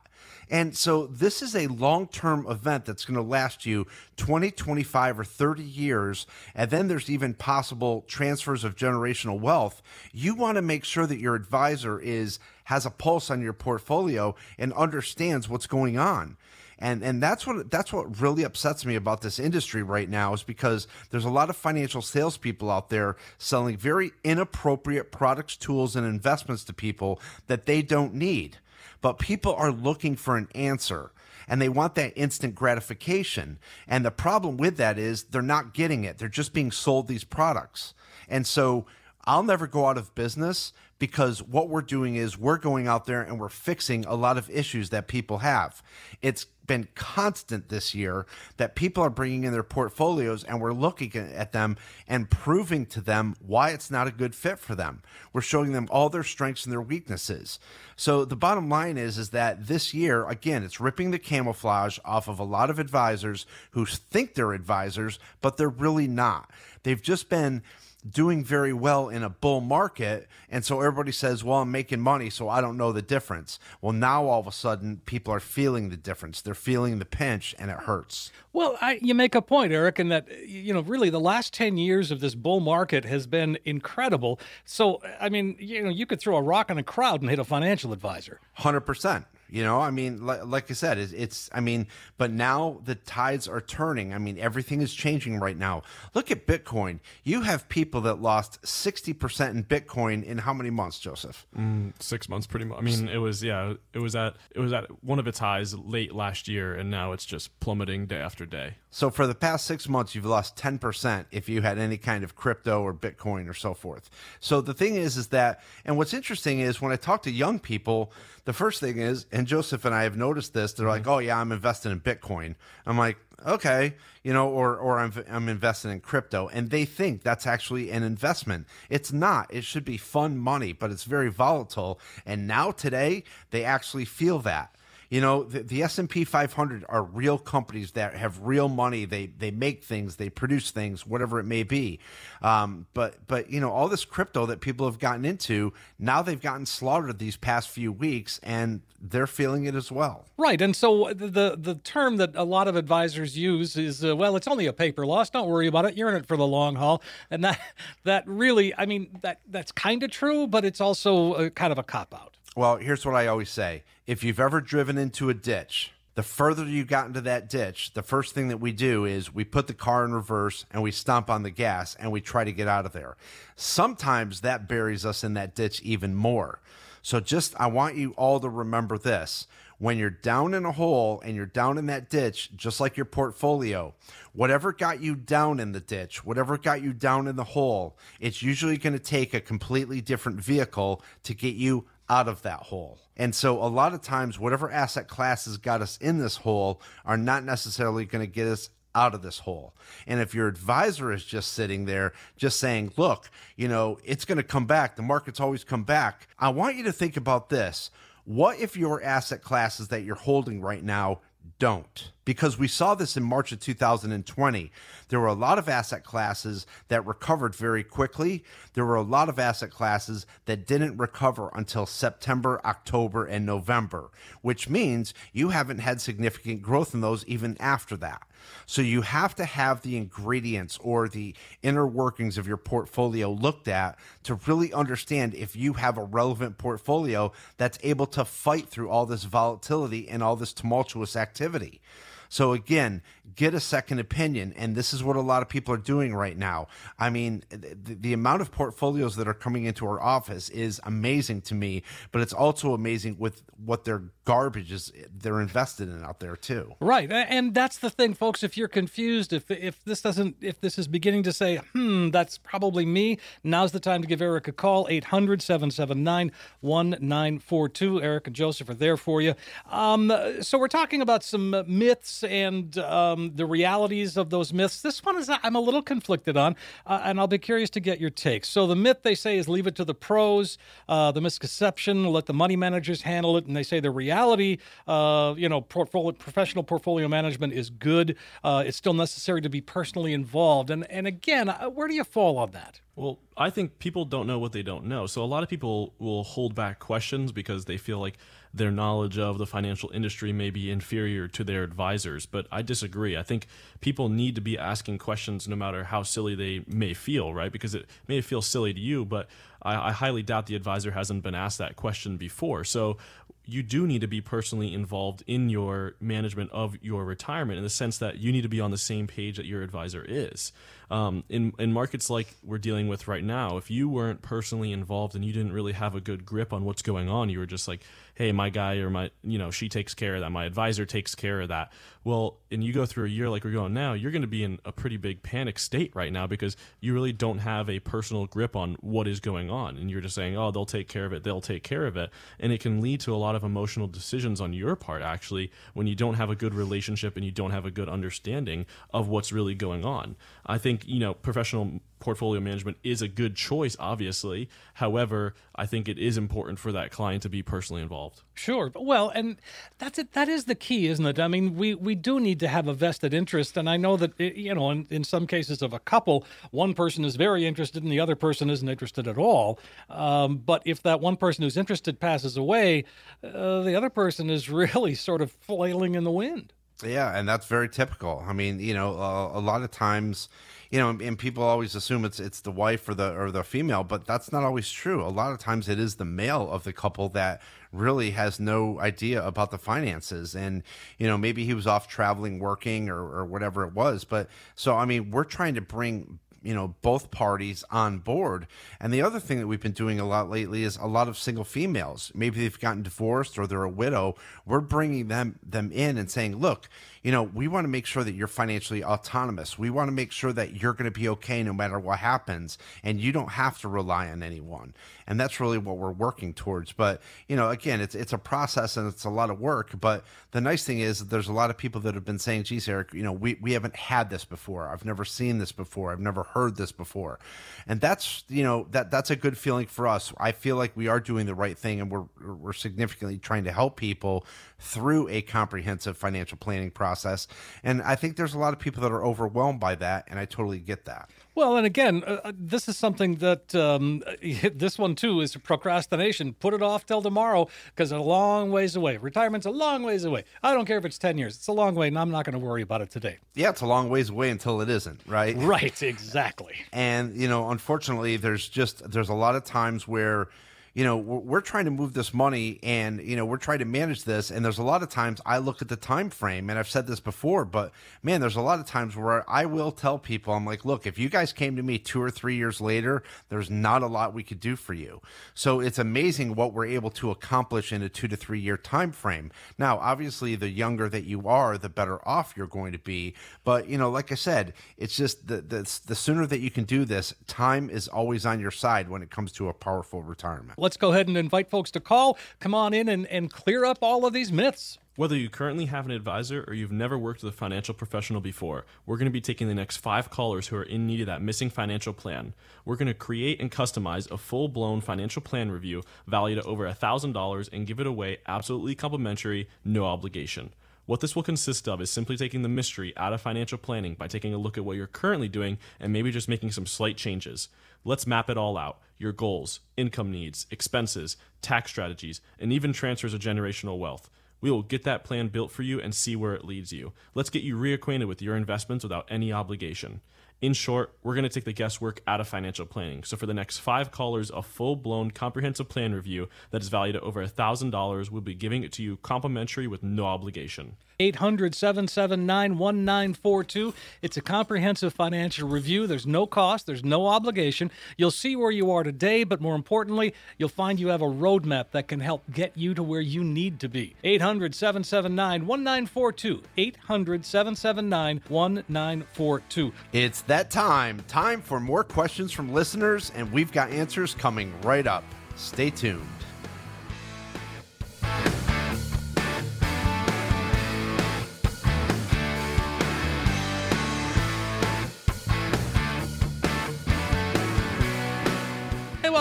And 0.53 0.77
so 0.77 1.07
this 1.07 1.41
is 1.41 1.55
a 1.55 1.65
long 1.65 2.07
term 2.07 2.45
event 2.47 2.85
that's 2.85 3.05
going 3.05 3.15
to 3.15 3.27
last 3.27 3.65
you 3.65 3.87
20, 4.17 4.51
25, 4.51 5.19
or 5.19 5.23
30 5.23 5.63
years. 5.63 6.27
And 6.53 6.69
then 6.69 6.87
there's 6.87 7.09
even 7.09 7.33
possible 7.33 8.05
transfers 8.07 8.63
of 8.63 8.75
generational 8.75 9.39
wealth. 9.39 9.81
You 10.11 10.35
want 10.35 10.57
to 10.57 10.61
make 10.61 10.85
sure 10.85 11.07
that 11.07 11.17
your 11.17 11.33
advisor 11.33 11.99
is 11.99 12.37
has 12.65 12.85
a 12.85 12.91
pulse 12.91 13.31
on 13.31 13.41
your 13.41 13.53
portfolio 13.53 14.35
and 14.59 14.73
understands 14.73 15.49
what's 15.49 15.65
going 15.65 15.97
on. 15.97 16.37
And 16.77 17.01
and 17.01 17.21
that's 17.21 17.47
what 17.47 17.71
that's 17.71 17.91
what 17.91 18.21
really 18.21 18.43
upsets 18.43 18.85
me 18.85 18.93
about 18.93 19.21
this 19.21 19.39
industry 19.39 19.81
right 19.81 20.07
now 20.07 20.35
is 20.35 20.43
because 20.43 20.87
there's 21.09 21.25
a 21.25 21.31
lot 21.31 21.49
of 21.49 21.57
financial 21.57 22.03
salespeople 22.03 22.69
out 22.69 22.89
there 22.89 23.15
selling 23.39 23.75
very 23.75 24.11
inappropriate 24.23 25.11
products, 25.11 25.57
tools, 25.57 25.95
and 25.95 26.05
investments 26.05 26.63
to 26.65 26.73
people 26.73 27.19
that 27.47 27.65
they 27.65 27.81
don't 27.81 28.13
need 28.13 28.59
but 29.03 29.19
people 29.19 29.53
are 29.53 29.71
looking 29.71 30.15
for 30.15 30.37
an 30.37 30.47
answer 30.55 31.11
and 31.47 31.61
they 31.61 31.67
want 31.67 31.93
that 31.95 32.13
instant 32.15 32.55
gratification. 32.55 33.59
And 33.85 34.05
the 34.05 34.11
problem 34.11 34.55
with 34.55 34.77
that 34.77 34.97
is 34.97 35.25
they're 35.25 35.41
not 35.41 35.73
getting 35.73 36.05
it. 36.05 36.17
They're 36.17 36.29
just 36.29 36.53
being 36.53 36.71
sold 36.71 37.09
these 37.09 37.25
products. 37.25 37.93
And 38.29 38.47
so 38.47 38.85
I'll 39.25 39.43
never 39.43 39.67
go 39.67 39.87
out 39.87 39.97
of 39.97 40.15
business 40.15 40.71
because 40.99 41.43
what 41.43 41.67
we're 41.67 41.81
doing 41.81 42.15
is 42.15 42.37
we're 42.37 42.57
going 42.57 42.87
out 42.87 43.05
there 43.05 43.21
and 43.21 43.37
we're 43.37 43.49
fixing 43.49 44.05
a 44.05 44.15
lot 44.15 44.37
of 44.37 44.49
issues 44.49 44.89
that 44.91 45.09
people 45.09 45.39
have. 45.39 45.83
It's 46.21 46.45
been 46.65 46.87
constant 46.95 47.69
this 47.69 47.93
year 47.93 48.25
that 48.57 48.75
people 48.75 49.03
are 49.03 49.09
bringing 49.09 49.43
in 49.43 49.51
their 49.51 49.63
portfolios 49.63 50.43
and 50.43 50.61
we're 50.61 50.73
looking 50.73 51.15
at 51.15 51.51
them 51.51 51.77
and 52.07 52.29
proving 52.29 52.85
to 52.85 53.01
them 53.01 53.35
why 53.45 53.71
it's 53.71 53.91
not 53.91 54.07
a 54.07 54.11
good 54.11 54.33
fit 54.33 54.59
for 54.59 54.75
them. 54.75 55.01
We're 55.31 55.41
showing 55.41 55.73
them 55.73 55.87
all 55.91 56.09
their 56.09 56.23
strengths 56.23 56.65
and 56.65 56.71
their 56.71 56.81
weaknesses. 56.81 57.59
So 57.95 58.25
the 58.25 58.35
bottom 58.35 58.69
line 58.69 58.97
is 58.97 59.17
is 59.17 59.29
that 59.31 59.67
this 59.67 59.93
year 59.93 60.27
again 60.27 60.63
it's 60.63 60.79
ripping 60.79 61.11
the 61.11 61.19
camouflage 61.19 61.99
off 62.05 62.27
of 62.27 62.39
a 62.39 62.43
lot 62.43 62.69
of 62.69 62.79
advisors 62.79 63.45
who 63.71 63.85
think 63.85 64.33
they're 64.33 64.53
advisors 64.53 65.19
but 65.41 65.57
they're 65.57 65.69
really 65.69 66.07
not. 66.07 66.49
They've 66.83 67.01
just 67.01 67.29
been 67.29 67.63
doing 68.09 68.43
very 68.43 68.73
well 68.73 69.09
in 69.09 69.23
a 69.23 69.29
bull 69.29 69.61
market. 69.61 70.27
And 70.49 70.63
so 70.65 70.81
everybody 70.81 71.11
says, 71.11 71.43
well, 71.43 71.59
I'm 71.59 71.71
making 71.71 72.01
money, 72.01 72.29
so 72.29 72.49
I 72.49 72.61
don't 72.61 72.77
know 72.77 72.91
the 72.91 73.01
difference. 73.01 73.59
Well, 73.81 73.93
now 73.93 74.25
all 74.25 74.39
of 74.39 74.47
a 74.47 74.51
sudden, 74.51 75.01
people 75.05 75.33
are 75.33 75.39
feeling 75.39 75.89
the 75.89 75.97
difference. 75.97 76.41
They're 76.41 76.53
feeling 76.53 76.99
the 76.99 77.05
pinch 77.05 77.55
and 77.57 77.71
it 77.71 77.77
hurts. 77.77 78.31
Well, 78.51 78.77
I, 78.81 78.99
you 79.01 79.15
make 79.15 79.35
a 79.35 79.41
point, 79.41 79.71
Eric, 79.71 79.99
in 79.99 80.09
that, 80.09 80.27
you 80.47 80.73
know, 80.73 80.81
really 80.81 81.09
the 81.09 81.19
last 81.19 81.53
10 81.53 81.77
years 81.77 82.11
of 82.11 82.19
this 82.19 82.35
bull 82.35 82.59
market 82.59 83.05
has 83.05 83.25
been 83.25 83.57
incredible. 83.65 84.39
So, 84.65 85.01
I 85.19 85.29
mean, 85.29 85.55
you 85.59 85.83
know, 85.83 85.89
you 85.89 86.05
could 86.05 86.19
throw 86.19 86.37
a 86.37 86.41
rock 86.41 86.69
in 86.69 86.77
a 86.77 86.83
crowd 86.83 87.21
and 87.21 87.29
hit 87.29 87.39
a 87.39 87.43
financial 87.43 87.93
advisor. 87.93 88.39
100%. 88.59 89.25
You 89.53 89.63
know, 89.63 89.79
I 89.79 89.91
mean, 89.91 90.25
like, 90.25 90.43
like 90.47 90.71
I 90.71 90.73
said, 90.73 90.97
it's, 90.97 91.11
it's, 91.11 91.47
I 91.53 91.59
mean, 91.59 91.85
but 92.17 92.31
now 92.31 92.81
the 92.85 92.95
tides 92.95 93.47
are 93.47 93.61
turning. 93.61 94.11
I 94.11 94.17
mean, 94.17 94.39
everything 94.39 94.81
is 94.81 94.91
changing 94.91 95.39
right 95.39 95.55
now. 95.55 95.83
Look 96.15 96.31
at 96.31 96.47
Bitcoin. 96.47 97.01
You 97.23 97.41
have 97.41 97.69
people 97.69 98.01
that 98.01 98.19
lost 98.19 98.63
60% 98.63 99.51
in 99.51 99.63
Bitcoin 99.63 100.23
in 100.23 100.39
how 100.39 100.53
many 100.53 100.71
months, 100.71 100.97
Joseph? 100.97 101.45
Mm, 101.55 101.93
six 101.99 102.27
months, 102.27 102.47
pretty 102.47 102.65
much. 102.65 102.79
I 102.79 102.81
mean, 102.81 103.07
it 103.07 103.19
was, 103.19 103.43
yeah, 103.43 103.75
it 103.93 103.99
was 103.99 104.15
at, 104.15 104.37
it 104.55 104.59
was 104.59 104.73
at 104.73 104.85
one 105.03 105.19
of 105.19 105.27
its 105.27 105.37
highs 105.37 105.75
late 105.75 106.15
last 106.15 106.47
year, 106.47 106.73
and 106.73 106.89
now 106.89 107.11
it's 107.11 107.25
just 107.25 107.59
plummeting 107.59 108.07
day 108.07 108.17
after 108.17 108.47
day. 108.47 108.77
So 108.89 109.11
for 109.11 109.27
the 109.27 109.35
past 109.35 109.67
six 109.67 109.87
months, 109.87 110.15
you've 110.15 110.25
lost 110.25 110.55
10% 110.55 111.25
if 111.31 111.47
you 111.47 111.61
had 111.61 111.77
any 111.77 111.97
kind 111.97 112.23
of 112.23 112.35
crypto 112.35 112.81
or 112.81 112.91
Bitcoin 112.91 113.47
or 113.47 113.53
so 113.53 113.75
forth. 113.75 114.09
So 114.39 114.61
the 114.61 114.73
thing 114.73 114.95
is, 114.95 115.15
is 115.15 115.27
that, 115.27 115.61
and 115.85 115.95
what's 115.95 116.13
interesting 116.13 116.59
is 116.59 116.81
when 116.81 116.91
I 116.91 116.95
talk 116.95 117.21
to 117.23 117.31
young 117.31 117.59
people, 117.59 118.11
the 118.45 118.53
first 118.53 118.79
thing 118.79 118.97
is, 118.97 119.25
and 119.31 119.42
Joseph 119.45 119.85
and 119.85 119.93
I 119.93 120.03
have 120.03 120.17
noticed 120.17 120.53
this, 120.53 120.73
they're 120.73 120.87
like, 120.87 121.03
mm-hmm. 121.03 121.11
oh 121.11 121.19
yeah, 121.19 121.39
I'm 121.39 121.51
investing 121.51 121.91
in 121.91 121.99
Bitcoin. 121.99 122.55
I'm 122.85 122.97
like, 122.97 123.17
okay, 123.45 123.95
you 124.23 124.33
know, 124.33 124.49
or 124.49 124.75
or 124.77 124.99
I'm 124.99 125.13
I'm 125.29 125.49
investing 125.49 125.91
in 125.91 125.99
crypto, 125.99 126.49
and 126.49 126.69
they 126.69 126.85
think 126.85 127.23
that's 127.23 127.47
actually 127.47 127.91
an 127.91 128.03
investment. 128.03 128.67
It's 128.89 129.11
not. 129.11 129.53
It 129.53 129.63
should 129.63 129.85
be 129.85 129.97
fun 129.97 130.37
money, 130.37 130.73
but 130.73 130.91
it's 130.91 131.03
very 131.03 131.29
volatile. 131.29 131.99
And 132.25 132.47
now 132.47 132.71
today, 132.71 133.23
they 133.51 133.63
actually 133.63 134.05
feel 134.05 134.39
that. 134.39 134.75
You 135.13 135.21
know, 135.21 135.43
the, 135.43 135.61
the 135.61 135.83
S&P 135.83 136.23
500 136.23 136.85
are 136.89 137.03
real 137.03 137.37
companies 137.37 137.91
that 137.91 138.15
have 138.15 138.41
real 138.41 138.67
money. 138.67 139.05
They 139.05 139.27
they 139.27 139.51
make 139.51 139.83
things, 139.83 140.15
they 140.15 140.31
produce 140.31 140.71
things, 140.71 141.05
whatever 141.05 141.39
it 141.39 141.43
may 141.43 141.61
be. 141.61 141.99
Um, 142.41 142.87
but 142.95 143.27
but 143.27 143.51
you 143.51 143.59
know, 143.59 143.69
all 143.69 143.87
this 143.87 144.05
crypto 144.05 144.47
that 144.47 144.59
people 144.59 144.87
have 144.87 144.97
gotten 144.97 145.23
into, 145.23 145.71
now 145.99 146.23
they've 146.23 146.41
gotten 146.41 146.65
slaughtered 146.65 147.19
these 147.19 147.37
past 147.37 147.69
few 147.69 147.91
weeks, 147.91 148.39
and 148.41 148.81
they're 148.99 149.27
feeling 149.27 149.65
it 149.65 149.75
as 149.75 149.91
well. 149.91 150.25
Right, 150.35 150.59
and 150.59 150.75
so 150.75 151.13
the 151.13 151.57
the 151.59 151.75
term 151.83 152.17
that 152.17 152.35
a 152.35 152.43
lot 152.43 152.67
of 152.67 152.75
advisors 152.75 153.37
use 153.37 153.77
is, 153.77 154.03
uh, 154.03 154.15
well, 154.15 154.35
it's 154.35 154.47
only 154.47 154.65
a 154.65 154.73
paper 154.73 155.05
loss. 155.05 155.29
Don't 155.29 155.47
worry 155.47 155.67
about 155.67 155.85
it. 155.85 155.95
You're 155.95 156.09
in 156.09 156.15
it 156.15 156.25
for 156.25 156.37
the 156.37 156.47
long 156.47 156.73
haul, 156.75 157.03
and 157.29 157.43
that 157.43 157.59
that 158.03 158.27
really, 158.27 158.73
I 158.79 158.87
mean, 158.87 159.19
that 159.21 159.41
that's 159.47 159.71
kind 159.71 160.01
of 160.01 160.09
true, 160.09 160.47
but 160.47 160.65
it's 160.65 160.81
also 160.81 161.35
a, 161.35 161.49
kind 161.51 161.71
of 161.71 161.77
a 161.77 161.83
cop 161.83 162.15
out. 162.15 162.33
Well, 162.55 162.77
here's 162.77 163.03
what 163.03 163.15
I 163.15 163.27
always 163.27 163.49
say 163.49 163.83
if 164.05 164.23
you've 164.23 164.39
ever 164.39 164.61
driven 164.61 164.97
into 164.97 165.29
a 165.29 165.33
ditch, 165.33 165.91
the 166.13 166.21
further 166.21 166.65
you 166.65 166.85
got 166.85 167.07
into 167.07 167.21
that 167.21 167.49
ditch, 167.49 167.93
the 167.93 168.03
first 168.03 168.35
thing 168.35 168.49
that 168.49 168.59
we 168.59 168.71
do 168.71 169.05
is 169.05 169.33
we 169.33 169.43
put 169.43 169.65
the 169.65 169.73
car 169.73 170.05
in 170.05 170.13
reverse 170.13 170.65
and 170.69 170.83
we 170.83 170.91
stomp 170.91 171.31
on 171.31 171.41
the 171.41 171.49
gas 171.49 171.95
and 171.95 172.11
we 172.11 172.21
try 172.21 172.43
to 172.43 172.51
get 172.51 172.67
out 172.67 172.85
of 172.85 172.93
there. 172.93 173.17
Sometimes 173.55 174.41
that 174.41 174.67
buries 174.67 175.03
us 175.03 175.23
in 175.23 175.33
that 175.33 175.55
ditch 175.55 175.81
even 175.81 176.13
more. 176.13 176.59
So 177.01 177.19
just, 177.19 177.55
I 177.59 177.67
want 177.67 177.95
you 177.95 178.11
all 178.11 178.39
to 178.39 178.49
remember 178.49 178.99
this. 178.99 179.47
When 179.79 179.97
you're 179.97 180.11
down 180.11 180.53
in 180.53 180.63
a 180.63 180.71
hole 180.71 181.21
and 181.25 181.35
you're 181.35 181.45
down 181.47 181.77
in 181.77 181.87
that 181.87 182.09
ditch, 182.09 182.51
just 182.55 182.79
like 182.79 182.95
your 182.95 183.05
portfolio, 183.05 183.95
whatever 184.31 184.71
got 184.71 185.01
you 185.01 185.15
down 185.15 185.59
in 185.59 185.73
the 185.73 185.81
ditch, 185.81 186.23
whatever 186.23 186.57
got 186.57 186.81
you 186.81 186.93
down 186.93 187.27
in 187.27 187.35
the 187.35 187.43
hole, 187.43 187.97
it's 188.21 188.41
usually 188.41 188.77
going 188.77 188.93
to 188.93 188.99
take 188.99 189.33
a 189.33 189.41
completely 189.41 189.99
different 189.99 190.39
vehicle 190.39 191.03
to 191.23 191.33
get 191.33 191.55
you 191.55 191.85
out 192.09 192.27
of 192.27 192.41
that 192.43 192.59
hole. 192.59 192.99
And 193.15 193.33
so 193.33 193.61
a 193.61 193.67
lot 193.67 193.93
of 193.93 194.01
times, 194.01 194.39
whatever 194.39 194.71
asset 194.71 195.07
classes 195.07 195.57
got 195.57 195.81
us 195.81 195.97
in 195.97 196.17
this 196.17 196.37
hole 196.37 196.81
are 197.05 197.17
not 197.17 197.43
necessarily 197.43 198.05
going 198.05 198.25
to 198.25 198.31
get 198.31 198.47
us 198.47 198.69
out 198.95 199.13
of 199.15 199.21
this 199.21 199.39
hole. 199.39 199.73
And 200.05 200.19
if 200.19 200.33
your 200.33 200.47
advisor 200.47 201.11
is 201.11 201.23
just 201.23 201.53
sitting 201.53 201.85
there 201.85 202.13
just 202.37 202.59
saying, 202.59 202.93
look, 202.97 203.29
you 203.55 203.67
know, 203.67 203.99
it's 204.03 204.25
going 204.25 204.37
to 204.37 204.43
come 204.43 204.65
back, 204.65 204.95
the 204.95 205.01
market's 205.01 205.39
always 205.39 205.63
come 205.63 205.83
back. 205.83 206.27
I 206.37 206.49
want 206.49 206.75
you 206.75 206.83
to 206.83 206.91
think 206.91 207.17
about 207.17 207.49
this. 207.49 207.89
What 208.25 208.59
if 208.59 208.77
your 208.77 209.03
asset 209.03 209.41
classes 209.41 209.89
that 209.89 210.03
you're 210.03 210.15
holding 210.15 210.61
right 210.61 210.83
now 210.83 211.21
don't? 211.63 212.11
Because 212.25 212.59
we 212.59 212.67
saw 212.67 212.93
this 212.93 213.15
in 213.15 213.23
March 213.23 213.53
of 213.53 213.59
2020. 213.61 214.69
There 215.07 215.19
were 215.21 215.27
a 215.27 215.33
lot 215.33 215.57
of 215.57 215.69
asset 215.69 216.03
classes 216.03 216.67
that 216.89 217.05
recovered 217.05 217.55
very 217.55 217.85
quickly. 217.85 218.43
There 218.73 218.83
were 218.83 218.97
a 218.97 219.01
lot 219.01 219.29
of 219.29 219.39
asset 219.39 219.71
classes 219.71 220.25
that 220.43 220.67
didn't 220.67 220.97
recover 220.97 221.51
until 221.55 221.85
September, 221.85 222.59
October, 222.65 223.23
and 223.23 223.45
November, 223.45 224.09
which 224.41 224.67
means 224.67 225.13
you 225.31 225.51
haven't 225.51 225.77
had 225.77 226.01
significant 226.01 226.61
growth 226.61 226.93
in 226.93 226.99
those 226.99 227.25
even 227.27 227.55
after 227.61 227.95
that. 227.95 228.23
So 228.65 228.81
you 228.81 229.01
have 229.01 229.35
to 229.35 229.45
have 229.45 229.81
the 229.81 229.97
ingredients 229.97 230.77
or 230.81 231.07
the 231.07 231.35
inner 231.61 231.87
workings 231.87 232.37
of 232.37 232.47
your 232.47 232.57
portfolio 232.57 233.31
looked 233.31 233.67
at 233.67 233.97
to 234.23 234.35
really 234.47 234.73
understand 234.73 235.33
if 235.33 235.55
you 235.55 235.73
have 235.73 235.97
a 235.97 236.03
relevant 236.03 236.57
portfolio 236.57 237.31
that's 237.57 237.79
able 237.83 238.07
to 238.07 238.25
fight 238.25 238.67
through 238.67 238.89
all 238.89 239.05
this 239.05 239.23
volatility 239.23 240.07
and 240.09 240.23
all 240.23 240.35
this 240.35 240.53
tumultuous 240.53 241.15
activity. 241.15 241.81
So 242.29 242.53
again, 242.53 243.03
get 243.35 243.53
a 243.53 243.59
second 243.59 243.99
opinion. 243.99 244.53
And 244.57 244.75
this 244.75 244.93
is 244.93 245.03
what 245.03 245.15
a 245.15 245.21
lot 245.21 245.41
of 245.41 245.49
people 245.49 245.73
are 245.73 245.77
doing 245.77 246.13
right 246.13 246.37
now. 246.37 246.67
I 246.99 247.09
mean, 247.09 247.43
the, 247.49 247.95
the, 247.95 248.13
amount 248.13 248.41
of 248.41 248.51
portfolios 248.51 249.15
that 249.15 249.27
are 249.27 249.33
coming 249.33 249.65
into 249.65 249.85
our 249.87 250.01
office 250.01 250.49
is 250.49 250.79
amazing 250.83 251.41
to 251.41 251.55
me, 251.55 251.83
but 252.11 252.21
it's 252.21 252.33
also 252.33 252.73
amazing 252.73 253.17
with 253.17 253.41
what 253.65 253.85
their 253.85 254.03
garbage 254.25 254.71
is 254.71 254.91
they're 255.13 255.41
invested 255.41 255.89
in 255.89 256.03
out 256.03 256.19
there 256.19 256.35
too. 256.35 256.73
Right. 256.79 257.11
And 257.11 257.53
that's 257.53 257.77
the 257.77 257.89
thing, 257.89 258.13
folks. 258.13 258.43
If 258.43 258.57
you're 258.57 258.67
confused, 258.67 259.33
if 259.33 259.49
if 259.49 259.83
this 259.83 260.01
doesn't 260.01 260.37
if 260.41 260.59
this 260.61 260.77
is 260.77 260.87
beginning 260.87 261.23
to 261.23 261.33
say, 261.33 261.57
hmm, 261.73 262.09
that's 262.09 262.37
probably 262.37 262.85
me, 262.85 263.19
now's 263.43 263.71
the 263.71 263.79
time 263.79 264.01
to 264.01 264.07
give 264.07 264.21
Eric 264.21 264.47
a 264.47 264.51
call, 264.51 264.87
800 264.89 265.41
779 265.41 266.31
1942. 266.61 268.01
Eric 268.01 268.27
and 268.27 268.35
Joseph 268.35 268.69
are 268.69 268.73
there 268.73 268.97
for 268.97 269.21
you. 269.21 269.35
Um, 269.69 270.11
so 270.41 270.57
we're 270.57 270.67
talking 270.67 271.01
about 271.01 271.23
some 271.23 271.63
myths 271.67 272.23
and 272.23 272.77
um, 273.13 273.31
the 273.35 273.45
realities 273.45 274.17
of 274.17 274.29
those 274.29 274.53
myths. 274.53 274.81
This 274.81 275.03
one 275.03 275.17
is 275.17 275.29
I'm 275.29 275.55
a 275.55 275.59
little 275.59 275.81
conflicted 275.81 276.37
on, 276.37 276.55
uh, 276.85 277.01
and 277.03 277.19
I'll 277.19 277.27
be 277.27 277.37
curious 277.37 277.69
to 277.71 277.79
get 277.79 277.99
your 277.99 278.09
take. 278.09 278.45
So 278.45 278.67
the 278.67 278.75
myth 278.75 278.99
they 279.03 279.15
say 279.15 279.37
is 279.37 279.47
leave 279.47 279.67
it 279.67 279.75
to 279.75 279.85
the 279.85 279.93
pros. 279.93 280.57
Uh, 280.87 281.11
the 281.11 281.21
misconception, 281.21 282.05
let 282.05 282.25
the 282.25 282.33
money 282.33 282.55
managers 282.55 283.03
handle 283.03 283.37
it, 283.37 283.45
and 283.45 283.55
they 283.55 283.63
say 283.63 283.79
the 283.79 283.91
reality, 283.91 284.57
uh, 284.87 285.33
you 285.37 285.49
know, 285.49 285.61
portfolio, 285.61 286.11
professional 286.11 286.63
portfolio 286.63 287.07
management 287.07 287.53
is 287.53 287.69
good. 287.69 288.17
Uh, 288.43 288.63
it's 288.65 288.77
still 288.77 288.93
necessary 288.93 289.41
to 289.41 289.49
be 289.49 289.61
personally 289.61 290.13
involved. 290.13 290.69
And 290.69 290.89
and 290.91 291.07
again, 291.07 291.49
uh, 291.49 291.69
where 291.69 291.87
do 291.87 291.95
you 291.95 292.03
fall 292.03 292.37
on 292.37 292.51
that? 292.51 292.81
Well, 292.95 293.19
I 293.35 293.49
think 293.49 293.79
people 293.79 294.05
don't 294.05 294.27
know 294.27 294.37
what 294.37 294.51
they 294.51 294.61
don't 294.61 294.85
know. 294.85 295.07
So 295.07 295.23
a 295.23 295.25
lot 295.25 295.41
of 295.41 295.49
people 295.49 295.95
will 295.97 296.23
hold 296.23 296.53
back 296.53 296.77
questions 296.77 297.31
because 297.31 297.65
they 297.65 297.77
feel 297.77 297.99
like 297.99 298.17
their 298.53 298.71
knowledge 298.71 299.17
of 299.17 299.37
the 299.37 299.47
financial 299.47 299.89
industry 299.93 300.31
may 300.31 300.49
be 300.49 300.69
inferior 300.69 301.27
to 301.27 301.43
their 301.43 301.63
advisors. 301.63 302.25
But 302.25 302.47
I 302.51 302.61
disagree. 302.61 303.17
I 303.17 303.23
think 303.23 303.47
people 303.81 304.09
need 304.09 304.35
to 304.35 304.41
be 304.41 304.57
asking 304.57 304.99
questions 304.99 305.47
no 305.47 305.55
matter 305.55 305.85
how 305.85 306.03
silly 306.03 306.35
they 306.35 306.63
may 306.67 306.93
feel, 306.93 307.33
right? 307.33 307.51
Because 307.51 307.73
it 307.73 307.85
may 308.07 308.21
feel 308.21 308.41
silly 308.41 308.73
to 308.73 308.79
you, 308.79 309.05
but 309.05 309.27
I, 309.63 309.89
I 309.89 309.91
highly 309.91 310.23
doubt 310.23 310.47
the 310.47 310.55
advisor 310.55 310.91
hasn't 310.91 311.23
been 311.23 311.35
asked 311.35 311.57
that 311.57 311.75
question 311.75 312.17
before. 312.17 312.63
So 312.63 312.97
you 313.45 313.61
do 313.61 313.85
need 313.85 313.99
to 314.01 314.07
be 314.07 314.21
personally 314.21 314.73
involved 314.73 315.21
in 315.27 315.49
your 315.49 315.95
management 315.99 316.49
of 316.51 316.77
your 316.81 317.03
retirement 317.03 317.57
in 317.57 317.63
the 317.63 317.69
sense 317.69 317.97
that 317.97 318.17
you 318.17 318.31
need 318.31 318.43
to 318.43 318.47
be 318.47 318.61
on 318.61 318.71
the 318.71 318.77
same 318.77 319.05
page 319.05 319.35
that 319.35 319.45
your 319.45 319.61
advisor 319.63 320.05
is. 320.07 320.53
Um, 320.89 321.23
in 321.27 321.53
in 321.59 321.73
markets 321.73 322.09
like 322.09 322.27
we're 322.43 322.57
dealing 322.57 322.87
with 322.87 323.07
right 323.07 323.23
now, 323.23 323.57
if 323.57 323.69
you 323.69 323.89
weren't 323.89 324.21
personally 324.21 324.71
involved 324.71 325.15
and 325.15 325.25
you 325.25 325.33
didn't 325.33 325.51
really 325.51 325.73
have 325.73 325.95
a 325.95 325.99
good 325.99 326.25
grip 326.25 326.53
on 326.53 326.63
what's 326.63 326.81
going 326.81 327.09
on, 327.09 327.29
you 327.29 327.39
were 327.39 327.45
just 327.45 327.67
like, 327.67 327.83
"Hey, 328.13 328.31
my 328.31 328.49
guy 328.49 328.77
or 328.77 328.89
my 328.89 329.11
you 329.23 329.37
know 329.37 329.51
she 329.51 329.67
takes 329.67 329.93
care 329.93 330.15
of 330.15 330.21
that, 330.21 330.29
my 330.29 330.45
advisor 330.45 330.85
takes 330.85 331.13
care 331.13 331.41
of 331.41 331.49
that." 331.49 331.71
Well, 332.03 332.39
and 332.51 332.63
you 332.63 332.73
go 332.73 332.85
through 332.85 333.05
a 333.05 333.09
year 333.09 333.29
like 333.29 333.43
we're 333.43 333.51
going 333.51 333.73
now, 333.73 333.93
you're 333.93 334.11
going 334.11 334.23
to 334.23 334.27
be 334.27 334.43
in 334.43 334.59
a 334.65 334.71
pretty 334.71 334.97
big 334.97 335.23
panic 335.23 335.57
state 335.57 335.91
right 335.95 336.11
now 336.11 336.27
because 336.27 336.57
you 336.81 336.93
really 336.93 337.13
don't 337.13 337.39
have 337.39 337.69
a 337.69 337.79
personal 337.79 338.25
grip 338.25 338.55
on 338.55 338.75
what 338.81 339.07
is 339.07 339.19
going 339.19 339.49
on. 339.49 339.77
And 339.77 339.89
you're 339.89 340.01
just 340.01 340.15
saying 340.15 340.37
oh 340.37 340.51
they'll 340.51 340.65
take 340.65 340.87
care 340.87 341.05
of 341.05 341.13
it 341.13 341.23
they'll 341.23 341.41
take 341.41 341.63
care 341.63 341.85
of 341.85 341.97
it. 341.97 342.09
And 342.39 342.51
it 342.51 342.59
can 342.59 342.81
lead 342.81 342.99
to 343.01 343.13
a 343.13 343.17
lot 343.17 343.35
of 343.35 343.43
emotional 343.43 343.87
decisions 343.87 344.41
on 344.41 344.53
your 344.53 344.75
part 344.75 345.01
actually 345.01 345.51
when 345.73 345.87
you 345.87 345.95
don't 345.95 346.15
have 346.15 346.29
a 346.29 346.35
good 346.35 346.53
relationship 346.53 347.15
and 347.15 347.25
you 347.25 347.31
don't 347.31 347.51
have 347.51 347.65
a 347.65 347.71
good 347.71 347.89
understanding 347.89 348.65
of 348.93 349.07
what's 349.07 349.31
really 349.31 349.55
going 349.55 349.85
on. 349.85 350.15
I 350.45 350.57
think 350.57 350.87
you 350.87 350.99
know 350.99 351.13
professional 351.13 351.79
portfolio 352.03 352.41
management 352.41 352.75
is 352.83 353.01
a 353.01 353.07
good 353.07 353.33
choice, 353.33 353.77
obviously. 353.79 354.49
However, 354.73 355.35
I 355.55 355.65
think 355.65 355.87
it 355.87 355.97
is 355.97 356.17
important 356.17 356.59
for 356.59 356.73
that 356.73 356.91
client 356.91 357.23
to 357.23 357.29
be 357.29 357.41
personally 357.41 357.81
involved. 357.81 358.23
Sure. 358.33 358.73
Well, 358.75 359.07
and 359.09 359.37
that's 359.77 359.97
it. 359.97 360.11
That 360.11 360.27
is 360.27 360.43
the 360.43 360.53
key, 360.53 360.87
isn't 360.87 361.05
it? 361.05 361.17
I 361.17 361.29
mean, 361.29 361.55
we, 361.55 361.75
we 361.75 361.95
do 361.95 362.19
need 362.19 362.41
to 362.41 362.49
have 362.49 362.67
a 362.67 362.73
vested 362.73 363.13
interest. 363.13 363.55
And 363.55 363.69
I 363.69 363.77
know 363.77 363.95
that, 363.95 364.19
you 364.19 364.53
know, 364.53 364.69
in, 364.69 364.85
in 364.89 365.05
some 365.05 365.25
cases 365.25 365.61
of 365.61 365.71
a 365.71 365.79
couple, 365.79 366.25
one 366.51 366.73
person 366.73 367.05
is 367.05 367.15
very 367.15 367.47
interested 367.47 367.81
and 367.81 367.91
the 367.91 368.01
other 368.01 368.17
person 368.17 368.49
isn't 368.49 368.67
interested 368.67 369.07
at 369.07 369.17
all. 369.17 369.57
Um, 369.89 370.37
but 370.37 370.61
if 370.65 370.83
that 370.83 370.99
one 370.99 371.15
person 371.15 371.43
who's 371.43 371.55
interested 371.55 372.01
passes 372.01 372.35
away, 372.35 372.83
uh, 373.23 373.61
the 373.61 373.75
other 373.75 373.89
person 373.89 374.29
is 374.29 374.49
really 374.61 374.93
sort 374.93 375.21
of 375.21 375.31
flailing 375.31 375.95
in 375.95 376.03
the 376.03 376.11
wind. 376.11 376.51
Yeah, 376.83 377.17
and 377.17 377.27
that's 377.27 377.47
very 377.47 377.69
typical. 377.69 378.23
I 378.27 378.33
mean, 378.33 378.59
you 378.59 378.73
know, 378.73 378.99
uh, 378.99 379.31
a 379.33 379.39
lot 379.39 379.61
of 379.61 379.71
times, 379.71 380.27
you 380.73 380.79
know, 380.79 380.89
and 380.89 381.19
people 381.19 381.43
always 381.43 381.75
assume 381.75 382.03
it's 382.03 382.19
it's 382.19 382.41
the 382.41 382.49
wife 382.49 382.89
or 382.89 382.95
the 382.95 383.13
or 383.15 383.29
the 383.29 383.43
female, 383.43 383.83
but 383.83 384.07
that's 384.07 384.31
not 384.31 384.41
always 384.41 384.71
true. 384.71 385.05
A 385.05 385.07
lot 385.07 385.31
of 385.31 385.37
times, 385.37 385.69
it 385.69 385.77
is 385.77 385.97
the 385.97 386.05
male 386.05 386.49
of 386.49 386.63
the 386.63 386.73
couple 386.73 387.09
that 387.09 387.43
really 387.71 388.09
has 388.11 388.39
no 388.39 388.79
idea 388.79 389.23
about 389.23 389.51
the 389.51 389.59
finances, 389.59 390.35
and 390.35 390.63
you 390.97 391.05
know, 391.05 391.15
maybe 391.15 391.45
he 391.45 391.53
was 391.53 391.67
off 391.67 391.87
traveling, 391.87 392.39
working, 392.39 392.89
or 392.89 393.01
or 393.01 393.23
whatever 393.23 393.63
it 393.63 393.73
was. 393.73 394.03
But 394.03 394.29
so, 394.55 394.75
I 394.75 394.85
mean, 394.85 395.11
we're 395.11 395.25
trying 395.25 395.53
to 395.53 395.61
bring 395.61 396.17
you 396.41 396.53
know 396.53 396.75
both 396.81 397.09
parties 397.09 397.63
on 397.71 397.99
board 397.99 398.47
and 398.79 398.93
the 398.93 399.01
other 399.01 399.19
thing 399.19 399.39
that 399.39 399.47
we've 399.47 399.61
been 399.61 399.71
doing 399.71 399.99
a 399.99 400.05
lot 400.05 400.29
lately 400.29 400.63
is 400.63 400.75
a 400.77 400.85
lot 400.85 401.07
of 401.07 401.17
single 401.17 401.45
females 401.45 402.11
maybe 402.13 402.39
they've 402.39 402.59
gotten 402.59 402.83
divorced 402.83 403.39
or 403.39 403.47
they're 403.47 403.63
a 403.63 403.69
widow 403.69 404.15
we're 404.45 404.59
bringing 404.59 405.07
them 405.07 405.39
them 405.41 405.71
in 405.71 405.97
and 405.97 406.11
saying 406.11 406.35
look 406.35 406.67
you 407.03 407.11
know 407.11 407.23
we 407.23 407.47
want 407.47 407.65
to 407.65 407.69
make 407.69 407.85
sure 407.85 408.03
that 408.03 408.13
you're 408.13 408.27
financially 408.27 408.83
autonomous. 408.83 409.57
We 409.57 409.69
want 409.69 409.89
to 409.89 409.93
make 409.93 410.11
sure 410.11 410.33
that 410.33 410.61
you're 410.61 410.73
going 410.73 410.91
to 410.91 410.99
be 410.99 411.09
okay 411.09 411.43
no 411.43 411.53
matter 411.53 411.79
what 411.79 411.99
happens 411.99 412.57
and 412.83 412.99
you 412.99 413.11
don't 413.11 413.31
have 413.31 413.59
to 413.59 413.67
rely 413.67 414.09
on 414.09 414.23
anyone. 414.23 414.73
And 415.05 415.19
that's 415.19 415.39
really 415.39 415.57
what 415.57 415.77
we're 415.77 415.91
working 415.91 416.33
towards. 416.33 416.71
But 416.71 417.01
you 417.27 417.35
know 417.35 417.49
again 417.49 417.81
it's 417.81 417.95
it's 417.95 418.13
a 418.13 418.17
process 418.17 418.77
and 418.77 418.87
it's 418.87 419.05
a 419.05 419.09
lot 419.09 419.29
of 419.29 419.39
work 419.39 419.71
but 419.79 420.03
the 420.31 420.41
nice 420.41 420.63
thing 420.63 420.79
is 420.79 421.07
there's 421.07 421.27
a 421.27 421.33
lot 421.33 421.49
of 421.49 421.57
people 421.57 421.81
that 421.81 421.93
have 421.93 422.05
been 422.05 422.19
saying 422.19 422.43
geez 422.43 422.67
eric 422.67 422.93
you 422.93 423.03
know 423.03 423.11
we, 423.11 423.37
we 423.41 423.53
haven't 423.53 423.75
had 423.75 424.09
this 424.09 424.25
before. 424.25 424.69
I've 424.69 424.85
never 424.85 425.05
seen 425.05 425.39
this 425.39 425.51
before. 425.51 425.91
I've 425.91 425.99
never 425.99 426.23
heard 426.23 426.55
this 426.55 426.71
before. 426.71 427.19
And 427.67 427.81
that's 427.81 428.23
you 428.27 428.43
know 428.43 428.67
that 428.71 428.91
that's 428.91 429.11
a 429.11 429.15
good 429.15 429.37
feeling 429.37 429.67
for 429.67 429.87
us. 429.87 430.13
I 430.17 430.31
feel 430.31 430.55
like 430.55 430.75
we 430.75 430.87
are 430.87 430.99
doing 430.99 431.25
the 431.25 431.35
right 431.35 431.57
thing 431.57 431.81
and 431.81 431.91
we're 431.91 432.05
we're 432.21 432.53
significantly 432.53 433.17
trying 433.17 433.43
to 433.45 433.51
help 433.51 433.75
people 433.75 434.25
through 434.63 435.07
a 435.09 435.21
comprehensive 435.21 435.97
financial 435.97 436.37
planning 436.37 436.71
process 436.71 437.27
and 437.63 437.81
i 437.81 437.95
think 437.95 438.15
there's 438.15 438.33
a 438.33 438.39
lot 438.39 438.53
of 438.53 438.59
people 438.59 438.81
that 438.81 438.91
are 438.91 439.05
overwhelmed 439.05 439.59
by 439.59 439.75
that 439.75 440.05
and 440.07 440.19
i 440.19 440.25
totally 440.25 440.59
get 440.59 440.85
that 440.85 441.09
well, 441.35 441.57
and 441.57 441.65
again, 441.65 442.03
uh, 442.05 442.31
this 442.37 442.67
is 442.67 442.77
something 442.77 443.15
that 443.15 443.55
um, 443.55 444.03
this 444.53 444.77
one 444.77 444.95
too 444.95 445.21
is 445.21 445.35
procrastination. 445.35 446.33
Put 446.33 446.53
it 446.53 446.61
off 446.61 446.85
till 446.85 447.01
tomorrow 447.01 447.47
because 447.67 447.91
it's 447.91 447.97
a 447.97 448.01
long 448.01 448.51
ways 448.51 448.75
away. 448.75 448.97
Retirement's 448.97 449.47
a 449.47 449.51
long 449.51 449.83
ways 449.83 450.03
away. 450.03 450.25
I 450.43 450.53
don't 450.53 450.65
care 450.65 450.77
if 450.77 450.85
it's 450.85 450.99
10 450.99 451.17
years, 451.17 451.35
it's 451.35 451.47
a 451.47 451.53
long 451.53 451.73
way, 451.75 451.87
and 451.87 451.97
I'm 451.97 452.11
not 452.11 452.25
going 452.25 452.39
to 452.39 452.45
worry 452.45 452.61
about 452.61 452.81
it 452.81 452.91
today. 452.91 453.17
Yeah, 453.33 453.49
it's 453.49 453.61
a 453.61 453.65
long 453.65 453.89
ways 453.89 454.09
away 454.09 454.29
until 454.29 454.61
it 454.61 454.69
isn't, 454.69 455.01
right? 455.07 455.35
Right, 455.37 455.81
exactly. 455.81 456.55
and, 456.71 457.15
you 457.15 457.27
know, 457.27 457.49
unfortunately, 457.49 458.17
there's 458.17 458.47
just, 458.47 458.89
there's 458.91 459.09
a 459.09 459.15
lot 459.15 459.35
of 459.35 459.43
times 459.43 459.87
where, 459.87 460.27
you 460.73 460.83
know 460.83 460.97
we're, 460.97 461.43
trying 461.43 461.65
to 461.65 461.71
move 461.71 461.93
this 461.93 462.13
money 462.13 462.57
and 462.63 463.01
you 463.01 463.15
know 463.15 463.25
we're 463.25 463.37
trying 463.37 463.59
to 463.59 463.65
manage 463.65 464.05
this. 464.05 464.31
And 464.31 464.43
there's 464.43 464.57
a 464.57 464.63
lot 464.63 464.81
of 464.81 464.89
times 464.89 465.19
i 465.25 465.37
look 465.37 465.61
at 465.61 465.67
the 465.67 465.75
time 465.75 466.09
frame 466.09 466.49
and 466.49 466.57
i've 466.57 466.69
said 466.69 466.87
this 466.87 467.01
before 467.01 467.43
but 467.43 467.71
man 468.01 468.21
there's 468.21 468.37
a 468.37 468.41
lot 468.41 468.59
of 468.59 468.65
times 468.65 468.95
where 468.95 469.29
i 469.29 469.45
will 469.45 469.71
tell 469.71 469.99
people 469.99 470.33
i'm 470.33 470.45
like 470.45 470.63
look 470.63 470.87
if 470.87 470.97
you 470.97 471.09
guys 471.09 471.33
came 471.33 471.55
to 471.57 471.63
me 471.63 471.77
two 471.77 472.01
or 472.01 472.09
three 472.09 472.35
years 472.35 472.61
later 472.61 473.03
there's 473.29 473.49
not 473.49 473.83
a 473.83 473.87
lot 473.87 474.13
we 474.13 474.23
could 474.23 474.39
do 474.39 474.55
for 474.55 474.73
you. 474.73 475.01
So 475.33 475.59
it's 475.59 475.77
amazing 475.77 476.35
what 476.35 476.53
we're 476.53 476.65
able 476.65 476.89
to 476.91 477.11
accomplish 477.11 477.71
in 477.73 477.81
a 477.81 477.89
two 477.89 478.07
to 478.07 478.15
three 478.15 478.39
year 478.39 478.57
time 478.57 478.91
frame. 478.91 479.31
Now 479.57 479.77
obviously 479.77 480.35
the 480.35 480.49
younger 480.49 480.87
that 480.89 481.03
you 481.03 481.27
are 481.27 481.57
the 481.57 481.69
better 481.69 482.07
off 482.07 482.33
you're 482.35 482.47
going 482.47 482.71
to 482.71 482.79
be. 482.79 483.13
But 483.43 483.67
you 483.67 483.77
know 483.77 483.89
like 483.89 484.11
i 484.11 484.15
said 484.15 484.53
it's 484.77 484.95
just 484.95 485.27
the 485.27 485.41
the, 485.41 485.79
the 485.85 485.95
sooner 485.95 486.25
that 486.25 486.39
you 486.39 486.49
can 486.49 486.63
do 486.63 486.85
this 486.85 487.13
time 487.27 487.69
is 487.69 487.87
always 487.87 488.25
on 488.25 488.39
your 488.39 488.51
side 488.51 488.89
when 488.89 489.01
it 489.01 489.11
comes 489.11 489.31
to 489.33 489.49
a 489.49 489.53
powerful 489.53 490.01
retirement 490.01 490.57
let's 490.63 490.77
go 490.77 490.93
ahead 490.93 491.07
and 491.07 491.17
invite 491.17 491.49
folks 491.49 491.69
to 491.71 491.79
call. 491.79 492.17
Come 492.39 492.55
on 492.55 492.73
in 492.73 492.87
and, 492.87 493.05
and 493.07 493.31
clear 493.31 493.65
up 493.65 493.79
all 493.81 494.05
of 494.05 494.13
these 494.13 494.31
myths. 494.31 494.79
Whether 494.95 495.17
you 495.17 495.27
currently 495.27 495.65
have 495.65 495.85
an 495.85 495.91
advisor 495.91 496.45
or 496.47 496.53
you've 496.53 496.71
never 496.71 496.99
worked 496.99 497.23
with 497.23 497.33
a 497.33 497.35
financial 497.35 497.73
professional 497.73 498.21
before, 498.21 498.63
we're 498.85 498.97
going 498.97 499.07
to 499.07 499.11
be 499.11 499.21
taking 499.21 499.47
the 499.47 499.55
next 499.55 499.77
five 499.77 500.11
callers 500.11 500.47
who 500.47 500.55
are 500.55 500.63
in 500.63 500.85
need 500.85 501.01
of 501.01 501.07
that 501.07 501.21
missing 501.21 501.49
financial 501.49 501.93
plan. 501.93 502.35
We're 502.63 502.75
going 502.75 502.87
to 502.87 502.93
create 502.93 503.41
and 503.41 503.51
customize 503.51 504.09
a 504.11 504.17
full 504.17 504.49
blown 504.49 504.81
financial 504.81 505.23
plan 505.23 505.51
review 505.51 505.81
valued 506.05 506.37
at 506.37 506.45
over 506.45 506.69
$1,000 506.69 507.49
and 507.51 507.65
give 507.65 507.79
it 507.79 507.87
away 507.87 508.19
absolutely 508.27 508.75
complimentary, 508.75 509.49
no 509.65 509.85
obligation. 509.85 510.53
What 510.85 510.99
this 510.99 511.15
will 511.15 511.23
consist 511.23 511.69
of 511.69 511.79
is 511.79 511.89
simply 511.89 512.17
taking 512.17 512.41
the 512.41 512.49
mystery 512.49 512.91
out 512.97 513.13
of 513.13 513.21
financial 513.21 513.57
planning 513.57 513.95
by 513.95 514.07
taking 514.07 514.33
a 514.33 514.37
look 514.37 514.57
at 514.57 514.65
what 514.65 514.75
you're 514.75 514.85
currently 514.85 515.29
doing 515.29 515.57
and 515.79 515.93
maybe 515.93 516.11
just 516.11 516.27
making 516.27 516.51
some 516.51 516.65
slight 516.65 516.97
changes. 516.97 517.47
Let's 517.85 518.05
map 518.05 518.29
it 518.29 518.37
all 518.37 518.57
out 518.57 518.79
your 518.97 519.13
goals, 519.13 519.61
income 519.77 520.11
needs, 520.11 520.45
expenses, 520.51 521.17
tax 521.41 521.71
strategies, 521.71 522.21
and 522.39 522.51
even 522.51 522.73
transfers 522.73 523.13
of 523.13 523.21
generational 523.21 523.79
wealth. 523.79 524.09
We 524.41 524.51
will 524.51 524.61
get 524.61 524.83
that 524.83 525.05
plan 525.05 525.29
built 525.29 525.51
for 525.51 525.61
you 525.61 525.79
and 525.79 525.95
see 525.95 526.17
where 526.17 526.33
it 526.33 526.43
leads 526.43 526.73
you. 526.73 526.91
Let's 527.15 527.29
get 527.29 527.43
you 527.43 527.55
reacquainted 527.55 528.07
with 528.07 528.21
your 528.21 528.35
investments 528.35 528.83
without 528.83 529.07
any 529.09 529.31
obligation. 529.31 530.01
In 530.43 530.51
short, 530.51 530.93
we're 531.03 531.13
going 531.13 531.23
to 531.23 531.29
take 531.29 531.45
the 531.45 531.53
guesswork 531.53 532.01
out 532.05 532.19
of 532.19 532.27
financial 532.27 532.65
planning. 532.65 533.05
So 533.05 533.15
for 533.15 533.25
the 533.25 533.33
next 533.33 533.59
five 533.59 533.91
callers, 533.91 534.29
a 534.29 534.41
full-blown 534.41 535.11
comprehensive 535.11 535.69
plan 535.69 535.95
review 535.95 536.27
that 536.51 536.61
is 536.61 536.67
valued 536.67 536.97
at 536.97 537.01
over 537.01 537.25
$1,000, 537.25 538.11
we'll 538.11 538.21
be 538.21 538.35
giving 538.35 538.61
it 538.61 538.73
to 538.73 538.83
you 538.83 538.97
complimentary 538.97 539.67
with 539.67 539.83
no 539.83 540.05
obligation. 540.05 540.75
800 540.99 541.55
779 541.55 542.57
1942. 542.57 543.73
It's 544.01 544.17
a 544.17 544.21
comprehensive 544.21 544.93
financial 544.93 545.47
review. 545.47 545.87
There's 545.87 546.05
no 546.05 546.27
cost, 546.27 546.67
there's 546.67 546.83
no 546.83 547.07
obligation. 547.07 547.71
You'll 547.97 548.11
see 548.11 548.35
where 548.35 548.51
you 548.51 548.71
are 548.71 548.83
today, 548.83 549.23
but 549.23 549.41
more 549.41 549.55
importantly, 549.55 550.13
you'll 550.37 550.49
find 550.49 550.79
you 550.79 550.89
have 550.89 551.01
a 551.01 551.05
roadmap 551.05 551.71
that 551.71 551.87
can 551.87 551.99
help 551.99 552.23
get 552.31 552.55
you 552.55 552.73
to 552.73 552.83
where 552.83 553.01
you 553.01 553.23
need 553.23 553.59
to 553.61 553.69
be. 553.69 553.95
800 554.03 554.53
779 554.53 555.47
1942. 555.47 556.43
800 556.57 557.25
779 557.25 558.21
1942. 558.27 559.73
It's 559.91 560.21
that 560.21 560.32
time. 560.49 561.03
Time 561.07 561.41
for 561.41 561.59
more 561.59 561.83
questions 561.83 562.31
from 562.31 562.51
listeners, 562.51 563.11
and 563.15 563.31
we've 563.31 563.51
got 563.51 563.69
answers 563.69 564.15
coming 564.15 564.51
right 564.63 564.87
up. 564.87 565.03
Stay 565.35 565.69
tuned. 565.69 566.22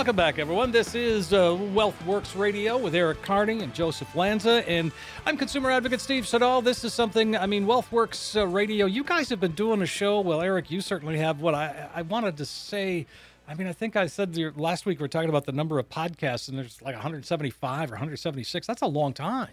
Welcome 0.02 0.16
back, 0.16 0.40
everyone. 0.40 0.72
This 0.72 0.96
is 0.96 1.32
uh, 1.32 1.56
Wealth 1.72 2.04
Works 2.04 2.34
Radio 2.34 2.76
with 2.76 2.92
Eric 2.92 3.22
Carney 3.22 3.62
and 3.62 3.72
Joseph 3.72 4.16
Lanza, 4.16 4.68
and 4.68 4.90
I'm 5.24 5.36
consumer 5.36 5.70
advocate 5.70 6.00
Steve 6.00 6.26
Siddall. 6.26 6.60
This 6.60 6.82
is 6.82 6.92
something, 6.92 7.36
I 7.36 7.46
mean, 7.46 7.68
Wealth 7.68 7.92
Works 7.92 8.34
uh, 8.34 8.44
Radio. 8.48 8.86
You 8.86 9.04
guys 9.04 9.28
have 9.28 9.38
been 9.38 9.52
doing 9.52 9.80
a 9.80 9.86
show. 9.86 10.20
Well, 10.20 10.42
Eric, 10.42 10.72
you 10.72 10.80
certainly 10.80 11.18
have. 11.18 11.40
What 11.40 11.54
I, 11.54 11.88
I 11.94 12.02
wanted 12.02 12.36
to 12.38 12.44
say 12.44 13.06
I 13.48 13.54
mean, 13.54 13.66
I 13.66 13.72
think 13.72 13.96
I 13.96 14.06
said 14.06 14.34
the, 14.34 14.50
last 14.50 14.86
week 14.86 15.00
we 15.00 15.04
are 15.04 15.08
talking 15.08 15.28
about 15.28 15.46
the 15.46 15.52
number 15.52 15.78
of 15.78 15.88
podcasts, 15.88 16.48
and 16.48 16.56
there's 16.56 16.80
like 16.80 16.94
175 16.94 17.90
or 17.90 17.94
176. 17.94 18.66
That's 18.66 18.82
a 18.82 18.86
long 18.86 19.12
time. 19.12 19.48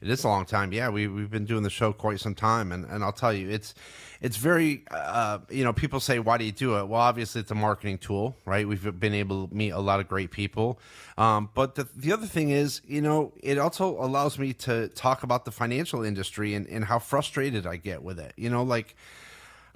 It 0.00 0.08
is 0.08 0.24
a 0.24 0.28
long 0.28 0.46
time. 0.46 0.72
Yeah, 0.72 0.88
we 0.88 1.06
we've 1.08 1.30
been 1.30 1.44
doing 1.44 1.62
the 1.62 1.70
show 1.70 1.92
quite 1.92 2.20
some 2.20 2.34
time, 2.34 2.72
and 2.72 2.84
and 2.86 3.04
I'll 3.04 3.12
tell 3.12 3.32
you, 3.32 3.50
it's 3.50 3.74
it's 4.22 4.38
very 4.38 4.84
uh, 4.90 5.38
you 5.50 5.62
know 5.62 5.72
people 5.74 6.00
say 6.00 6.18
why 6.18 6.38
do 6.38 6.44
you 6.44 6.52
do 6.52 6.78
it? 6.78 6.88
Well, 6.88 7.00
obviously 7.00 7.42
it's 7.42 7.50
a 7.50 7.54
marketing 7.54 7.98
tool, 7.98 8.36
right? 8.46 8.66
We've 8.66 8.98
been 8.98 9.14
able 9.14 9.48
to 9.48 9.54
meet 9.54 9.70
a 9.70 9.80
lot 9.80 10.00
of 10.00 10.08
great 10.08 10.30
people, 10.30 10.80
um, 11.18 11.50
but 11.54 11.74
the 11.74 11.86
the 11.94 12.12
other 12.12 12.26
thing 12.26 12.50
is, 12.50 12.80
you 12.86 13.02
know, 13.02 13.34
it 13.42 13.58
also 13.58 14.02
allows 14.02 14.38
me 14.38 14.54
to 14.54 14.88
talk 14.88 15.22
about 15.22 15.44
the 15.44 15.52
financial 15.52 16.02
industry 16.02 16.54
and 16.54 16.66
and 16.66 16.86
how 16.86 16.98
frustrated 16.98 17.66
I 17.66 17.76
get 17.76 18.02
with 18.02 18.18
it. 18.18 18.32
You 18.36 18.48
know, 18.48 18.62
like, 18.62 18.96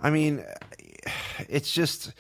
I 0.01 0.09
mean, 0.09 0.45
it's 1.49 1.71
just 1.71 2.15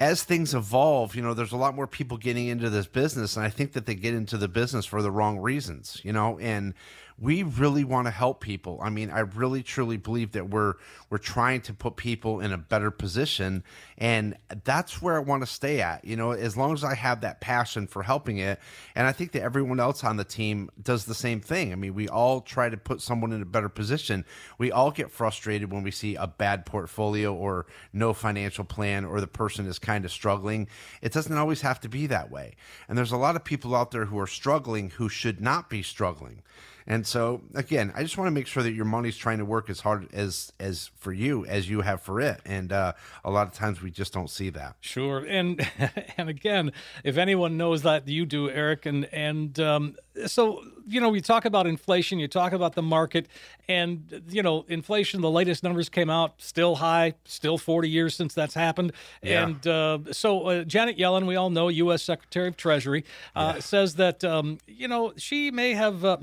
as 0.00 0.22
things 0.22 0.54
evolve, 0.54 1.14
you 1.14 1.22
know, 1.22 1.34
there's 1.34 1.52
a 1.52 1.56
lot 1.56 1.74
more 1.74 1.86
people 1.86 2.16
getting 2.16 2.48
into 2.48 2.70
this 2.70 2.86
business, 2.86 3.36
and 3.36 3.44
I 3.44 3.50
think 3.50 3.72
that 3.72 3.86
they 3.86 3.94
get 3.94 4.14
into 4.14 4.36
the 4.36 4.48
business 4.48 4.84
for 4.84 5.02
the 5.02 5.10
wrong 5.10 5.38
reasons, 5.38 6.00
you 6.02 6.12
know, 6.12 6.38
and 6.38 6.74
we 7.18 7.42
really 7.42 7.84
want 7.84 8.06
to 8.06 8.10
help 8.10 8.40
people. 8.40 8.78
I 8.82 8.90
mean, 8.90 9.10
I 9.10 9.20
really 9.20 9.62
truly 9.62 9.96
believe 9.96 10.32
that 10.32 10.50
we're 10.50 10.74
we're 11.10 11.18
trying 11.18 11.60
to 11.62 11.74
put 11.74 11.96
people 11.96 12.40
in 12.40 12.52
a 12.52 12.58
better 12.58 12.90
position 12.90 13.62
and 13.98 14.36
that's 14.64 15.02
where 15.02 15.16
I 15.16 15.20
want 15.20 15.42
to 15.42 15.46
stay 15.46 15.80
at. 15.80 16.04
You 16.04 16.16
know, 16.16 16.32
as 16.32 16.56
long 16.56 16.72
as 16.72 16.84
I 16.84 16.94
have 16.94 17.20
that 17.20 17.40
passion 17.40 17.86
for 17.86 18.02
helping 18.02 18.38
it 18.38 18.58
and 18.94 19.06
I 19.06 19.12
think 19.12 19.32
that 19.32 19.42
everyone 19.42 19.78
else 19.78 20.04
on 20.04 20.16
the 20.16 20.24
team 20.24 20.70
does 20.82 21.04
the 21.04 21.14
same 21.14 21.40
thing. 21.40 21.72
I 21.72 21.76
mean, 21.76 21.94
we 21.94 22.08
all 22.08 22.40
try 22.40 22.68
to 22.68 22.76
put 22.76 23.00
someone 23.00 23.32
in 23.32 23.42
a 23.42 23.46
better 23.46 23.68
position. 23.68 24.24
We 24.58 24.72
all 24.72 24.90
get 24.90 25.10
frustrated 25.10 25.70
when 25.72 25.82
we 25.82 25.90
see 25.90 26.14
a 26.14 26.26
bad 26.26 26.66
portfolio 26.66 27.34
or 27.34 27.66
no 27.92 28.12
financial 28.12 28.64
plan 28.64 29.04
or 29.04 29.20
the 29.20 29.26
person 29.26 29.66
is 29.66 29.78
kind 29.78 30.04
of 30.04 30.10
struggling. 30.10 30.68
It 31.02 31.12
doesn't 31.12 31.36
always 31.36 31.60
have 31.60 31.80
to 31.80 31.88
be 31.88 32.06
that 32.06 32.30
way. 32.30 32.54
And 32.88 32.96
there's 32.96 33.12
a 33.12 33.16
lot 33.16 33.36
of 33.36 33.44
people 33.44 33.74
out 33.74 33.90
there 33.90 34.06
who 34.06 34.18
are 34.18 34.26
struggling 34.26 34.90
who 34.90 35.08
should 35.08 35.40
not 35.40 35.68
be 35.68 35.82
struggling. 35.82 36.42
And 36.86 37.06
so 37.06 37.42
again, 37.54 37.92
I 37.94 38.02
just 38.02 38.18
want 38.18 38.26
to 38.28 38.32
make 38.32 38.46
sure 38.46 38.62
that 38.62 38.72
your 38.72 38.84
money's 38.84 39.16
trying 39.16 39.38
to 39.38 39.44
work 39.44 39.70
as 39.70 39.80
hard 39.80 40.12
as 40.12 40.52
as 40.58 40.90
for 40.96 41.12
you 41.12 41.44
as 41.46 41.68
you 41.68 41.82
have 41.82 42.00
for 42.02 42.20
it. 42.20 42.40
And 42.44 42.72
uh, 42.72 42.92
a 43.24 43.30
lot 43.30 43.46
of 43.46 43.52
times 43.52 43.82
we 43.82 43.90
just 43.90 44.12
don't 44.12 44.30
see 44.30 44.50
that. 44.50 44.76
Sure. 44.80 45.18
And 45.18 45.66
and 46.16 46.28
again, 46.28 46.72
if 47.04 47.16
anyone 47.16 47.56
knows 47.56 47.82
that 47.82 48.08
you 48.08 48.26
do, 48.26 48.50
Eric, 48.50 48.86
and 48.86 49.06
and 49.12 49.58
um, 49.60 49.96
so 50.26 50.62
you 50.86 51.00
know, 51.00 51.08
we 51.08 51.20
talk 51.20 51.44
about 51.44 51.66
inflation, 51.66 52.18
you 52.18 52.28
talk 52.28 52.52
about 52.52 52.74
the 52.74 52.82
market, 52.82 53.28
and 53.68 54.22
you 54.28 54.42
know, 54.42 54.64
inflation. 54.68 55.20
The 55.20 55.30
latest 55.30 55.62
numbers 55.62 55.88
came 55.88 56.10
out, 56.10 56.34
still 56.38 56.76
high, 56.76 57.14
still 57.24 57.58
40 57.58 57.88
years 57.88 58.14
since 58.14 58.34
that's 58.34 58.54
happened. 58.54 58.92
Yeah. 59.22 59.44
And 59.44 59.66
uh, 59.66 59.98
so 60.12 60.46
uh, 60.46 60.64
Janet 60.64 60.98
Yellen, 60.98 61.26
we 61.26 61.36
all 61.36 61.50
know, 61.50 61.68
U.S. 61.68 62.02
Secretary 62.02 62.48
of 62.48 62.56
Treasury, 62.56 63.04
uh, 63.34 63.52
yeah. 63.54 63.60
says 63.60 63.94
that 63.96 64.24
um, 64.24 64.58
you 64.66 64.88
know 64.88 65.12
she 65.16 65.50
may 65.50 65.74
have 65.74 66.04
uh, 66.04 66.16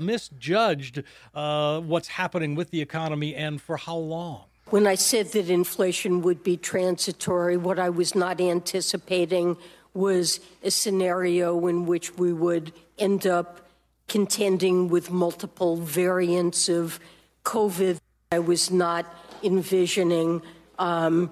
misjudged 0.50 1.02
uh, 1.34 1.80
what's 1.80 2.08
happening 2.08 2.54
with 2.54 2.70
the 2.70 2.80
economy 2.80 3.34
and 3.34 3.60
for 3.60 3.76
how 3.76 3.96
long. 3.96 4.44
When 4.66 4.86
I 4.86 4.94
said 4.94 5.32
that 5.32 5.50
inflation 5.50 6.22
would 6.22 6.42
be 6.42 6.56
transitory, 6.56 7.56
what 7.56 7.78
I 7.78 7.90
was 7.90 8.14
not 8.14 8.40
anticipating 8.40 9.56
was 9.94 10.38
a 10.62 10.70
scenario 10.70 11.66
in 11.66 11.86
which 11.86 12.16
we 12.16 12.32
would 12.32 12.72
end 12.98 13.26
up 13.26 13.68
contending 14.06 14.88
with 14.88 15.10
multiple 15.10 15.76
variants 15.76 16.68
of 16.68 17.00
COVID. 17.44 17.98
I 18.30 18.38
was 18.38 18.70
not 18.70 19.06
envisioning 19.42 20.42
um, 20.78 21.30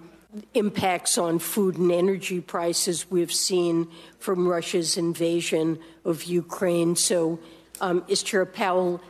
impacts 0.55 1.17
on 1.17 1.39
food 1.39 1.77
and 1.77 1.93
energy 1.93 2.41
prices 2.41 3.09
we've 3.11 3.33
seen 3.33 3.89
from 4.19 4.49
Russia's 4.49 4.97
invasion 4.97 5.79
of 6.05 6.25
Ukraine. 6.25 6.97
So, 6.97 7.39
um, 7.81 8.05
as 8.11 8.23
Chair 8.23 8.45
Powell 8.45 9.01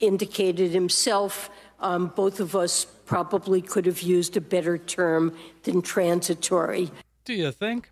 indicated 0.00 0.72
himself, 0.72 1.50
um, 1.80 2.08
both 2.08 2.40
of 2.40 2.54
us 2.56 2.84
probably 2.84 3.62
could 3.62 3.86
have 3.86 4.02
used 4.02 4.36
a 4.36 4.40
better 4.40 4.78
term 4.78 5.36
than 5.62 5.82
transitory. 5.82 6.90
Do 7.24 7.34
you 7.34 7.52
think? 7.52 7.90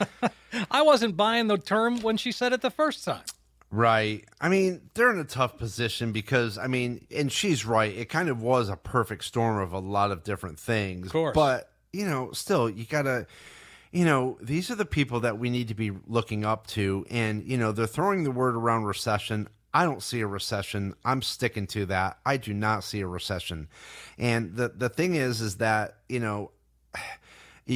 I 0.70 0.82
wasn't 0.82 1.16
buying 1.16 1.48
the 1.48 1.58
term 1.58 2.00
when 2.00 2.16
she 2.16 2.32
said 2.32 2.52
it 2.52 2.60
the 2.60 2.70
first 2.70 3.04
time. 3.04 3.22
Right. 3.70 4.24
I 4.40 4.48
mean, 4.48 4.82
they're 4.94 5.10
in 5.10 5.18
a 5.18 5.24
tough 5.24 5.58
position 5.58 6.12
because, 6.12 6.58
I 6.58 6.68
mean, 6.68 7.06
and 7.14 7.30
she's 7.30 7.64
right. 7.64 7.92
It 7.92 8.08
kind 8.08 8.28
of 8.28 8.40
was 8.40 8.68
a 8.68 8.76
perfect 8.76 9.24
storm 9.24 9.58
of 9.58 9.72
a 9.72 9.80
lot 9.80 10.12
of 10.12 10.22
different 10.22 10.60
things. 10.60 11.06
Of 11.06 11.12
course. 11.12 11.34
But, 11.34 11.70
you 11.92 12.06
know, 12.06 12.30
still, 12.30 12.70
you 12.70 12.84
got 12.84 13.02
to, 13.02 13.26
you 13.90 14.04
know, 14.04 14.38
these 14.40 14.70
are 14.70 14.76
the 14.76 14.84
people 14.84 15.20
that 15.20 15.38
we 15.38 15.50
need 15.50 15.68
to 15.68 15.74
be 15.74 15.90
looking 16.06 16.44
up 16.44 16.68
to. 16.68 17.04
And, 17.10 17.42
you 17.44 17.56
know, 17.56 17.72
they're 17.72 17.88
throwing 17.88 18.22
the 18.22 18.30
word 18.30 18.54
around 18.54 18.84
recession. 18.84 19.48
I 19.74 19.84
don't 19.84 20.02
see 20.02 20.20
a 20.20 20.26
recession. 20.26 20.94
I'm 21.04 21.20
sticking 21.20 21.66
to 21.68 21.86
that. 21.86 22.18
I 22.24 22.36
do 22.36 22.54
not 22.54 22.84
see 22.84 23.00
a 23.00 23.08
recession. 23.08 23.68
And 24.16 24.54
the, 24.54 24.68
the 24.68 24.88
thing 24.88 25.16
is, 25.16 25.40
is 25.40 25.56
that, 25.56 25.96
you 26.08 26.20
know, 26.20 26.52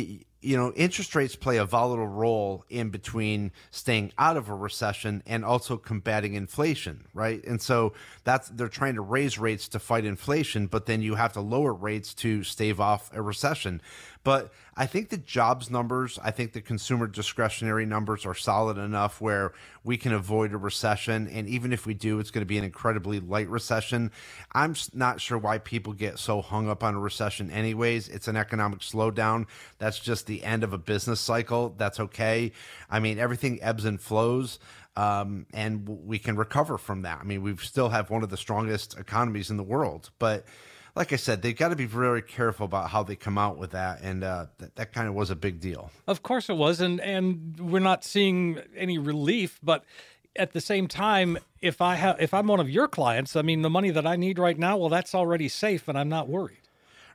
you 0.40 0.56
know, 0.56 0.72
interest 0.74 1.16
rates 1.16 1.34
play 1.34 1.56
a 1.56 1.64
volatile 1.64 2.06
role 2.06 2.64
in 2.68 2.90
between 2.90 3.50
staying 3.72 4.12
out 4.18 4.36
of 4.36 4.48
a 4.48 4.54
recession 4.54 5.22
and 5.26 5.44
also 5.44 5.76
combating 5.76 6.34
inflation, 6.34 7.06
right? 7.12 7.42
And 7.44 7.60
so 7.60 7.92
that's 8.22 8.48
they're 8.50 8.68
trying 8.68 8.94
to 8.94 9.00
raise 9.00 9.36
rates 9.36 9.66
to 9.70 9.80
fight 9.80 10.04
inflation, 10.04 10.68
but 10.68 10.86
then 10.86 11.02
you 11.02 11.16
have 11.16 11.32
to 11.32 11.40
lower 11.40 11.74
rates 11.74 12.14
to 12.14 12.44
stave 12.44 12.78
off 12.78 13.10
a 13.12 13.20
recession. 13.20 13.82
But 14.28 14.52
I 14.76 14.84
think 14.84 15.08
the 15.08 15.16
jobs 15.16 15.70
numbers, 15.70 16.18
I 16.22 16.32
think 16.32 16.52
the 16.52 16.60
consumer 16.60 17.06
discretionary 17.06 17.86
numbers 17.86 18.26
are 18.26 18.34
solid 18.34 18.76
enough 18.76 19.22
where 19.22 19.54
we 19.84 19.96
can 19.96 20.12
avoid 20.12 20.52
a 20.52 20.58
recession. 20.58 21.28
And 21.28 21.48
even 21.48 21.72
if 21.72 21.86
we 21.86 21.94
do, 21.94 22.20
it's 22.20 22.30
going 22.30 22.42
to 22.42 22.46
be 22.46 22.58
an 22.58 22.64
incredibly 22.64 23.20
light 23.20 23.48
recession. 23.48 24.12
I'm 24.52 24.74
not 24.92 25.22
sure 25.22 25.38
why 25.38 25.56
people 25.56 25.94
get 25.94 26.18
so 26.18 26.42
hung 26.42 26.68
up 26.68 26.84
on 26.84 26.94
a 26.94 27.00
recession, 27.00 27.50
anyways. 27.50 28.10
It's 28.10 28.28
an 28.28 28.36
economic 28.36 28.80
slowdown. 28.80 29.46
That's 29.78 29.98
just 29.98 30.26
the 30.26 30.44
end 30.44 30.62
of 30.62 30.74
a 30.74 30.78
business 30.78 31.20
cycle. 31.20 31.74
That's 31.78 31.98
okay. 31.98 32.52
I 32.90 33.00
mean, 33.00 33.18
everything 33.18 33.62
ebbs 33.62 33.86
and 33.86 33.98
flows. 33.98 34.58
Um, 34.94 35.46
and 35.54 35.88
we 35.88 36.18
can 36.18 36.36
recover 36.36 36.76
from 36.76 37.00
that. 37.00 37.20
I 37.22 37.24
mean, 37.24 37.40
we 37.40 37.56
still 37.56 37.88
have 37.88 38.10
one 38.10 38.22
of 38.22 38.28
the 38.28 38.36
strongest 38.36 38.98
economies 38.98 39.48
in 39.48 39.56
the 39.56 39.62
world, 39.62 40.10
but 40.18 40.44
like 40.98 41.12
I 41.12 41.16
said, 41.16 41.42
they've 41.42 41.56
got 41.56 41.68
to 41.68 41.76
be 41.76 41.86
very 41.86 42.22
careful 42.22 42.66
about 42.66 42.90
how 42.90 43.04
they 43.04 43.14
come 43.14 43.38
out 43.38 43.56
with 43.56 43.70
that, 43.70 44.00
and 44.02 44.24
uh, 44.24 44.46
that, 44.58 44.74
that 44.74 44.92
kind 44.92 45.06
of 45.06 45.14
was 45.14 45.30
a 45.30 45.36
big 45.36 45.60
deal. 45.60 45.92
Of 46.08 46.24
course, 46.24 46.50
it 46.50 46.56
was, 46.56 46.80
and 46.80 47.00
and 47.00 47.58
we're 47.60 47.78
not 47.78 48.02
seeing 48.02 48.60
any 48.76 48.98
relief, 48.98 49.60
but 49.62 49.84
at 50.34 50.52
the 50.52 50.60
same 50.60 50.88
time, 50.88 51.38
if 51.62 51.80
I 51.80 51.94
have 51.94 52.20
if 52.20 52.34
I'm 52.34 52.48
one 52.48 52.58
of 52.58 52.68
your 52.68 52.88
clients, 52.88 53.36
I 53.36 53.42
mean, 53.42 53.62
the 53.62 53.70
money 53.70 53.90
that 53.90 54.08
I 54.08 54.16
need 54.16 54.40
right 54.40 54.58
now, 54.58 54.76
well, 54.76 54.88
that's 54.88 55.14
already 55.14 55.48
safe, 55.48 55.86
and 55.86 55.96
I'm 55.96 56.08
not 56.08 56.28
worried. 56.28 56.58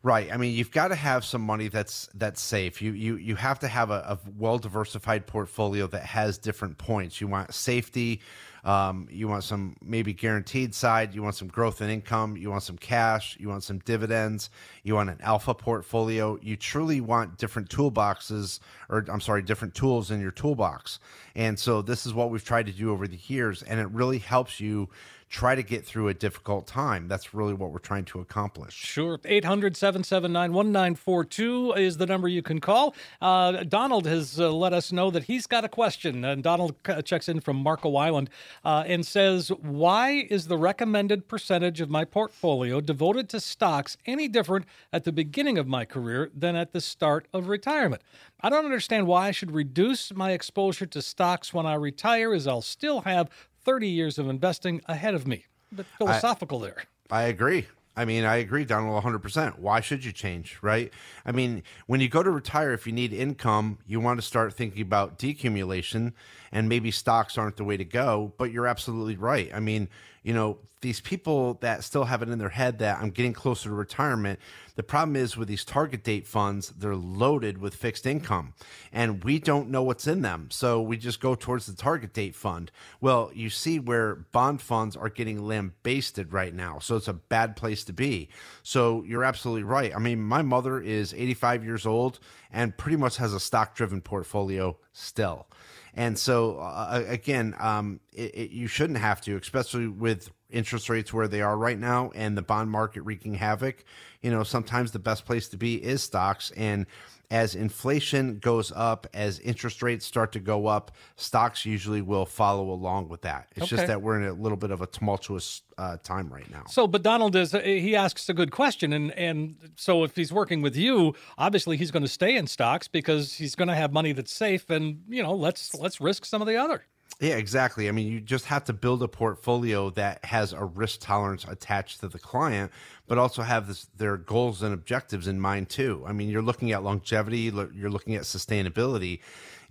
Right. 0.02 0.32
I 0.34 0.38
mean, 0.38 0.54
you've 0.54 0.72
got 0.72 0.90
to 0.90 0.96
have 0.96 1.26
some 1.26 1.42
money 1.42 1.68
that's 1.68 2.10
that's 2.14 2.42
safe. 2.42 2.82
You 2.82 2.94
you 2.94 3.18
you 3.18 3.36
have 3.36 3.60
to 3.60 3.68
have 3.68 3.90
a, 3.90 4.18
a 4.18 4.20
well 4.38 4.60
diversified 4.60 5.28
portfolio 5.28 5.88
that 5.88 6.04
has 6.04 6.38
different 6.38 6.78
points. 6.78 7.20
You 7.20 7.28
want 7.28 7.54
safety. 7.54 8.22
Um, 8.64 9.07
you 9.11 9.28
want 9.28 9.43
some 9.43 9.76
maybe 9.84 10.14
guaranteed 10.14 10.74
side. 10.74 11.14
You 11.14 11.22
want 11.22 11.36
some 11.36 11.47
growth 11.47 11.82
in 11.82 11.89
income. 11.89 12.38
You 12.38 12.49
want 12.49 12.64
some 12.64 12.78
cash. 12.78 13.38
You 13.39 13.49
want 13.49 13.64
some 13.64 13.80
dividends. 13.80 14.49
You 14.84 14.95
want 14.95 15.09
an 15.09 15.20
alpha 15.22 15.53
portfolio. 15.53 16.39
You 16.41 16.55
truly 16.55 17.01
want 17.01 17.38
different 17.38 17.70
toolboxes, 17.70 18.59
or 18.89 19.05
I'm 19.09 19.22
sorry, 19.22 19.41
different 19.41 19.76
tools 19.76 20.11
in 20.11 20.22
your 20.22 20.32
toolbox. 20.32 20.99
And 21.36 21.59
so 21.59 21.82
this 21.82 22.05
is 22.05 22.14
what 22.14 22.30
we've 22.30 22.43
tried 22.43 22.68
to 22.68 22.72
do 22.72 22.91
over 22.91 23.07
the 23.07 23.20
years, 23.28 23.64
and 23.64 23.80
it 23.80 23.89
really 23.89 24.20
helps 24.20 24.59
you 24.59 24.89
try 25.34 25.55
to 25.55 25.64
get 25.64 25.84
through 25.84 26.09
a 26.09 26.14
difficult 26.14 26.68
time. 26.68 27.07
That's 27.07 27.34
really 27.34 27.55
what 27.55 27.72
we're 27.72 27.80
trying 27.80 28.05
to 28.05 28.20
accomplish. 28.20 28.76
Sure. 28.76 29.20
800 29.26 29.76
779 29.76 30.53
1942 30.53 31.74
is 31.74 31.97
the 31.97 32.05
number 32.05 32.28
you 32.28 32.43
can 32.43 32.59
call. 32.59 32.93
Uh, 33.20 33.64
Donald 33.64 34.05
has 34.05 34.39
uh, 34.39 34.51
let 34.51 34.74
us 34.74 34.91
know 34.91 35.09
that 35.09 35.24
he's 35.24 35.47
got 35.47 35.66
a 35.66 35.70
question. 35.70 36.24
And 36.24 36.43
Donald 36.43 36.76
checks 37.03 37.28
in 37.28 37.39
from 37.39 37.57
Marco 37.57 37.95
Island 37.95 38.30
uh, 38.64 38.84
and 38.86 39.06
says, 39.06 39.49
Why 39.49 40.28
is 40.30 40.47
the 40.47 40.58
recommended 40.58 41.28
percentage 41.28 41.82
of 41.82 41.89
my 41.89 42.06
portfolio 42.06 42.82
devoted 42.82 43.30
to 43.30 43.39
stocks 43.39 43.97
any 44.06 44.28
different 44.28 44.66
at 44.91 45.04
the 45.04 45.12
beginning 45.12 45.58
of 45.58 45.68
my 45.68 45.86
career 45.86 46.30
than 46.36 46.56
at 46.56 46.72
the 46.72 46.82
start 46.82 47.28
of 47.34 47.47
retirement? 47.47 48.01
I 48.41 48.49
don't 48.49 48.66
understand 48.66 49.08
why 49.08 49.28
I 49.28 49.32
should 49.32 49.51
reduce 49.51 50.14
my 50.14 50.32
exposure 50.32 50.86
to 50.88 51.01
stocks 51.01 51.54
when 51.54 51.66
I 51.66 51.76
retire, 51.76 52.34
as 52.34 52.47
I'll 52.47 52.62
still 52.62 53.01
have 53.01 53.30
30 53.64 53.88
years 53.88 54.18
of 54.20 54.28
investing 54.28 54.82
ahead 54.86 55.14
of 55.14 55.28
me. 55.28 55.45
But 55.72 55.86
philosophical 55.86 56.64
I, 56.64 56.68
there. 56.68 56.84
I 57.10 57.24
agree. 57.24 57.68
I 57.95 58.06
mean, 58.06 58.24
I 58.24 58.38
agree, 58.38 58.66
Donald, 58.66 59.04
100%. 59.04 59.60
Why 59.60 59.80
should 59.80 60.04
you 60.04 60.12
change, 60.12 60.58
right? 60.64 60.91
I 61.26 61.32
mean, 61.32 61.62
when 61.86 62.01
you 62.01 62.10
go 62.10 62.24
to 62.24 62.32
retire, 62.32 62.74
if 62.74 62.88
you 62.88 62.93
need 62.93 63.14
income, 63.14 63.78
you 63.86 63.99
want 63.99 64.20
to 64.20 64.26
start 64.26 64.54
thinking 64.54 64.82
about 64.82 65.20
decumulation, 65.20 66.14
and 66.54 66.70
maybe 66.70 66.91
stocks 66.91 67.38
aren't 67.38 67.58
the 67.58 67.64
way 67.64 67.76
to 67.76 67.86
go, 67.86 68.34
but 68.38 68.51
you're 68.51 68.68
absolutely 68.68 69.18
right. 69.18 69.51
I 69.54 69.60
mean, 69.60 69.89
you 70.22 70.34
know, 70.34 70.60
these 70.84 70.99
people 70.99 71.56
that 71.62 71.84
still 71.84 72.04
have 72.04 72.22
it 72.22 72.30
in 72.30 72.38
their 72.38 72.49
head 72.49 72.80
that 72.80 72.99
I'm 73.01 73.10
getting 73.10 73.32
closer 73.32 73.70
to 73.70 73.76
retirement, 73.76 74.38
the 74.76 74.84
problem 74.84 75.16
is 75.16 75.38
with 75.38 75.47
these 75.47 75.64
target 75.64 76.04
date 76.04 76.28
funds, 76.28 76.74
they're 76.78 76.95
loaded 76.95 77.58
with 77.58 77.74
fixed 77.74 78.06
income 78.06 78.54
and 78.91 79.24
we 79.24 79.39
don't 79.39 79.70
know 79.70 79.82
what's 79.82 80.08
in 80.08 80.22
them. 80.22 80.49
So 80.51 80.82
we 80.82 80.97
just 80.97 81.22
go 81.22 81.36
towards 81.36 81.68
the 81.68 81.74
target 81.74 82.14
date 82.14 82.36
fund. 82.36 82.70
Well, 82.99 83.32
you 83.34 83.49
see 83.49 83.80
where 83.80 84.16
bond 84.16 84.62
funds 84.62 84.97
are 84.97 85.10
getting 85.10 85.47
lambasted 85.47 86.34
right 86.34 86.54
now. 86.54 86.80
So 86.80 86.97
it's 86.97 87.08
a 87.08 87.14
bad 87.14 87.56
place 87.56 87.86
to 87.86 87.93
be. 87.93 88.28
So 88.62 89.04
you're 89.04 89.24
absolutely 89.24 89.64
right. 89.64 89.95
I 89.95 89.99
mean, 89.99 90.22
my 90.22 90.41
mother 90.41 90.82
is 90.82 91.14
85 91.14 91.64
years 91.64 91.86
old 91.86 92.20
and 92.51 92.76
pretty 92.76 92.97
much 92.97 93.18
has 93.18 93.34
a 93.34 93.39
stock 93.39 93.74
driven 93.74 94.01
portfolio 94.01 94.78
still. 94.91 95.47
And 95.96 96.18
so, 96.18 96.58
uh, 96.58 97.04
again, 97.08 97.56
um, 97.60 98.00
it, 98.14 98.36
it, 98.36 98.52
you 98.52 98.68
shouldn't 98.68 99.00
have 99.00 99.22
to, 99.22 99.38
especially 99.38 99.88
with 99.88 100.32
interest 100.50 100.89
rates 100.89 101.14
where 101.14 101.28
they 101.28 101.41
are 101.41 101.58
right 101.58 101.78
now 101.78 102.12
and 102.16 102.38
the 102.38 102.41
bond 102.41 102.72
market 102.72 103.02
wreaking 103.02 103.36
havoc, 103.36 103.84
you 104.22 104.32
know, 104.32 104.44
sometimes 104.44 104.91
the 104.91 105.00
best 105.00 105.26
place 105.26 105.50
to 105.50 105.58
be 105.58 105.76
is 105.84 106.02
stocks. 106.02 106.52
And 106.56 106.86
as 107.34 107.56
inflation 107.56 108.38
goes 108.38 108.72
up, 108.76 109.08
as 109.12 109.40
interest 109.40 109.82
rates 109.82 110.06
start 110.06 110.32
to 110.34 110.40
go 110.40 110.68
up, 110.68 110.92
stocks 111.16 111.66
usually 111.66 112.00
will 112.00 112.28
follow 112.28 112.70
along 112.70 113.10
with 113.10 113.24
that. 113.24 113.48
It's 113.56 113.64
Okay. 113.64 113.76
just 113.76 113.88
that 113.88 114.04
we're 114.04 114.20
in 114.22 114.28
a 114.28 114.34
little 114.34 114.56
bit 114.56 114.70
of 114.70 114.82
a 114.82 114.86
tumultuous 114.86 115.64
uh, 115.80 115.98
time 116.04 116.32
right 116.32 116.48
now. 116.52 116.64
So, 116.70 116.86
but 116.86 117.02
Donald 117.02 117.36
is 117.36 117.52
he 117.52 117.96
asks 117.96 118.30
a 118.30 118.36
good 118.36 118.52
question, 118.52 118.94
and 118.94 119.12
and 119.14 119.56
so 119.78 120.04
if 120.04 120.16
he's 120.16 120.32
working 120.32 120.62
with 120.62 120.76
you, 120.76 121.16
obviously 121.40 121.76
he's 121.76 121.90
going 121.90 122.04
to 122.04 122.08
stay 122.10 122.36
in 122.38 122.46
stocks 122.46 122.88
because 122.88 123.34
he's 123.34 123.56
going 123.56 123.68
to 123.70 123.76
have 123.76 123.92
money 123.92 124.12
that's 124.12 124.32
safe, 124.32 124.70
and 124.70 125.02
you 125.10 125.24
know 125.24 125.34
let's 125.34 125.74
let's 125.74 126.00
risk 126.00 126.26
some 126.26 126.40
of 126.40 126.48
the 126.48 126.56
other. 126.56 126.84
Yeah, 127.20 127.36
exactly. 127.36 127.88
I 127.88 127.91
mean, 127.91 128.07
you 128.07 128.20
just 128.20 128.45
have 128.45 128.66
to 128.66 128.74
build 128.74 129.01
a 129.01 129.07
portfolio 129.07 129.91
that 129.91 130.26
has 130.26 130.51
a 130.51 130.66
risk 130.66 130.99
tolerance 131.01 131.45
attached 131.45 132.01
to 132.01 132.09
the 132.09 132.20
client, 132.20 132.72
but 133.07 133.18
also 133.18 133.43
have 133.43 133.68
this, 133.68 133.88
their 133.95 134.18
goals 134.18 134.61
and 134.61 134.74
objectives 134.74 135.28
in 135.28 135.39
mind 135.39 135.70
too. 135.70 136.03
I 136.05 136.11
mean, 136.11 136.30
you're 136.30 136.41
looking 136.41 136.72
at 136.72 136.84
longevity, 136.84 137.51
you're 137.74 137.89
looking 137.89 138.16
at 138.16 138.24
sustainability. 138.24 139.20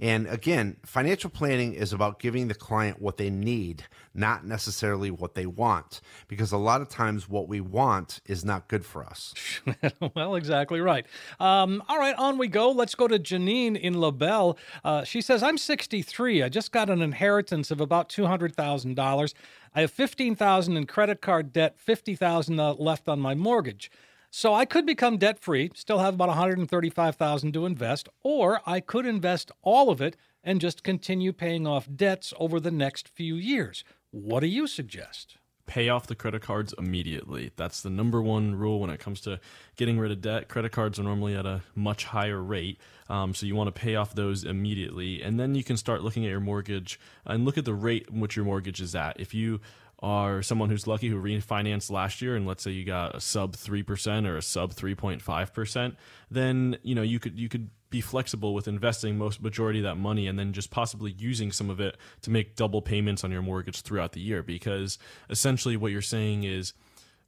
And 0.02 0.26
again, 0.26 0.78
financial 0.84 1.30
planning 1.30 1.74
is 1.74 1.92
about 1.92 2.18
giving 2.18 2.48
the 2.48 2.56
client 2.56 3.00
what 3.00 3.18
they 3.18 3.30
need, 3.30 3.84
not 4.12 4.44
necessarily 4.44 5.12
what 5.12 5.34
they 5.34 5.46
want, 5.46 6.00
because 6.26 6.50
a 6.50 6.56
lot 6.56 6.80
of 6.80 6.88
times 6.88 7.28
what 7.28 7.46
we 7.46 7.60
want 7.60 8.20
is 8.26 8.44
not 8.44 8.66
good 8.66 8.84
for 8.84 9.04
us. 9.04 9.32
well, 10.16 10.34
exactly 10.34 10.80
right. 10.80 11.06
Um, 11.38 11.84
all 11.88 12.00
right, 12.00 12.16
on 12.16 12.36
we 12.36 12.48
go. 12.48 12.72
Let's 12.72 12.96
go 12.96 13.06
to 13.06 13.16
Janine 13.16 13.78
in 13.78 14.00
LaBelle. 14.00 14.58
Uh, 14.84 15.04
she 15.04 15.20
says, 15.20 15.40
I'm 15.40 15.56
63. 15.56 16.42
I 16.42 16.48
just 16.48 16.72
got 16.72 16.90
an 16.90 17.00
inheritance 17.00 17.70
of 17.70 17.80
about 17.80 18.08
$200,000. 18.08 19.34
I 19.72 19.80
have 19.82 19.92
15000 19.92 20.76
in 20.76 20.86
credit 20.86 21.20
card 21.20 21.52
debt, 21.52 21.78
50000 21.78 22.58
uh, 22.58 22.74
left 22.74 23.08
on 23.08 23.20
my 23.20 23.36
mortgage. 23.36 23.88
So 24.34 24.54
I 24.54 24.64
could 24.64 24.86
become 24.86 25.18
debt 25.18 25.38
free, 25.38 25.70
still 25.74 25.98
have 25.98 26.14
about 26.14 26.28
135,000 26.28 27.52
to 27.52 27.66
invest, 27.66 28.08
or 28.22 28.62
I 28.64 28.80
could 28.80 29.04
invest 29.04 29.52
all 29.60 29.90
of 29.90 30.00
it 30.00 30.16
and 30.42 30.58
just 30.58 30.82
continue 30.82 31.34
paying 31.34 31.66
off 31.66 31.86
debts 31.94 32.32
over 32.38 32.58
the 32.58 32.70
next 32.70 33.10
few 33.10 33.34
years. 33.34 33.84
What 34.10 34.40
do 34.40 34.46
you 34.46 34.66
suggest? 34.66 35.36
pay 35.66 35.88
off 35.88 36.06
the 36.06 36.14
credit 36.14 36.42
cards 36.42 36.74
immediately. 36.76 37.50
That's 37.56 37.80
the 37.82 37.90
number 37.90 38.20
one 38.20 38.54
rule 38.54 38.80
when 38.80 38.90
it 38.90 39.00
comes 39.00 39.20
to 39.22 39.40
getting 39.76 39.98
rid 39.98 40.10
of 40.10 40.20
debt. 40.20 40.48
Credit 40.48 40.70
cards 40.70 40.98
are 40.98 41.02
normally 41.02 41.34
at 41.34 41.46
a 41.46 41.62
much 41.74 42.04
higher 42.04 42.42
rate, 42.42 42.78
um, 43.08 43.32
so 43.32 43.46
you 43.46 43.54
want 43.54 43.74
to 43.74 43.80
pay 43.80 43.94
off 43.94 44.14
those 44.14 44.44
immediately, 44.44 45.22
and 45.22 45.38
then 45.38 45.54
you 45.54 45.64
can 45.64 45.76
start 45.76 46.02
looking 46.02 46.24
at 46.24 46.30
your 46.30 46.40
mortgage 46.40 46.98
and 47.24 47.44
look 47.44 47.56
at 47.56 47.64
the 47.64 47.74
rate 47.74 48.06
in 48.12 48.20
which 48.20 48.36
your 48.36 48.44
mortgage 48.44 48.80
is 48.80 48.94
at. 48.94 49.18
If 49.20 49.32
you 49.32 49.60
are 50.02 50.42
someone 50.42 50.68
who's 50.68 50.86
lucky 50.86 51.08
who 51.08 51.20
refinanced 51.20 51.90
last 51.90 52.20
year 52.20 52.34
and 52.36 52.46
let's 52.46 52.62
say 52.62 52.70
you 52.70 52.84
got 52.84 53.14
a 53.14 53.20
sub 53.20 53.56
3% 53.56 54.26
or 54.26 54.36
a 54.36 54.42
sub 54.42 54.74
3.5% 54.74 55.96
then 56.30 56.76
you 56.82 56.94
know 56.94 57.02
you 57.02 57.18
could 57.18 57.38
you 57.38 57.48
could 57.48 57.70
be 57.90 58.00
flexible 58.00 58.54
with 58.54 58.66
investing 58.66 59.16
most 59.18 59.42
majority 59.42 59.78
of 59.78 59.84
that 59.84 59.96
money 59.96 60.26
and 60.26 60.38
then 60.38 60.52
just 60.52 60.70
possibly 60.70 61.12
using 61.12 61.52
some 61.52 61.68
of 61.68 61.78
it 61.78 61.96
to 62.22 62.30
make 62.30 62.56
double 62.56 62.82
payments 62.82 63.22
on 63.22 63.30
your 63.30 63.42
mortgage 63.42 63.82
throughout 63.82 64.12
the 64.12 64.20
year 64.20 64.42
because 64.42 64.98
essentially 65.28 65.76
what 65.76 65.92
you're 65.92 66.00
saying 66.00 66.42
is 66.44 66.72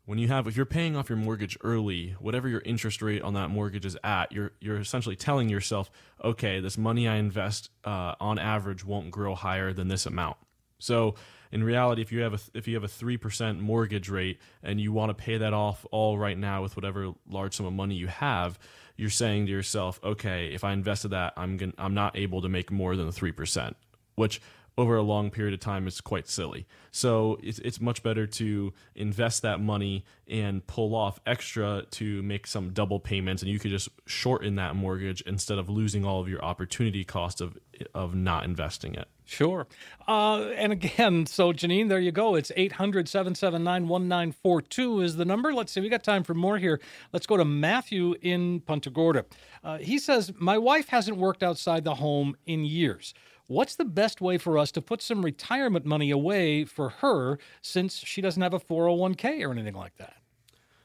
when 0.06 0.18
you 0.18 0.28
have 0.28 0.46
if 0.46 0.56
you're 0.56 0.66
paying 0.66 0.96
off 0.96 1.08
your 1.08 1.18
mortgage 1.18 1.56
early 1.62 2.16
whatever 2.18 2.48
your 2.48 2.62
interest 2.64 3.02
rate 3.02 3.22
on 3.22 3.34
that 3.34 3.50
mortgage 3.50 3.84
is 3.84 3.96
at 4.02 4.32
you're 4.32 4.52
you're 4.60 4.78
essentially 4.78 5.16
telling 5.16 5.48
yourself 5.48 5.90
okay 6.22 6.60
this 6.60 6.78
money 6.78 7.06
i 7.06 7.16
invest 7.16 7.70
uh, 7.84 8.14
on 8.20 8.38
average 8.38 8.84
won't 8.84 9.10
grow 9.10 9.34
higher 9.34 9.72
than 9.72 9.88
this 9.88 10.06
amount. 10.06 10.36
So 10.78 11.14
in 11.54 11.62
reality, 11.62 12.02
if 12.02 12.10
you 12.10 12.20
have 12.22 12.34
a 12.34 12.40
if 12.52 12.66
you 12.66 12.74
have 12.74 12.82
a 12.82 12.88
three 12.88 13.16
percent 13.16 13.60
mortgage 13.60 14.08
rate 14.08 14.40
and 14.64 14.80
you 14.80 14.92
want 14.92 15.10
to 15.10 15.14
pay 15.14 15.38
that 15.38 15.54
off 15.54 15.86
all 15.92 16.18
right 16.18 16.36
now 16.36 16.62
with 16.62 16.74
whatever 16.74 17.12
large 17.30 17.54
sum 17.54 17.64
of 17.64 17.72
money 17.72 17.94
you 17.94 18.08
have, 18.08 18.58
you're 18.96 19.08
saying 19.08 19.46
to 19.46 19.52
yourself, 19.52 20.00
okay, 20.02 20.48
if 20.48 20.64
I 20.64 20.72
invested 20.72 21.10
that, 21.10 21.32
I'm 21.36 21.56
gonna, 21.56 21.72
I'm 21.78 21.94
not 21.94 22.16
able 22.16 22.42
to 22.42 22.48
make 22.48 22.72
more 22.72 22.96
than 22.96 23.10
three 23.12 23.30
percent, 23.30 23.76
which 24.16 24.42
over 24.76 24.96
a 24.96 25.02
long 25.02 25.30
period 25.30 25.54
of 25.54 25.60
time 25.60 25.86
is 25.86 26.00
quite 26.00 26.28
silly. 26.28 26.66
So 26.90 27.38
it's, 27.42 27.58
it's 27.60 27.80
much 27.80 28.02
better 28.02 28.26
to 28.26 28.72
invest 28.94 29.42
that 29.42 29.60
money 29.60 30.04
and 30.26 30.66
pull 30.66 30.94
off 30.94 31.20
extra 31.26 31.84
to 31.92 32.22
make 32.22 32.46
some 32.46 32.70
double 32.70 32.98
payments, 32.98 33.42
and 33.42 33.50
you 33.50 33.58
could 33.58 33.70
just 33.70 33.88
shorten 34.06 34.56
that 34.56 34.74
mortgage 34.74 35.20
instead 35.22 35.58
of 35.58 35.68
losing 35.68 36.04
all 36.04 36.20
of 36.20 36.28
your 36.28 36.44
opportunity 36.44 37.04
cost 37.04 37.40
of 37.40 37.58
of 37.94 38.14
not 38.14 38.44
investing 38.44 38.94
it. 38.94 39.08
Sure. 39.24 39.66
Uh, 40.06 40.48
and 40.50 40.72
again, 40.72 41.26
so 41.26 41.52
Janine, 41.52 41.88
there 41.88 41.98
you 41.98 42.12
go. 42.12 42.34
It's 42.34 42.52
800 42.56 43.08
779 43.08 43.88
1942 43.88 45.00
is 45.00 45.16
the 45.16 45.24
number. 45.24 45.52
Let's 45.52 45.72
see, 45.72 45.80
we 45.80 45.88
got 45.88 46.04
time 46.04 46.24
for 46.24 46.34
more 46.34 46.58
here. 46.58 46.80
Let's 47.12 47.26
go 47.26 47.36
to 47.36 47.44
Matthew 47.44 48.14
in 48.20 48.60
Punta 48.60 48.90
Gorda. 48.90 49.24
Uh, 49.62 49.78
he 49.78 49.98
says, 49.98 50.32
My 50.38 50.58
wife 50.58 50.88
hasn't 50.88 51.16
worked 51.16 51.42
outside 51.42 51.84
the 51.84 51.94
home 51.94 52.36
in 52.46 52.64
years. 52.64 53.14
What's 53.46 53.76
the 53.76 53.84
best 53.84 54.20
way 54.20 54.38
for 54.38 54.56
us 54.58 54.70
to 54.72 54.80
put 54.80 55.02
some 55.02 55.24
retirement 55.24 55.84
money 55.84 56.10
away 56.10 56.64
for 56.64 56.88
her 56.88 57.38
since 57.60 57.96
she 57.96 58.20
doesn't 58.20 58.42
have 58.42 58.54
a 58.54 58.60
401k 58.60 59.46
or 59.46 59.52
anything 59.52 59.74
like 59.74 59.96
that? 59.96 60.16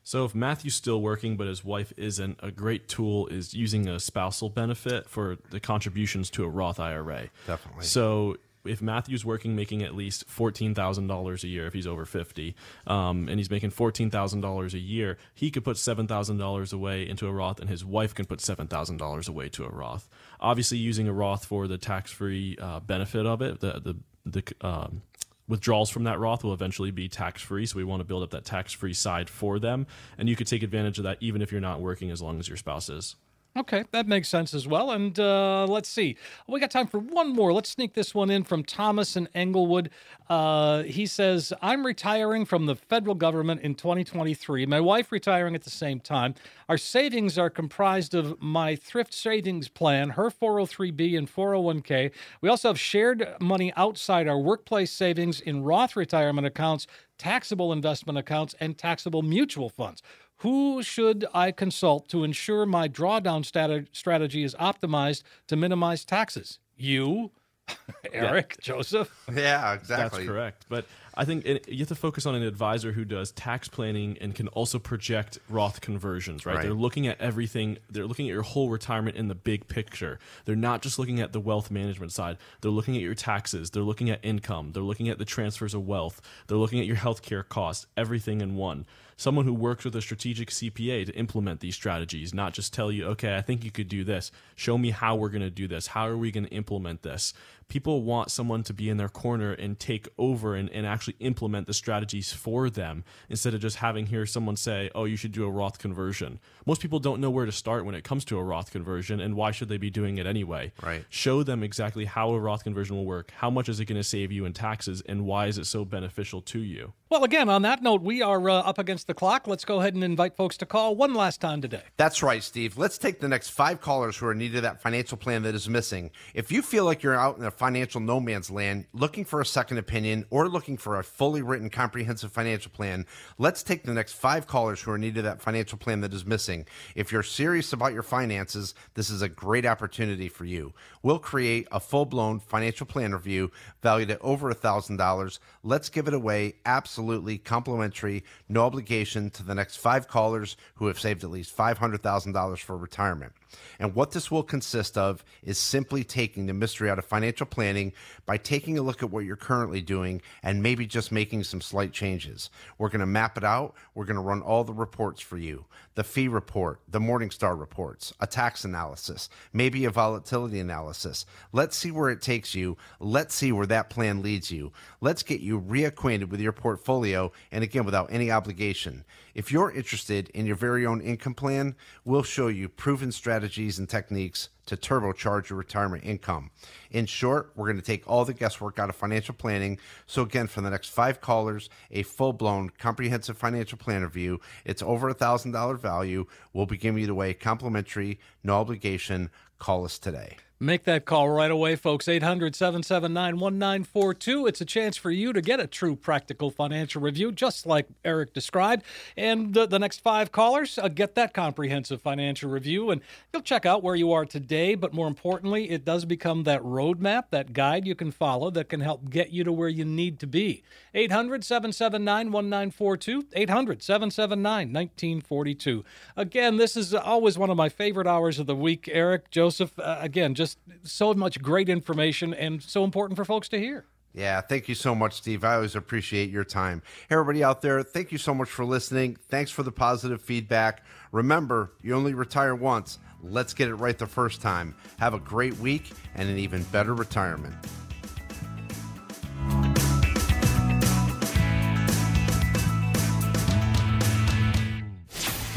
So 0.03 0.25
if 0.25 0.33
Matthew's 0.33 0.75
still 0.75 1.01
working 1.01 1.37
but 1.37 1.47
his 1.47 1.63
wife 1.63 1.93
isn't, 1.95 2.39
a 2.41 2.51
great 2.51 2.87
tool 2.87 3.27
is 3.27 3.53
using 3.53 3.87
a 3.87 3.99
spousal 3.99 4.49
benefit 4.49 5.07
for 5.07 5.37
the 5.51 5.59
contributions 5.59 6.29
to 6.31 6.43
a 6.43 6.49
Roth 6.49 6.79
IRA. 6.79 7.29
Definitely. 7.45 7.85
So 7.85 8.37
if 8.65 8.81
Matthew's 8.81 9.23
working, 9.23 9.55
making 9.55 9.83
at 9.83 9.95
least 9.95 10.27
fourteen 10.27 10.75
thousand 10.75 11.07
dollars 11.07 11.43
a 11.43 11.47
year 11.47 11.67
if 11.67 11.73
he's 11.73 11.87
over 11.87 12.05
fifty, 12.05 12.55
um, 12.87 13.27
and 13.29 13.39
he's 13.39 13.49
making 13.49 13.69
fourteen 13.69 14.09
thousand 14.09 14.41
dollars 14.41 14.73
a 14.73 14.79
year, 14.79 15.17
he 15.33 15.49
could 15.51 15.63
put 15.63 15.77
seven 15.77 16.07
thousand 16.07 16.37
dollars 16.37 16.73
away 16.73 17.07
into 17.07 17.27
a 17.27 17.31
Roth, 17.31 17.59
and 17.59 17.69
his 17.69 17.85
wife 17.85 18.13
can 18.13 18.25
put 18.25 18.41
seven 18.41 18.67
thousand 18.67 18.97
dollars 18.97 19.27
away 19.27 19.49
to 19.49 19.65
a 19.65 19.69
Roth. 19.69 20.09
Obviously, 20.39 20.77
using 20.77 21.07
a 21.07 21.13
Roth 21.13 21.45
for 21.45 21.67
the 21.67 21.77
tax-free 21.77 22.57
uh, 22.61 22.79
benefit 22.81 23.25
of 23.25 23.41
it, 23.41 23.59
the 23.59 23.79
the 23.79 23.95
the 24.25 24.67
um, 24.67 25.01
withdrawals 25.47 25.89
from 25.89 26.03
that 26.03 26.19
Roth 26.19 26.43
will 26.43 26.53
eventually 26.53 26.91
be 26.91 27.09
tax 27.09 27.41
free. 27.41 27.65
So 27.65 27.77
we 27.77 27.83
want 27.83 28.01
to 28.01 28.05
build 28.05 28.23
up 28.23 28.29
that 28.31 28.45
tax 28.45 28.71
free 28.71 28.93
side 28.93 29.29
for 29.29 29.59
them. 29.59 29.87
And 30.17 30.29
you 30.29 30.35
could 30.35 30.47
take 30.47 30.63
advantage 30.63 30.99
of 30.99 31.05
that 31.05 31.17
even 31.21 31.41
if 31.41 31.51
you're 31.51 31.59
not 31.59 31.81
working 31.81 32.11
as 32.11 32.21
long 32.21 32.39
as 32.39 32.47
your 32.47 32.57
spouse 32.57 32.89
is. 32.89 33.15
Okay, 33.57 33.83
that 33.91 34.07
makes 34.07 34.29
sense 34.29 34.53
as 34.53 34.67
well. 34.67 34.91
And 34.91 35.19
uh, 35.19 35.65
let's 35.65 35.89
see, 35.89 36.15
we 36.47 36.59
got 36.59 36.69
time 36.69 36.85
for 36.85 36.99
one 36.99 37.29
more. 37.29 37.51
Let's 37.51 37.69
sneak 37.69 37.93
this 37.93 38.13
one 38.13 38.29
in 38.29 38.43
from 38.43 38.63
Thomas 38.63 39.15
in 39.15 39.27
Englewood. 39.33 39.89
Uh, 40.29 40.83
he 40.83 41.07
says, 41.07 41.51
"I'm 41.61 41.83
retiring 41.83 42.45
from 42.45 42.67
the 42.67 42.75
federal 42.75 43.15
government 43.15 43.61
in 43.61 43.73
2023. 43.73 44.67
My 44.67 44.79
wife 44.79 45.11
retiring 45.11 45.55
at 45.55 45.63
the 45.63 45.71
same 45.71 45.99
time. 45.99 46.35
Our 46.69 46.77
savings 46.77 47.39
are 47.39 47.49
comprised 47.49 48.13
of 48.13 48.39
my 48.39 48.75
thrift 48.75 49.13
savings 49.15 49.67
plan, 49.67 50.11
her 50.11 50.29
403b 50.29 51.17
and 51.17 51.27
401k. 51.27 52.11
We 52.41 52.49
also 52.49 52.67
have 52.69 52.79
shared 52.79 53.27
money 53.41 53.73
outside 53.75 54.27
our 54.27 54.39
workplace 54.39 54.91
savings 54.91 55.41
in 55.41 55.63
Roth 55.63 55.95
retirement 55.95 56.45
accounts, 56.45 56.85
taxable 57.17 57.73
investment 57.73 58.19
accounts, 58.19 58.53
and 58.59 58.77
taxable 58.77 59.23
mutual 59.23 59.69
funds." 59.69 60.03
Who 60.39 60.81
should 60.83 61.25
I 61.33 61.51
consult 61.51 62.07
to 62.09 62.23
ensure 62.23 62.65
my 62.65 62.87
drawdown 62.87 63.43
strat- 63.43 63.87
strategy 63.91 64.43
is 64.43 64.55
optimized 64.55 65.23
to 65.47 65.55
minimize 65.55 66.05
taxes? 66.05 66.59
You, 66.77 67.31
Eric, 68.13 68.57
Joseph. 68.61 69.13
Yeah, 69.33 69.73
exactly. 69.73 70.19
That's 70.19 70.29
correct. 70.29 70.65
But 70.69 70.85
I 71.15 71.25
think 71.25 71.45
it, 71.45 71.67
you 71.67 71.79
have 71.79 71.89
to 71.89 71.95
focus 71.95 72.25
on 72.25 72.35
an 72.35 72.43
advisor 72.43 72.93
who 72.93 73.03
does 73.03 73.33
tax 73.33 73.67
planning 73.67 74.17
and 74.21 74.33
can 74.33 74.47
also 74.49 74.79
project 74.79 75.39
Roth 75.49 75.81
conversions, 75.81 76.45
right? 76.45 76.55
Right. 76.55 76.61
They're 76.63 76.73
looking 76.73 77.07
at 77.07 77.19
everything. 77.19 77.77
They're 77.89 78.05
looking 78.05 78.27
at 78.29 78.31
your 78.31 78.43
whole 78.43 78.69
retirement 78.69 79.17
in 79.17 79.27
the 79.27 79.35
big 79.35 79.67
picture. 79.67 80.19
They're 80.45 80.55
not 80.55 80.81
just 80.81 80.97
looking 80.97 81.19
at 81.19 81.33
the 81.33 81.41
wealth 81.41 81.69
management 81.69 82.13
side. 82.13 82.37
They're 82.61 82.71
looking 82.71 82.95
at 82.95 83.01
your 83.01 83.15
taxes. 83.15 83.71
They're 83.71 83.83
looking 83.83 84.09
at 84.09 84.23
income. 84.23 84.71
They're 84.71 84.83
looking 84.83 85.09
at 85.09 85.17
the 85.17 85.25
transfers 85.25 85.73
of 85.73 85.85
wealth. 85.85 86.21
They're 86.47 86.57
looking 86.57 86.79
at 86.79 86.85
your 86.85 86.95
healthcare 86.95 87.47
costs, 87.47 87.87
everything 87.97 88.39
in 88.39 88.55
one. 88.55 88.85
Someone 89.19 89.43
who 89.43 89.53
works 89.53 89.83
with 89.83 89.97
a 89.97 90.01
strategic 90.01 90.49
CPA 90.49 91.05
to 91.07 91.11
implement 91.13 91.59
these 91.59 91.75
strategies, 91.75 92.33
not 92.33 92.53
just 92.53 92.73
tell 92.73 92.89
you, 92.89 93.05
okay, 93.07 93.35
I 93.35 93.41
think 93.41 93.65
you 93.65 93.69
could 93.69 93.89
do 93.89 94.05
this. 94.05 94.31
Show 94.55 94.77
me 94.77 94.91
how 94.91 95.17
we're 95.17 95.27
going 95.27 95.41
to 95.41 95.49
do 95.49 95.67
this. 95.67 95.87
How 95.87 96.07
are 96.07 96.15
we 96.15 96.31
going 96.31 96.45
to 96.45 96.51
implement 96.51 97.01
this? 97.01 97.33
People 97.69 98.03
want 98.03 98.31
someone 98.31 98.63
to 98.63 98.73
be 98.73 98.89
in 98.89 98.97
their 98.97 99.09
corner 99.09 99.53
and 99.53 99.79
take 99.79 100.07
over 100.17 100.55
and, 100.55 100.69
and 100.71 100.85
actually 100.85 101.15
implement 101.19 101.67
the 101.67 101.73
strategies 101.73 102.33
for 102.33 102.69
them 102.69 103.03
instead 103.29 103.53
of 103.53 103.61
just 103.61 103.77
having 103.77 104.07
here 104.07 104.25
someone 104.25 104.55
say, 104.55 104.89
oh, 104.95 105.05
you 105.05 105.15
should 105.15 105.31
do 105.31 105.45
a 105.45 105.49
Roth 105.49 105.77
conversion. 105.77 106.39
Most 106.65 106.81
people 106.81 106.99
don't 106.99 107.21
know 107.21 107.29
where 107.29 107.45
to 107.45 107.51
start 107.51 107.85
when 107.85 107.95
it 107.95 108.03
comes 108.03 108.25
to 108.25 108.37
a 108.37 108.43
Roth 108.43 108.71
conversion, 108.71 109.19
and 109.19 109.35
why 109.35 109.51
should 109.51 109.69
they 109.69 109.77
be 109.77 109.89
doing 109.89 110.17
it 110.17 110.25
anyway? 110.25 110.71
Right. 110.83 111.05
Show 111.09 111.43
them 111.43 111.63
exactly 111.63 112.05
how 112.05 112.31
a 112.31 112.39
Roth 112.39 112.63
conversion 112.63 112.95
will 112.95 113.05
work, 113.05 113.31
how 113.37 113.49
much 113.49 113.69
is 113.69 113.79
it 113.79 113.85
going 113.85 113.97
to 113.97 114.03
save 114.03 114.31
you 114.31 114.45
in 114.45 114.53
taxes, 114.53 115.01
and 115.07 115.25
why 115.25 115.47
is 115.47 115.57
it 115.57 115.65
so 115.65 115.85
beneficial 115.85 116.41
to 116.41 116.59
you. 116.59 116.93
Well, 117.09 117.23
again, 117.23 117.49
on 117.49 117.63
that 117.63 117.81
note, 117.81 118.01
we 118.01 118.21
are 118.21 118.49
uh, 118.49 118.57
up 118.57 118.77
against 118.77 119.07
the 119.07 119.15
clock. 119.15 119.47
Let's 119.47 119.65
go 119.65 119.79
ahead 119.79 119.95
and 119.95 120.03
invite 120.03 120.35
folks 120.35 120.57
to 120.57 120.65
call 120.67 120.95
one 120.95 121.15
last 121.15 121.41
time 121.41 121.59
today. 121.59 121.81
That's 121.97 122.21
right, 122.21 122.43
Steve. 122.43 122.77
Let's 122.77 122.99
take 122.99 123.19
the 123.19 123.27
next 123.27 123.49
five 123.49 123.81
callers 123.81 124.17
who 124.17 124.27
are 124.27 124.31
in 124.31 124.37
need 124.37 124.55
of 124.55 124.61
that 124.61 124.81
financial 124.81 125.17
plan 125.17 125.41
that 125.43 125.55
is 125.55 125.67
missing. 125.67 126.11
If 126.35 126.51
you 126.51 126.61
feel 126.61 126.85
like 126.85 127.01
you're 127.01 127.15
out 127.15 127.37
in 127.37 127.45
a 127.45 127.51
financial 127.59 127.99
no 127.99 128.21
man's 128.21 128.49
land, 128.49 128.85
looking 128.93 129.25
for 129.25 129.41
a 129.41 129.45
second 129.45 129.77
opinion 129.77 130.23
or 130.29 130.47
looking 130.47 130.77
for 130.77 130.97
a 130.97 131.03
fully 131.03 131.41
written 131.41 131.69
comprehensive 131.69 132.31
financial 132.31 132.71
plan. 132.71 133.05
Let's 133.37 133.63
take 133.63 133.83
the 133.83 133.93
next 133.93 134.13
five 134.13 134.47
callers 134.47 134.79
who 134.79 134.91
are 134.91 134.95
in 134.95 135.01
need 135.01 135.15
that 135.15 135.41
financial 135.41 135.77
plan 135.77 135.99
that 135.99 136.13
is 136.13 136.25
missing. 136.25 136.65
If 136.95 137.11
you're 137.11 137.21
serious 137.21 137.73
about 137.73 137.91
your 137.91 138.01
finances, 138.01 138.73
this 138.93 139.09
is 139.09 139.21
a 139.21 139.27
great 139.27 139.65
opportunity 139.65 140.29
for 140.29 140.45
you. 140.45 140.73
We'll 141.01 141.19
create 141.19 141.67
a 141.71 141.79
full 141.79 142.05
blown 142.05 142.39
financial 142.39 142.85
plan 142.85 143.13
review 143.13 143.51
valued 143.81 144.11
at 144.11 144.21
over 144.21 144.53
$1,000. 144.53 145.39
Let's 145.63 145.89
give 145.89 146.07
it 146.07 146.13
away 146.13 146.55
absolutely 146.65 147.37
complimentary, 147.37 148.23
no 148.49 148.65
obligation 148.65 149.29
to 149.31 149.43
the 149.43 149.55
next 149.55 149.77
five 149.77 150.07
callers 150.07 150.57
who 150.75 150.87
have 150.87 150.99
saved 150.99 151.23
at 151.23 151.29
least 151.29 151.55
$500,000 151.55 152.59
for 152.59 152.77
retirement. 152.77 153.33
And 153.79 153.95
what 153.95 154.11
this 154.11 154.29
will 154.29 154.43
consist 154.43 154.97
of 154.97 155.23
is 155.41 155.57
simply 155.57 156.03
taking 156.03 156.45
the 156.45 156.53
mystery 156.53 156.89
out 156.89 156.99
of 156.99 157.05
financial 157.05 157.45
planning 157.45 157.93
by 158.25 158.37
taking 158.37 158.77
a 158.77 158.81
look 158.81 159.01
at 159.01 159.09
what 159.09 159.25
you're 159.25 159.35
currently 159.35 159.81
doing 159.81 160.21
and 160.43 160.61
maybe 160.61 160.85
just 160.85 161.11
making 161.11 161.43
some 161.45 161.61
slight 161.61 161.93
changes. 161.93 162.49
We're 162.77 162.89
going 162.89 162.99
to 162.99 163.05
map 163.05 163.37
it 163.37 163.43
out. 163.43 163.73
We're 163.95 164.05
going 164.05 164.17
to 164.17 164.21
run 164.21 164.41
all 164.41 164.63
the 164.63 164.73
reports 164.73 165.21
for 165.21 165.37
you 165.37 165.65
the 165.99 166.03
fee 166.05 166.29
report, 166.29 166.79
the 166.87 166.97
Morningstar 166.97 167.59
reports, 167.59 168.13
a 168.21 168.25
tax 168.25 168.63
analysis, 168.63 169.27
maybe 169.51 169.83
a 169.83 169.89
volatility 169.89 170.57
analysis. 170.61 171.25
Let's 171.51 171.75
see 171.75 171.91
where 171.91 172.09
it 172.09 172.21
takes 172.21 172.55
you. 172.55 172.77
Let's 173.01 173.35
see 173.35 173.51
where 173.51 173.65
that 173.65 173.89
plan 173.89 174.21
leads 174.21 174.49
you. 174.49 174.71
Let's 175.01 175.23
get 175.23 175.41
you 175.41 175.59
reacquainted 175.59 176.29
with 176.29 176.39
your 176.39 176.53
portfolio 176.53 177.33
and 177.51 177.65
again, 177.65 177.83
without 177.83 178.13
any 178.13 178.31
obligation. 178.31 179.03
If 179.35 179.51
you're 179.51 179.71
interested 179.71 180.29
in 180.29 180.45
your 180.45 180.55
very 180.55 180.85
own 180.85 181.01
income 181.01 181.33
plan, 181.33 181.75
we'll 182.05 182.23
show 182.23 182.47
you 182.47 182.69
proven 182.69 183.11
strategies 183.11 183.77
and 183.77 183.89
techniques 183.89 184.47
to 184.69 184.77
turbocharge 184.77 185.49
your 185.49 185.57
retirement 185.57 186.03
income. 186.03 186.51
In 186.91 187.05
short, 187.05 187.51
we're 187.55 187.67
going 187.67 187.79
to 187.79 187.85
take 187.85 188.07
all 188.07 188.23
the 188.23 188.33
guesswork 188.33 188.79
out 188.79 188.89
of 188.89 188.95
financial 188.95 189.33
planning. 189.33 189.79
So, 190.05 190.21
again, 190.21 190.47
for 190.47 190.61
the 190.61 190.69
next 190.69 190.89
five 190.89 191.21
callers, 191.21 191.69
a 191.91 192.03
full 192.03 192.33
blown 192.33 192.69
comprehensive 192.69 193.37
financial 193.37 193.77
plan 193.77 194.03
review. 194.03 194.39
It's 194.65 194.81
over 194.83 195.09
a 195.09 195.15
$1,000 195.15 195.79
value. 195.79 196.25
We'll 196.53 196.65
be 196.65 196.77
giving 196.77 197.03
you 197.03 197.11
away 197.11 197.33
complimentary, 197.33 198.19
no 198.43 198.55
obligation. 198.55 199.29
Call 199.57 199.85
us 199.85 199.99
today. 199.99 200.37
Make 200.61 200.83
that 200.83 201.05
call 201.05 201.29
right 201.29 201.51
away, 201.51 201.77
folks. 201.77 202.09
800 202.09 202.53
779 202.53 203.39
1942. 203.39 204.45
It's 204.45 204.59
a 204.59 204.65
chance 204.65 204.97
for 204.97 205.09
you 205.09 205.31
to 205.31 205.41
get 205.41 205.61
a 205.61 205.67
true 205.67 205.95
practical 205.95 206.51
financial 206.51 207.01
review, 207.01 207.31
just 207.31 207.65
like 207.65 207.87
Eric 208.03 208.33
described. 208.33 208.83
And 209.15 209.53
the, 209.53 209.65
the 209.65 209.79
next 209.79 210.01
five 210.01 210.33
callers 210.33 210.77
uh, 210.77 210.89
get 210.89 211.15
that 211.15 211.33
comprehensive 211.33 212.01
financial 212.01 212.49
review. 212.51 212.91
And 212.91 212.99
you'll 213.31 213.41
check 213.41 213.65
out 213.65 213.83
where 213.83 213.95
you 213.95 214.11
are 214.11 214.25
today. 214.25 214.75
But 214.75 214.93
more 214.93 215.07
importantly, 215.07 215.69
it 215.69 215.85
does 215.85 216.03
become 216.03 216.43
that 216.43 216.61
roadmap, 216.61 217.29
that 217.29 217.53
guide 217.53 217.87
you 217.87 217.95
can 217.95 218.11
follow 218.11 218.49
that 218.49 218.67
can 218.67 218.81
help 218.81 219.09
get 219.09 219.29
you 219.29 219.45
to 219.45 219.53
where 219.53 219.69
you 219.69 219.85
need 219.85 220.19
to 220.19 220.27
be. 220.27 220.61
800 220.93 221.45
779 221.45 222.33
1942. 222.33 223.27
800 223.31 223.81
779 223.81 224.73
1942. 224.73 225.85
Again, 226.17 226.57
this 226.57 226.75
is 226.75 226.93
always 226.93 227.37
one 227.37 227.49
of 227.49 227.55
my 227.55 227.69
favorite 227.69 228.07
hours 228.07 228.39
of 228.39 228.45
the 228.45 228.57
week, 228.57 228.89
Eric, 228.91 229.31
Joseph. 229.31 229.79
Uh, 229.79 229.99
again, 230.01 230.35
just 230.35 230.48
so 230.83 231.13
much 231.13 231.41
great 231.41 231.69
information 231.69 232.33
and 232.33 232.61
so 232.61 232.83
important 232.83 233.17
for 233.17 233.25
folks 233.25 233.49
to 233.49 233.59
hear. 233.59 233.85
Yeah, 234.13 234.41
thank 234.41 234.67
you 234.67 234.75
so 234.75 234.95
much, 234.95 235.13
Steve. 235.13 235.43
I 235.43 235.55
always 235.55 235.75
appreciate 235.75 236.29
your 236.29 236.43
time. 236.43 236.81
Hey, 237.07 237.15
everybody 237.15 237.43
out 237.43 237.61
there, 237.61 237.83
thank 237.83 238.11
you 238.11 238.17
so 238.17 238.33
much 238.33 238.49
for 238.49 238.65
listening. 238.65 239.17
Thanks 239.29 239.51
for 239.51 239.63
the 239.63 239.71
positive 239.71 240.21
feedback. 240.21 240.83
Remember, 241.11 241.73
you 241.81 241.93
only 241.93 242.13
retire 242.13 242.55
once. 242.55 242.97
Let's 243.21 243.53
get 243.53 243.67
it 243.67 243.75
right 243.75 243.97
the 243.97 244.07
first 244.07 244.41
time. 244.41 244.75
Have 244.97 245.13
a 245.13 245.19
great 245.19 245.57
week 245.57 245.91
and 246.15 246.29
an 246.29 246.39
even 246.39 246.63
better 246.63 246.95
retirement. 246.95 247.55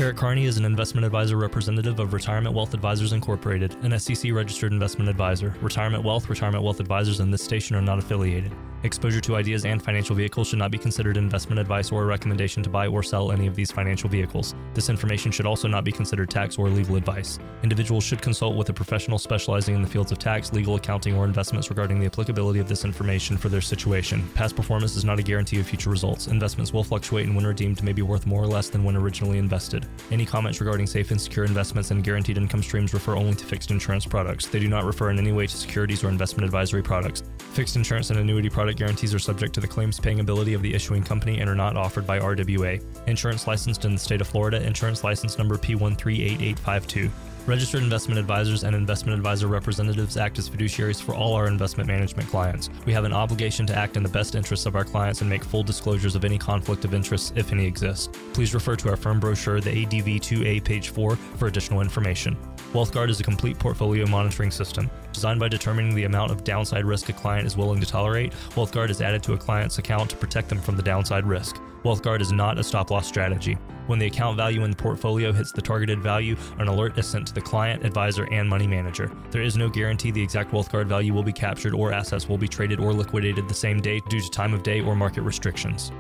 Eric 0.03 0.17
Carney 0.17 0.47
is 0.47 0.57
an 0.57 0.65
investment 0.65 1.05
advisor 1.05 1.37
representative 1.37 2.01
of 2.01 2.13
Retirement 2.13 2.57
Wealth 2.57 2.75
Advisors 2.75 3.13
Incorporated, 3.13 3.77
an 3.85 3.97
SEC 4.01 4.33
registered 4.33 4.73
investment 4.73 5.09
advisor. 5.09 5.55
Retirement 5.61 6.03
Wealth, 6.03 6.29
Retirement 6.29 6.65
Wealth 6.65 6.81
Advisors, 6.81 7.21
and 7.21 7.33
this 7.33 7.45
station 7.45 7.77
are 7.77 7.81
not 7.81 8.01
affiliated. 8.01 8.53
Exposure 8.85 9.21
to 9.21 9.37
ideas 9.37 9.65
and 9.65 9.81
financial 9.81 10.17
vehicles 10.17 10.49
should 10.49 10.59
not 10.59 10.73
be 10.73 10.79
considered 10.79 11.17
investment 11.17 11.61
advice 11.61 11.93
or 11.93 12.03
a 12.03 12.07
recommendation 12.07 12.65
to 12.65 12.69
buy 12.69 12.89
or 12.89 13.01
sell 13.01 13.31
any 13.31 13.47
of 13.47 13.55
these 13.55 13.71
financial 13.71 14.09
vehicles. 14.09 14.57
This 14.75 14.89
information 14.89 15.31
should 15.31 15.47
also 15.47 15.69
not 15.69 15.85
be 15.85 15.93
considered 15.93 16.31
tax 16.31 16.59
or 16.59 16.69
legal 16.69 16.97
advice. 16.97 17.39
Individuals 17.63 18.03
should 18.03 18.21
consult 18.21 18.57
with 18.57 18.71
a 18.71 18.73
professional 18.73 19.21
specializing 19.21 19.77
in 19.77 19.83
the 19.83 19.89
fields 19.89 20.11
of 20.11 20.19
tax, 20.19 20.53
legal, 20.53 20.75
accounting, 20.75 21.15
or 21.15 21.25
investments 21.25 21.71
regarding 21.71 22.01
the 22.01 22.07
applicability 22.07 22.59
of 22.59 22.69
this 22.69 22.85
information 22.85 23.37
for 23.37 23.49
their 23.49 23.61
situation. 23.61 24.29
Past 24.35 24.57
performance 24.57 24.97
is 24.97 25.05
not 25.05 25.21
a 25.21 25.23
guarantee 25.23 25.61
of 25.61 25.67
future 25.67 25.91
results. 25.91 26.27
Investments 26.27 26.73
will 26.73 26.83
fluctuate 26.83 27.27
and 27.27 27.37
when 27.37 27.47
redeemed 27.47 27.85
may 27.85 27.93
be 27.93 28.03
worth 28.03 28.27
more 28.27 28.43
or 28.43 28.49
less 28.49 28.69
than 28.69 28.83
when 28.83 28.97
originally 28.97 29.39
invested. 29.39 29.87
Any 30.11 30.27
comments 30.27 30.61
regarding 30.61 30.87
safe 30.87 31.11
and 31.11 31.21
secure 31.21 31.45
investments 31.45 31.91
and 31.91 32.05
guaranteed 32.05 32.37
income 32.37 32.63
streams 32.63 32.93
refer 32.93 33.17
only 33.17 33.35
to 33.35 33.45
fixed 33.45 33.71
insurance 33.71 34.05
products. 34.05 34.47
They 34.47 34.61
do 34.61 34.69
not 34.69 34.85
refer 34.85 35.11
in 35.11 35.19
any 35.19 35.33
way 35.33 35.47
to 35.47 35.57
securities 35.57 36.05
or 36.05 36.09
investment 36.09 36.45
advisory 36.45 36.83
products. 36.83 37.23
Fixed 37.39 37.77
insurance 37.77 38.11
and 38.11 38.19
annuity 38.19 38.51
product 38.51 38.79
guarantees 38.79 39.15
are 39.15 39.19
subject 39.19 39.55
to 39.55 39.61
the 39.61 39.67
claims 39.67 39.99
paying 39.99 40.21
ability 40.21 40.55
of 40.55 40.63
the 40.63 40.75
issuing 40.75 41.03
company 41.03 41.41
and 41.41 41.49
are 41.49 41.55
not 41.55 41.77
offered 41.77 42.07
by 42.07 42.19
RWA. 42.19 42.83
Insurance 43.07 43.47
licensed 43.47 43.85
in 43.85 43.93
the 43.93 43.99
state 43.99 44.21
of 44.21 44.27
Florida, 44.27 44.63
insurance 44.63 45.03
license 45.05 45.39
number 45.39 45.57
P138852. 45.57 47.11
Registered 47.45 47.83
investment 47.83 48.21
advisors 48.21 48.63
and 48.63 48.77
investment 48.77 49.19
advisor 49.19 49.49
representatives 49.49 50.17
act 50.17 50.39
as 50.39 50.49
fiduciaries 50.49 51.03
for 51.03 51.13
all 51.13 51.35
our 51.35 51.49
investment 51.49 51.89
management 51.89 52.29
clients. 52.29 52.71
We 52.87 52.93
have 52.93 53.03
an 53.03 53.13
obligation 53.13 53.67
to 53.67 53.75
act 53.75 53.97
in 53.97 54.05
the 54.05 54.09
best 54.09 54.37
interests 54.37 54.65
of 54.65 54.77
our 54.77 54.85
clients 54.85 55.23
and 55.23 55.29
make 55.29 55.43
full 55.43 55.65
disclosures 55.65 56.15
of 56.15 56.25
any 56.25 56.39
conflict 56.39 56.85
of 56.85 56.95
interest, 56.95 57.33
if 57.35 57.51
any 57.51 57.67
exist. 57.67 58.13
Please 58.33 58.55
refer 58.55 58.77
to 58.77 58.91
our 58.91 58.97
firm 58.97 59.19
brochure, 59.19 59.61
the 59.61 59.71
ADV 59.71 60.21
2A, 60.21 60.63
page 60.63 60.91
4, 60.91 61.17
for 61.17 61.49
additional 61.49 61.81
information. 61.81 62.37
WealthGuard 62.73 63.11
is 63.11 63.19
a 63.19 63.25
complete 63.25 63.59
portfolio 63.59 64.07
monitoring 64.07 64.53
system. 64.53 64.89
Designed 65.13 65.41
by 65.41 65.49
determining 65.49 65.97
the 65.97 66.05
amount 66.05 66.31
of 66.31 66.45
downside 66.45 66.85
risk 66.85 67.09
a 67.09 67.13
client 67.13 67.45
is 67.45 67.57
willing 67.57 67.81
to 67.81 67.87
tolerate, 67.87 68.33
WealthGuard 68.51 68.89
is 68.89 69.03
added 69.03 69.23
to 69.25 69.33
a 69.33 69.37
client's 69.37 69.79
account 69.79 70.11
to 70.11 70.17
protect 70.17 70.49
them 70.49 70.61
from 70.61 70.77
the 70.77 70.83
downside 70.83 71.27
risk. 71.27 71.57
WealthGuard 71.83 72.21
is 72.21 72.31
not 72.31 72.61
a 72.61 72.63
stop 72.63 72.93
loss 72.93 73.09
strategy. 73.09 73.59
When 73.87 73.99
the 73.99 74.07
account 74.07 74.37
value 74.37 74.65
in 74.65 74.71
the 74.71 74.77
portfolio 74.77 75.33
hits 75.33 75.51
the 75.51 75.61
targeted 75.61 76.01
value, 76.01 76.37
an 76.59 76.69
alert 76.69 76.97
is 76.99 77.07
sent 77.07 77.27
to 77.29 77.35
the 77.35 77.41
client, 77.41 77.85
advisor, 77.85 78.25
and 78.33 78.49
money 78.49 78.67
manager. 78.67 79.11
There 79.31 79.43
is 79.43 79.57
no 79.57 79.69
guarantee 79.69 80.11
the 80.11 80.23
exact 80.23 80.53
WealthGuard 80.53 80.87
value 80.87 81.13
will 81.13 81.25
be 81.25 81.33
captured 81.33 81.75
or 81.75 81.93
assets 81.93 82.29
will 82.29 82.39
be 82.39 82.49
traded 82.49 82.79
or 82.79 82.93
liquidated 82.93 83.49
the 83.49 83.55
same 83.55 83.81
day 83.81 84.01
due 84.09 84.21
to 84.21 84.31
time 84.31 84.55
of 84.55 84.63
day 84.63 84.81
or 84.81 84.95
market 84.95 85.23
restrictions. 85.23 85.91